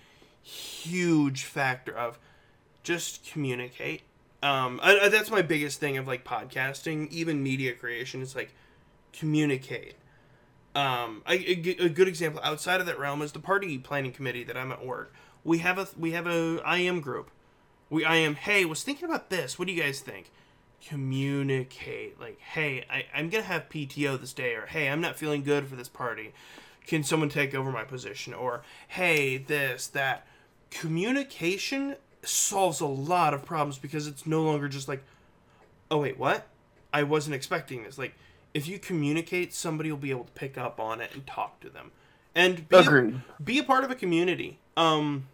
huge 0.42 1.44
factor 1.44 1.92
of 1.96 2.18
just 2.82 3.24
communicate. 3.30 4.02
Um, 4.42 4.80
I, 4.82 4.98
I- 5.00 5.08
that's 5.08 5.30
my 5.30 5.42
biggest 5.42 5.78
thing 5.80 5.96
of 5.98 6.06
like 6.06 6.24
podcasting, 6.24 7.08
even 7.10 7.42
media 7.42 7.72
creation. 7.74 8.22
It's 8.22 8.34
like 8.36 8.52
communicate. 9.12 9.94
Um, 10.74 11.22
I, 11.26 11.34
a, 11.34 11.84
a 11.86 11.88
good 11.88 12.08
example 12.08 12.40
outside 12.44 12.80
of 12.80 12.86
that 12.86 12.98
realm 12.98 13.22
is 13.22 13.32
the 13.32 13.40
party 13.40 13.78
planning 13.78 14.12
committee 14.12 14.44
that 14.44 14.56
I'm 14.56 14.70
at 14.70 14.84
work. 14.84 15.12
We 15.44 15.58
have 15.58 15.78
a 15.78 15.88
we 15.98 16.12
have 16.12 16.26
a 16.26 16.62
IM 16.76 17.00
group. 17.00 17.30
We 17.90 18.04
I 18.04 18.16
am 18.16 18.34
hey 18.34 18.64
was 18.64 18.82
thinking 18.82 19.06
about 19.06 19.30
this. 19.30 19.58
What 19.58 19.66
do 19.66 19.74
you 19.74 19.82
guys 19.82 20.00
think? 20.00 20.30
Communicate 20.86 22.20
like 22.20 22.38
hey 22.40 22.84
I, 22.90 23.06
I'm 23.14 23.28
gonna 23.30 23.44
have 23.44 23.68
PTO 23.68 24.20
this 24.20 24.32
day 24.32 24.54
or 24.54 24.66
hey 24.66 24.88
I'm 24.88 25.00
not 25.00 25.16
feeling 25.16 25.42
good 25.42 25.66
for 25.66 25.74
this 25.74 25.88
party 25.88 26.32
can 26.88 27.04
someone 27.04 27.28
take 27.28 27.54
over 27.54 27.70
my 27.70 27.84
position 27.84 28.32
or 28.32 28.62
hey 28.88 29.36
this 29.36 29.86
that 29.88 30.26
communication 30.70 31.94
solves 32.22 32.80
a 32.80 32.86
lot 32.86 33.34
of 33.34 33.44
problems 33.44 33.78
because 33.78 34.06
it's 34.06 34.26
no 34.26 34.42
longer 34.42 34.68
just 34.68 34.88
like 34.88 35.04
oh 35.90 35.98
wait 35.98 36.18
what 36.18 36.48
i 36.92 37.02
wasn't 37.02 37.34
expecting 37.34 37.84
this 37.84 37.98
like 37.98 38.14
if 38.54 38.66
you 38.66 38.78
communicate 38.78 39.52
somebody 39.54 39.90
will 39.90 39.98
be 39.98 40.10
able 40.10 40.24
to 40.24 40.32
pick 40.32 40.56
up 40.58 40.80
on 40.80 41.00
it 41.00 41.10
and 41.14 41.26
talk 41.26 41.60
to 41.60 41.68
them. 41.68 41.90
And 42.34 42.68
be 42.68 42.76
a, 42.76 42.80
be 43.42 43.58
a 43.58 43.64
part 43.64 43.84
of 43.84 43.90
a 43.90 43.94
community. 43.94 44.58
Um 44.76 45.26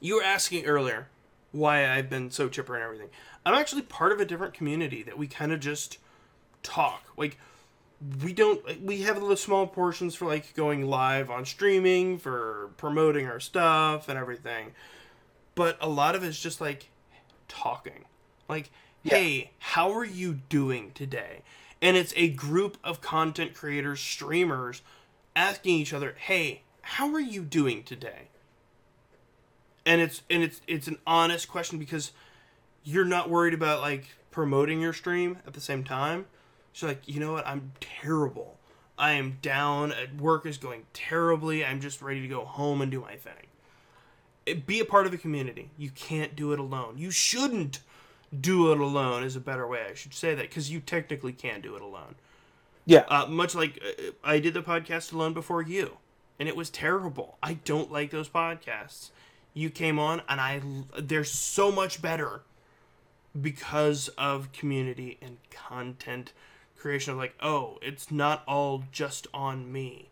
you 0.00 0.16
were 0.16 0.22
asking 0.22 0.64
earlier 0.66 1.08
why 1.52 1.86
i've 1.90 2.08
been 2.08 2.30
so 2.30 2.48
chipper 2.48 2.74
and 2.74 2.84
everything. 2.84 3.08
I'm 3.44 3.54
actually 3.54 3.82
part 3.82 4.12
of 4.12 4.20
a 4.20 4.24
different 4.24 4.54
community 4.54 5.02
that 5.02 5.18
we 5.18 5.26
kind 5.26 5.52
of 5.52 5.60
just 5.60 5.98
talk. 6.62 7.04
Like 7.16 7.38
we 8.22 8.32
don't 8.32 8.82
we 8.82 9.02
have 9.02 9.20
the 9.20 9.36
small 9.36 9.66
portions 9.66 10.14
for 10.14 10.26
like 10.26 10.54
going 10.54 10.86
live 10.88 11.30
on 11.30 11.44
streaming 11.44 12.18
for 12.18 12.70
promoting 12.76 13.26
our 13.26 13.40
stuff 13.40 14.08
and 14.08 14.18
everything. 14.18 14.72
But 15.54 15.76
a 15.80 15.88
lot 15.88 16.14
of 16.14 16.22
it's 16.24 16.40
just 16.40 16.60
like 16.60 16.88
talking. 17.48 18.04
Like 18.48 18.70
Yeah. 19.02 19.16
hey 19.16 19.50
how 19.58 19.92
are 19.92 20.04
you 20.04 20.34
doing 20.48 20.92
today 20.94 21.42
and 21.82 21.96
it's 21.96 22.12
a 22.16 22.28
group 22.28 22.76
of 22.84 23.00
content 23.00 23.54
creators 23.54 24.00
streamers 24.00 24.82
asking 25.34 25.74
each 25.74 25.92
other 25.92 26.14
hey 26.18 26.62
how 26.82 27.12
are 27.12 27.20
you 27.20 27.42
doing 27.42 27.82
today 27.82 28.28
and 29.86 30.00
it's 30.00 30.22
and 30.28 30.42
it's 30.42 30.60
it's 30.66 30.88
an 30.88 30.98
honest 31.06 31.48
question 31.48 31.78
because 31.78 32.12
you're 32.84 33.04
not 33.04 33.30
worried 33.30 33.54
about 33.54 33.80
like 33.80 34.08
promoting 34.30 34.80
your 34.80 34.92
stream 34.92 35.38
at 35.46 35.54
the 35.54 35.60
same 35.60 35.84
time 35.84 36.26
She's 36.72 36.88
like, 36.88 37.02
you 37.06 37.20
know 37.20 37.32
what? 37.32 37.46
I'm 37.46 37.72
terrible. 37.80 38.58
I 38.98 39.12
am 39.12 39.38
down. 39.42 39.92
At 39.92 40.16
work 40.16 40.46
is 40.46 40.58
going 40.58 40.86
terribly. 40.92 41.64
I'm 41.64 41.80
just 41.80 42.02
ready 42.02 42.22
to 42.22 42.28
go 42.28 42.44
home 42.44 42.80
and 42.80 42.90
do 42.90 43.00
my 43.00 43.16
thing. 43.16 44.62
Be 44.66 44.80
a 44.80 44.84
part 44.84 45.06
of 45.06 45.12
a 45.12 45.18
community. 45.18 45.70
You 45.76 45.90
can't 45.90 46.34
do 46.34 46.52
it 46.52 46.58
alone. 46.58 46.98
You 46.98 47.10
shouldn't 47.10 47.80
do 48.38 48.72
it 48.72 48.78
alone. 48.78 49.22
Is 49.24 49.36
a 49.36 49.40
better 49.40 49.66
way. 49.66 49.86
I 49.90 49.94
should 49.94 50.14
say 50.14 50.34
that 50.34 50.42
because 50.48 50.70
you 50.70 50.80
technically 50.80 51.32
can 51.32 51.60
do 51.60 51.74
it 51.76 51.82
alone. 51.82 52.14
Yeah. 52.86 53.04
Uh, 53.08 53.26
much 53.26 53.54
like 53.54 53.80
uh, 53.84 54.10
I 54.24 54.38
did 54.40 54.54
the 54.54 54.62
podcast 54.62 55.12
alone 55.12 55.34
before 55.34 55.62
you, 55.62 55.98
and 56.38 56.48
it 56.48 56.56
was 56.56 56.70
terrible. 56.70 57.38
I 57.42 57.54
don't 57.54 57.90
like 57.92 58.10
those 58.10 58.28
podcasts. 58.28 59.10
You 59.52 59.70
came 59.70 59.98
on, 59.98 60.22
and 60.28 60.40
I 60.40 60.60
they're 60.98 61.24
so 61.24 61.70
much 61.72 62.00
better 62.00 62.42
because 63.40 64.08
of 64.18 64.50
community 64.52 65.18
and 65.22 65.38
content 65.50 66.32
creation 66.76 67.12
of 67.12 67.18
like 67.18 67.34
oh 67.40 67.78
it's 67.82 68.10
not 68.10 68.42
all 68.48 68.82
just 68.90 69.26
on 69.32 69.70
me 69.70 70.08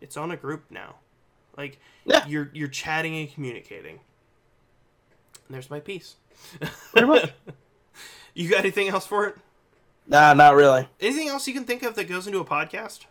it's 0.00 0.16
on 0.16 0.30
a 0.30 0.36
group 0.36 0.64
now 0.68 0.96
like 1.56 1.78
Yeah. 2.04 2.26
you're 2.26 2.50
you're 2.52 2.68
chatting 2.68 3.16
and 3.16 3.32
communicating 3.32 4.00
and 5.46 5.54
there's 5.54 5.70
my 5.70 5.80
piece 5.80 6.16
Pretty 6.92 7.06
much. 7.06 7.32
you 8.34 8.48
got 8.48 8.60
anything 8.60 8.88
else 8.88 9.06
for 9.06 9.26
it 9.26 9.36
nah, 10.06 10.34
not 10.34 10.54
really. 10.54 10.88
anything 11.00 11.28
else 11.28 11.46
you 11.46 11.54
can 11.54 11.64
think 11.64 11.82
of 11.82 11.94
that 11.94 12.08
goes 12.08 12.26
into 12.26 12.38
a 12.38 12.44
podcast 12.44 13.06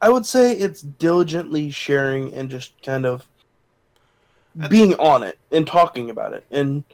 I 0.00 0.10
would 0.10 0.26
say 0.26 0.52
it's 0.52 0.80
diligently 0.80 1.70
sharing 1.70 2.32
and 2.34 2.50
just 2.50 2.80
kind 2.82 3.04
of 3.04 3.26
being 4.68 4.94
on 4.94 5.22
it 5.22 5.38
and 5.52 5.66
talking 5.66 6.10
about 6.10 6.32
it 6.32 6.44
and 6.50 6.84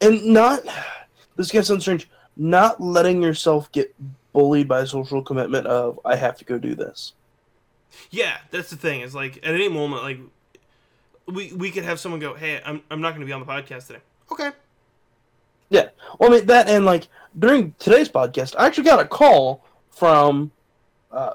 and 0.00 0.24
not 0.26 0.60
this 1.36 1.50
gets 1.50 1.68
sound 1.68 1.82
strange 1.82 2.08
not 2.36 2.80
letting 2.80 3.22
yourself 3.22 3.70
get 3.72 3.94
bullied 4.36 4.68
by 4.68 4.84
social 4.84 5.22
commitment 5.22 5.66
of 5.66 5.98
I 6.04 6.14
have 6.16 6.36
to 6.38 6.44
go 6.44 6.58
do 6.58 6.74
this. 6.74 7.14
Yeah, 8.10 8.36
that's 8.50 8.68
the 8.68 8.76
thing. 8.76 9.00
Is 9.00 9.14
like 9.14 9.38
at 9.38 9.54
any 9.54 9.68
moment, 9.68 10.02
like 10.02 10.18
we 11.26 11.52
we 11.54 11.70
could 11.70 11.84
have 11.84 11.98
someone 11.98 12.20
go, 12.20 12.34
"Hey, 12.34 12.60
I'm 12.64 12.82
I'm 12.90 13.00
not 13.00 13.10
going 13.10 13.20
to 13.20 13.26
be 13.26 13.32
on 13.32 13.40
the 13.40 13.46
podcast 13.46 13.86
today." 13.86 14.00
Okay. 14.30 14.50
Yeah. 15.70 15.88
Well, 16.18 16.32
I 16.32 16.36
mean 16.36 16.46
that, 16.46 16.68
and 16.68 16.84
like 16.84 17.08
during 17.38 17.74
today's 17.78 18.08
podcast, 18.08 18.54
I 18.58 18.66
actually 18.66 18.84
got 18.84 19.00
a 19.00 19.06
call 19.06 19.64
from 19.90 20.50
uh, 21.10 21.32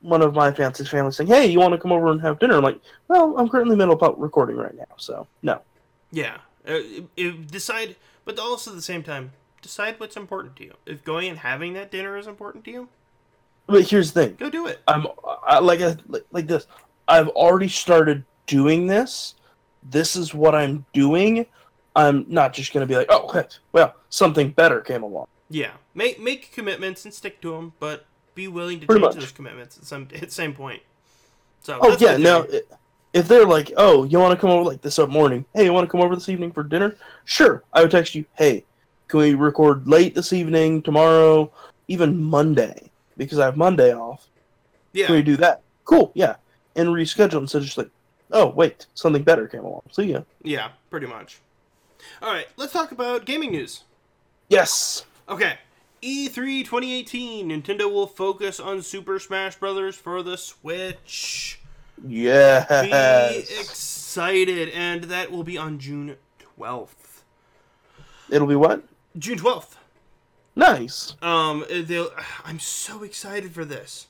one 0.00 0.22
of 0.22 0.34
my 0.34 0.52
fiance's 0.52 0.88
family 0.88 1.12
saying, 1.12 1.28
"Hey, 1.28 1.46
you 1.46 1.58
want 1.58 1.72
to 1.72 1.78
come 1.78 1.92
over 1.92 2.10
and 2.10 2.20
have 2.20 2.38
dinner?" 2.38 2.56
I'm 2.56 2.62
like, 2.62 2.80
"Well, 3.08 3.36
I'm 3.38 3.48
currently 3.48 3.72
in 3.72 3.78
the 3.78 3.86
middle 3.86 4.00
of 4.00 4.18
recording 4.18 4.56
right 4.56 4.76
now, 4.76 4.94
so 4.96 5.26
no." 5.42 5.60
Yeah. 6.10 6.38
Uh, 6.66 6.80
decide, 7.50 7.96
but 8.24 8.38
also 8.38 8.70
at 8.70 8.76
the 8.76 8.82
same 8.82 9.02
time, 9.02 9.32
decide 9.62 9.98
what's 9.98 10.16
important 10.16 10.56
to 10.56 10.64
you. 10.64 10.74
If 10.84 11.04
going 11.04 11.28
and 11.28 11.38
having 11.38 11.72
that 11.74 11.90
dinner 11.90 12.18
is 12.18 12.26
important 12.26 12.64
to 12.66 12.70
you, 12.70 12.88
But 13.66 13.88
here's 13.88 14.12
the 14.12 14.26
thing: 14.26 14.36
go 14.36 14.50
do 14.50 14.66
it. 14.66 14.80
I'm 14.86 15.06
I, 15.46 15.58
like 15.60 15.80
a, 15.80 15.96
like, 16.08 16.26
like 16.32 16.46
this. 16.46 16.66
I've 17.08 17.28
already 17.28 17.68
started 17.68 18.24
doing 18.46 18.86
this. 18.86 19.34
This 19.82 20.16
is 20.16 20.34
what 20.34 20.54
I'm 20.54 20.84
doing. 20.92 21.46
I'm 21.96 22.24
not 22.28 22.52
just 22.52 22.72
gonna 22.72 22.86
be 22.86 22.96
like, 22.96 23.08
"Oh, 23.10 23.42
well, 23.72 23.94
something 24.08 24.50
better 24.50 24.80
came 24.80 25.02
along." 25.02 25.26
Yeah. 25.48 25.72
Make 25.94 26.20
make 26.20 26.52
commitments 26.52 27.04
and 27.04 27.12
stick 27.12 27.40
to 27.42 27.52
them, 27.52 27.72
but 27.80 28.06
be 28.34 28.46
willing 28.48 28.80
to 28.80 28.86
Pretty 28.86 29.00
change 29.02 29.14
much. 29.16 29.22
those 29.24 29.32
commitments 29.32 29.76
at 29.78 29.84
some 29.84 30.08
at 30.14 30.30
same 30.32 30.54
point. 30.54 30.82
So. 31.62 31.78
Oh 31.82 31.96
yeah, 31.98 32.12
my 32.12 32.18
no. 32.18 32.46
If 33.12 33.26
they're 33.26 33.44
like, 33.46 33.72
"Oh, 33.76 34.04
you 34.04 34.20
want 34.20 34.38
to 34.38 34.40
come 34.40 34.50
over 34.50 34.62
like 34.64 34.82
this 34.82 34.98
up 35.00 35.10
morning? 35.10 35.44
Hey, 35.54 35.64
you 35.64 35.72
want 35.72 35.86
to 35.86 35.90
come 35.90 36.00
over 36.00 36.14
this 36.14 36.28
evening 36.28 36.52
for 36.52 36.62
dinner?" 36.62 36.96
Sure. 37.24 37.64
I 37.72 37.82
would 37.82 37.90
text 37.90 38.14
you, 38.14 38.24
"Hey, 38.34 38.64
can 39.08 39.18
we 39.18 39.34
record 39.34 39.88
late 39.88 40.14
this 40.14 40.32
evening, 40.32 40.82
tomorrow, 40.82 41.50
even 41.88 42.22
Monday? 42.22 42.90
Because 43.16 43.40
I 43.40 43.46
have 43.46 43.56
Monday 43.56 43.92
off. 43.92 44.28
Yeah. 44.92 45.06
Can 45.06 45.16
we 45.16 45.22
do 45.22 45.36
that?" 45.38 45.62
Cool. 45.84 46.12
Yeah. 46.14 46.36
And 46.76 46.90
reschedule 46.90 47.40
instead 47.40 47.58
of 47.58 47.64
just 47.64 47.76
like, 47.78 47.90
"Oh, 48.30 48.46
wait, 48.50 48.86
something 48.94 49.24
better 49.24 49.48
came 49.48 49.64
along." 49.64 49.82
See 49.90 50.04
ya. 50.04 50.20
Yeah. 50.44 50.68
Pretty 50.88 51.08
much. 51.08 51.40
All 52.22 52.32
right. 52.32 52.46
Let's 52.56 52.72
talk 52.72 52.92
about 52.92 53.24
gaming 53.24 53.52
news. 53.52 53.84
Yes. 54.48 55.04
Okay. 55.28 55.58
E 56.02 56.28
E3 56.28 56.64
2018. 56.64 57.48
Nintendo 57.48 57.92
will 57.92 58.06
focus 58.06 58.58
on 58.58 58.82
Super 58.82 59.18
Smash 59.18 59.56
Bros. 59.56 59.96
for 59.96 60.22
the 60.22 60.36
Switch. 60.36 61.60
Be 62.02 62.28
excited, 63.60 64.70
and 64.70 65.04
that 65.04 65.30
will 65.30 65.44
be 65.44 65.58
on 65.58 65.78
June 65.78 66.16
12th. 66.58 67.22
It'll 68.30 68.46
be 68.46 68.56
what? 68.56 68.82
June 69.18 69.38
12th. 69.38 69.76
Nice. 70.56 71.14
Um, 71.22 71.64
they'll. 71.70 72.10
I'm 72.44 72.58
so 72.58 73.02
excited 73.02 73.52
for 73.52 73.64
this. 73.64 74.06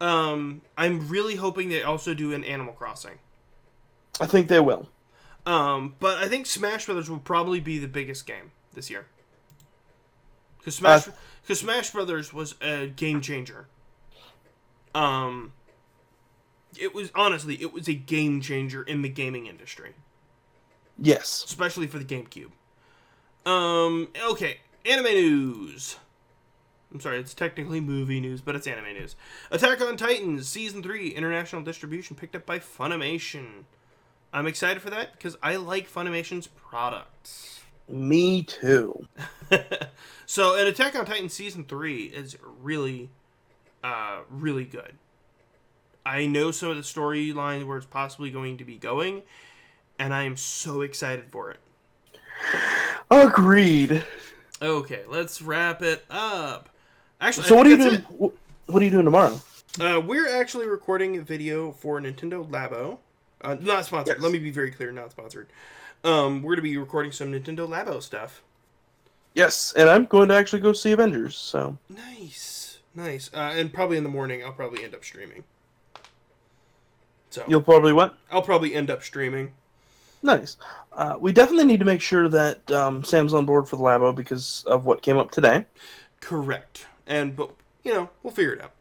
Um, 0.00 0.62
I'm 0.76 1.08
really 1.08 1.36
hoping 1.36 1.68
they 1.68 1.82
also 1.82 2.14
do 2.14 2.32
an 2.32 2.42
Animal 2.44 2.72
Crossing. 2.72 3.18
I 4.20 4.26
think 4.26 4.48
they 4.48 4.60
will. 4.60 4.88
Um, 5.44 5.96
but 5.98 6.18
I 6.18 6.28
think 6.28 6.46
Smash 6.46 6.86
Brothers 6.86 7.10
will 7.10 7.18
probably 7.18 7.58
be 7.60 7.78
the 7.78 7.88
biggest 7.88 8.26
game 8.26 8.52
this 8.74 8.90
year. 8.90 9.06
Because 10.58 10.76
Smash, 10.76 11.08
Uh, 11.08 11.12
because 11.42 11.60
Smash 11.60 11.90
Brothers 11.90 12.32
was 12.32 12.54
a 12.60 12.86
game 12.86 13.20
changer. 13.20 13.66
Um, 14.94 15.52
it 16.78 16.94
was 16.94 17.10
honestly, 17.14 17.60
it 17.60 17.72
was 17.72 17.88
a 17.88 17.94
game 17.94 18.40
changer 18.40 18.82
in 18.82 19.02
the 19.02 19.08
gaming 19.08 19.46
industry, 19.46 19.94
Yes. 20.98 21.44
especially 21.44 21.86
for 21.86 21.98
the 21.98 22.04
GameCube. 22.04 22.52
Um, 23.44 24.08
okay, 24.22 24.58
anime 24.84 25.06
news. 25.12 25.96
I'm 26.92 27.00
sorry, 27.00 27.18
it's 27.18 27.34
technically 27.34 27.80
movie 27.80 28.20
news, 28.20 28.42
but 28.42 28.54
it's 28.54 28.66
anime 28.66 28.92
news. 28.92 29.16
Attack 29.50 29.80
on 29.80 29.96
Titans 29.96 30.46
season 30.46 30.82
three 30.82 31.08
international 31.08 31.62
distribution 31.62 32.14
picked 32.14 32.36
up 32.36 32.44
by 32.46 32.58
Funimation. 32.58 33.64
I'm 34.32 34.46
excited 34.46 34.82
for 34.82 34.90
that 34.90 35.12
because 35.12 35.36
I 35.42 35.56
like 35.56 35.90
Funimation's 35.90 36.46
products. 36.46 37.60
Me 37.88 38.42
too. 38.42 39.06
so, 40.26 40.56
an 40.58 40.66
Attack 40.66 40.94
on 40.96 41.04
Titan 41.04 41.28
season 41.28 41.64
three 41.64 42.04
is 42.04 42.36
really, 42.62 43.10
uh, 43.84 44.20
really 44.30 44.64
good. 44.64 44.94
I 46.06 46.26
know 46.26 46.50
some 46.50 46.70
of 46.70 46.76
the 46.76 46.82
storyline 46.82 47.66
where 47.66 47.76
it's 47.76 47.86
possibly 47.86 48.30
going 48.30 48.56
to 48.58 48.64
be 48.64 48.76
going, 48.78 49.22
and 49.98 50.14
I 50.14 50.22
am 50.22 50.36
so 50.36 50.80
excited 50.80 51.26
for 51.30 51.50
it. 51.50 51.58
Agreed. 53.10 54.04
Okay, 54.60 55.02
let's 55.08 55.42
wrap 55.42 55.82
it 55.82 56.04
up. 56.10 56.70
Actually, 57.20 57.46
So 57.48 57.56
what 57.56 57.66
are 57.66 57.70
you 57.70 57.76
doing? 57.76 58.00
wh- 58.02 58.70
What 58.70 58.80
are 58.80 58.84
you 58.84 58.90
doing 58.90 59.04
tomorrow? 59.04 59.40
Uh, 59.80 60.00
we're 60.04 60.28
actually 60.40 60.66
recording 60.66 61.16
a 61.18 61.22
video 61.22 61.72
for 61.72 62.00
Nintendo 62.00 62.48
Labo. 62.48 62.98
Uh, 63.42 63.56
not 63.60 63.84
sponsored. 63.84 64.16
Yes. 64.16 64.22
Let 64.22 64.32
me 64.32 64.38
be 64.38 64.50
very 64.50 64.70
clear, 64.70 64.92
not 64.92 65.10
sponsored. 65.10 65.48
Um, 66.04 66.42
we're 66.42 66.54
gonna 66.54 66.62
be 66.62 66.76
recording 66.76 67.12
some 67.12 67.32
Nintendo 67.32 67.68
Labo 67.68 68.02
stuff. 68.02 68.42
Yes, 69.34 69.72
and 69.76 69.88
I'm 69.88 70.04
going 70.04 70.28
to 70.28 70.34
actually 70.34 70.60
go 70.60 70.74
see 70.74 70.92
Avengers. 70.92 71.36
So 71.36 71.78
Nice, 71.88 72.80
nice. 72.94 73.30
Uh, 73.32 73.54
and 73.56 73.72
probably 73.72 73.96
in 73.96 74.02
the 74.02 74.10
morning, 74.10 74.44
I'll 74.44 74.52
probably 74.52 74.84
end 74.84 74.94
up 74.94 75.02
streaming. 75.04 75.42
So 77.30 77.42
you'll 77.48 77.62
probably 77.62 77.94
what? 77.94 78.14
I'll 78.30 78.42
probably 78.42 78.74
end 78.74 78.90
up 78.90 79.02
streaming. 79.02 79.52
Nice. 80.22 80.58
Uh, 80.92 81.16
we 81.18 81.32
definitely 81.32 81.64
need 81.64 81.80
to 81.80 81.86
make 81.86 82.02
sure 82.02 82.28
that 82.28 82.70
um, 82.70 83.02
Sam's 83.02 83.32
on 83.32 83.46
board 83.46 83.66
for 83.68 83.76
the 83.76 83.82
Labo 83.82 84.14
because 84.14 84.64
of 84.66 84.84
what 84.84 85.00
came 85.00 85.16
up 85.16 85.30
today. 85.30 85.64
Correct. 86.20 86.86
And 87.06 87.34
but 87.34 87.50
you 87.84 87.94
know 87.94 88.10
we'll 88.22 88.34
figure 88.34 88.52
it 88.52 88.60
out. 88.60 88.72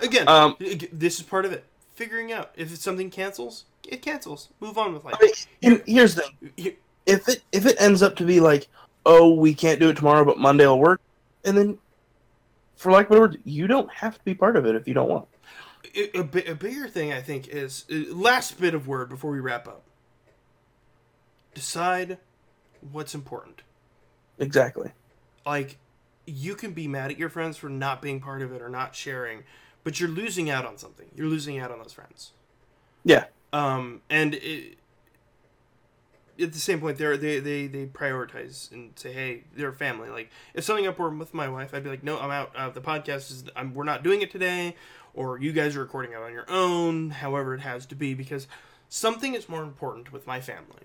Again, 0.00 0.26
Um, 0.26 0.56
this 0.58 1.18
is 1.20 1.22
part 1.22 1.44
of 1.44 1.52
it. 1.52 1.64
Figuring 1.94 2.32
out 2.32 2.52
if 2.56 2.72
it's 2.72 2.82
something 2.82 3.10
cancels, 3.10 3.64
it 3.86 4.02
cancels. 4.02 4.48
Move 4.60 4.78
on 4.78 4.94
with 4.94 5.04
life. 5.04 5.14
I 5.20 5.24
mean, 5.24 5.34
here- 5.60 5.82
here's 5.86 6.14
the 6.14 6.24
if 7.06 7.28
it 7.28 7.42
if 7.52 7.66
it 7.66 7.76
ends 7.80 8.02
up 8.02 8.16
to 8.16 8.24
be 8.24 8.40
like, 8.40 8.68
oh, 9.04 9.34
we 9.34 9.54
can't 9.54 9.80
do 9.80 9.90
it 9.90 9.96
tomorrow, 9.96 10.24
but 10.24 10.38
Monday 10.38 10.66
will 10.66 10.78
work, 10.78 11.00
and 11.44 11.56
then, 11.56 11.78
for 12.76 12.92
lack 12.92 13.10
of 13.10 13.16
a 13.16 13.20
word, 13.20 13.40
you 13.44 13.66
don't 13.66 13.90
have 13.92 14.14
to 14.14 14.24
be 14.24 14.34
part 14.34 14.56
of 14.56 14.64
it 14.66 14.74
if 14.74 14.86
you 14.88 14.94
don't 14.94 15.08
want. 15.08 15.26
a, 15.94 16.20
a 16.20 16.54
bigger 16.54 16.88
thing 16.88 17.12
I 17.12 17.20
think 17.20 17.48
is 17.48 17.84
uh, 17.92 18.14
last 18.14 18.58
bit 18.60 18.74
of 18.74 18.86
word 18.86 19.08
before 19.08 19.32
we 19.32 19.40
wrap 19.40 19.66
up. 19.68 19.82
Decide 21.54 22.18
what's 22.92 23.14
important. 23.14 23.62
Exactly. 24.38 24.92
Like 25.44 25.76
you 26.24 26.54
can 26.54 26.72
be 26.72 26.86
mad 26.88 27.10
at 27.10 27.18
your 27.18 27.28
friends 27.28 27.56
for 27.56 27.68
not 27.68 28.00
being 28.00 28.20
part 28.20 28.42
of 28.42 28.52
it 28.52 28.62
or 28.62 28.68
not 28.68 28.94
sharing, 28.94 29.42
but 29.84 30.00
you're 30.00 30.08
losing 30.08 30.50
out 30.50 30.64
on 30.66 30.78
something. 30.78 31.06
You're 31.14 31.26
losing 31.28 31.58
out 31.58 31.70
on 31.70 31.78
those 31.78 31.92
friends. 31.92 32.32
Yeah. 33.04 33.24
Um, 33.52 34.00
and 34.08 34.34
it, 34.34 34.78
at 36.40 36.52
the 36.52 36.58
same 36.58 36.80
point, 36.80 36.96
they're, 36.98 37.16
they 37.16 37.40
they 37.40 37.66
they 37.66 37.86
prioritize 37.86 38.70
and 38.72 38.92
say, 38.98 39.12
"Hey, 39.12 39.44
they're 39.54 39.72
family." 39.72 40.08
Like 40.08 40.30
if 40.54 40.64
something 40.64 40.86
up 40.86 40.98
were 40.98 41.10
with 41.10 41.34
my 41.34 41.48
wife, 41.48 41.74
I'd 41.74 41.84
be 41.84 41.90
like, 41.90 42.02
"No, 42.02 42.18
I'm 42.18 42.30
out. 42.30 42.52
Uh, 42.56 42.70
the 42.70 42.80
podcast 42.80 43.30
is 43.30 43.44
I'm, 43.54 43.74
we're 43.74 43.84
not 43.84 44.02
doing 44.02 44.22
it 44.22 44.30
today, 44.30 44.74
or 45.14 45.38
you 45.38 45.52
guys 45.52 45.76
are 45.76 45.80
recording 45.80 46.12
it 46.12 46.16
on 46.18 46.32
your 46.32 46.46
own. 46.48 47.10
However, 47.10 47.54
it 47.54 47.60
has 47.60 47.84
to 47.86 47.94
be 47.94 48.14
because 48.14 48.46
something 48.88 49.34
is 49.34 49.48
more 49.48 49.62
important 49.62 50.12
with 50.12 50.26
my 50.26 50.40
family." 50.40 50.82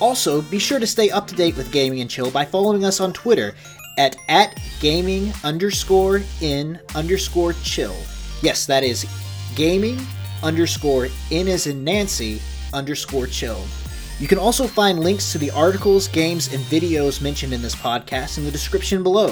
Also, 0.00 0.42
be 0.42 0.58
sure 0.58 0.78
to 0.78 0.86
stay 0.86 1.10
up 1.10 1.26
to 1.28 1.34
date 1.34 1.56
with 1.56 1.72
Gaming 1.72 2.00
and 2.00 2.10
Chill 2.10 2.30
by 2.30 2.44
following 2.44 2.84
us 2.84 3.00
on 3.00 3.12
Twitter 3.12 3.54
at, 3.98 4.16
at 4.28 4.58
gaming 4.80 5.32
underscore 5.44 6.22
in 6.40 6.80
underscore 6.94 7.52
chill. 7.62 7.94
Yes, 8.42 8.66
that 8.66 8.82
is 8.82 9.06
gaming 9.54 9.98
underscore 10.42 11.08
in 11.30 11.48
as 11.48 11.66
in 11.66 11.84
Nancy 11.84 12.40
underscore 12.72 13.26
chill. 13.26 13.64
You 14.18 14.28
can 14.28 14.38
also 14.38 14.66
find 14.66 15.00
links 15.00 15.32
to 15.32 15.38
the 15.38 15.50
articles, 15.50 16.08
games, 16.08 16.52
and 16.52 16.62
videos 16.64 17.20
mentioned 17.20 17.52
in 17.52 17.62
this 17.62 17.74
podcast 17.74 18.38
in 18.38 18.44
the 18.44 18.50
description 18.50 19.02
below. 19.02 19.28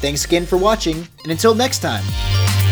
Thanks 0.00 0.24
again 0.24 0.46
for 0.46 0.56
watching, 0.56 1.06
and 1.22 1.32
until 1.32 1.54
next 1.54 1.80
time. 1.80 2.63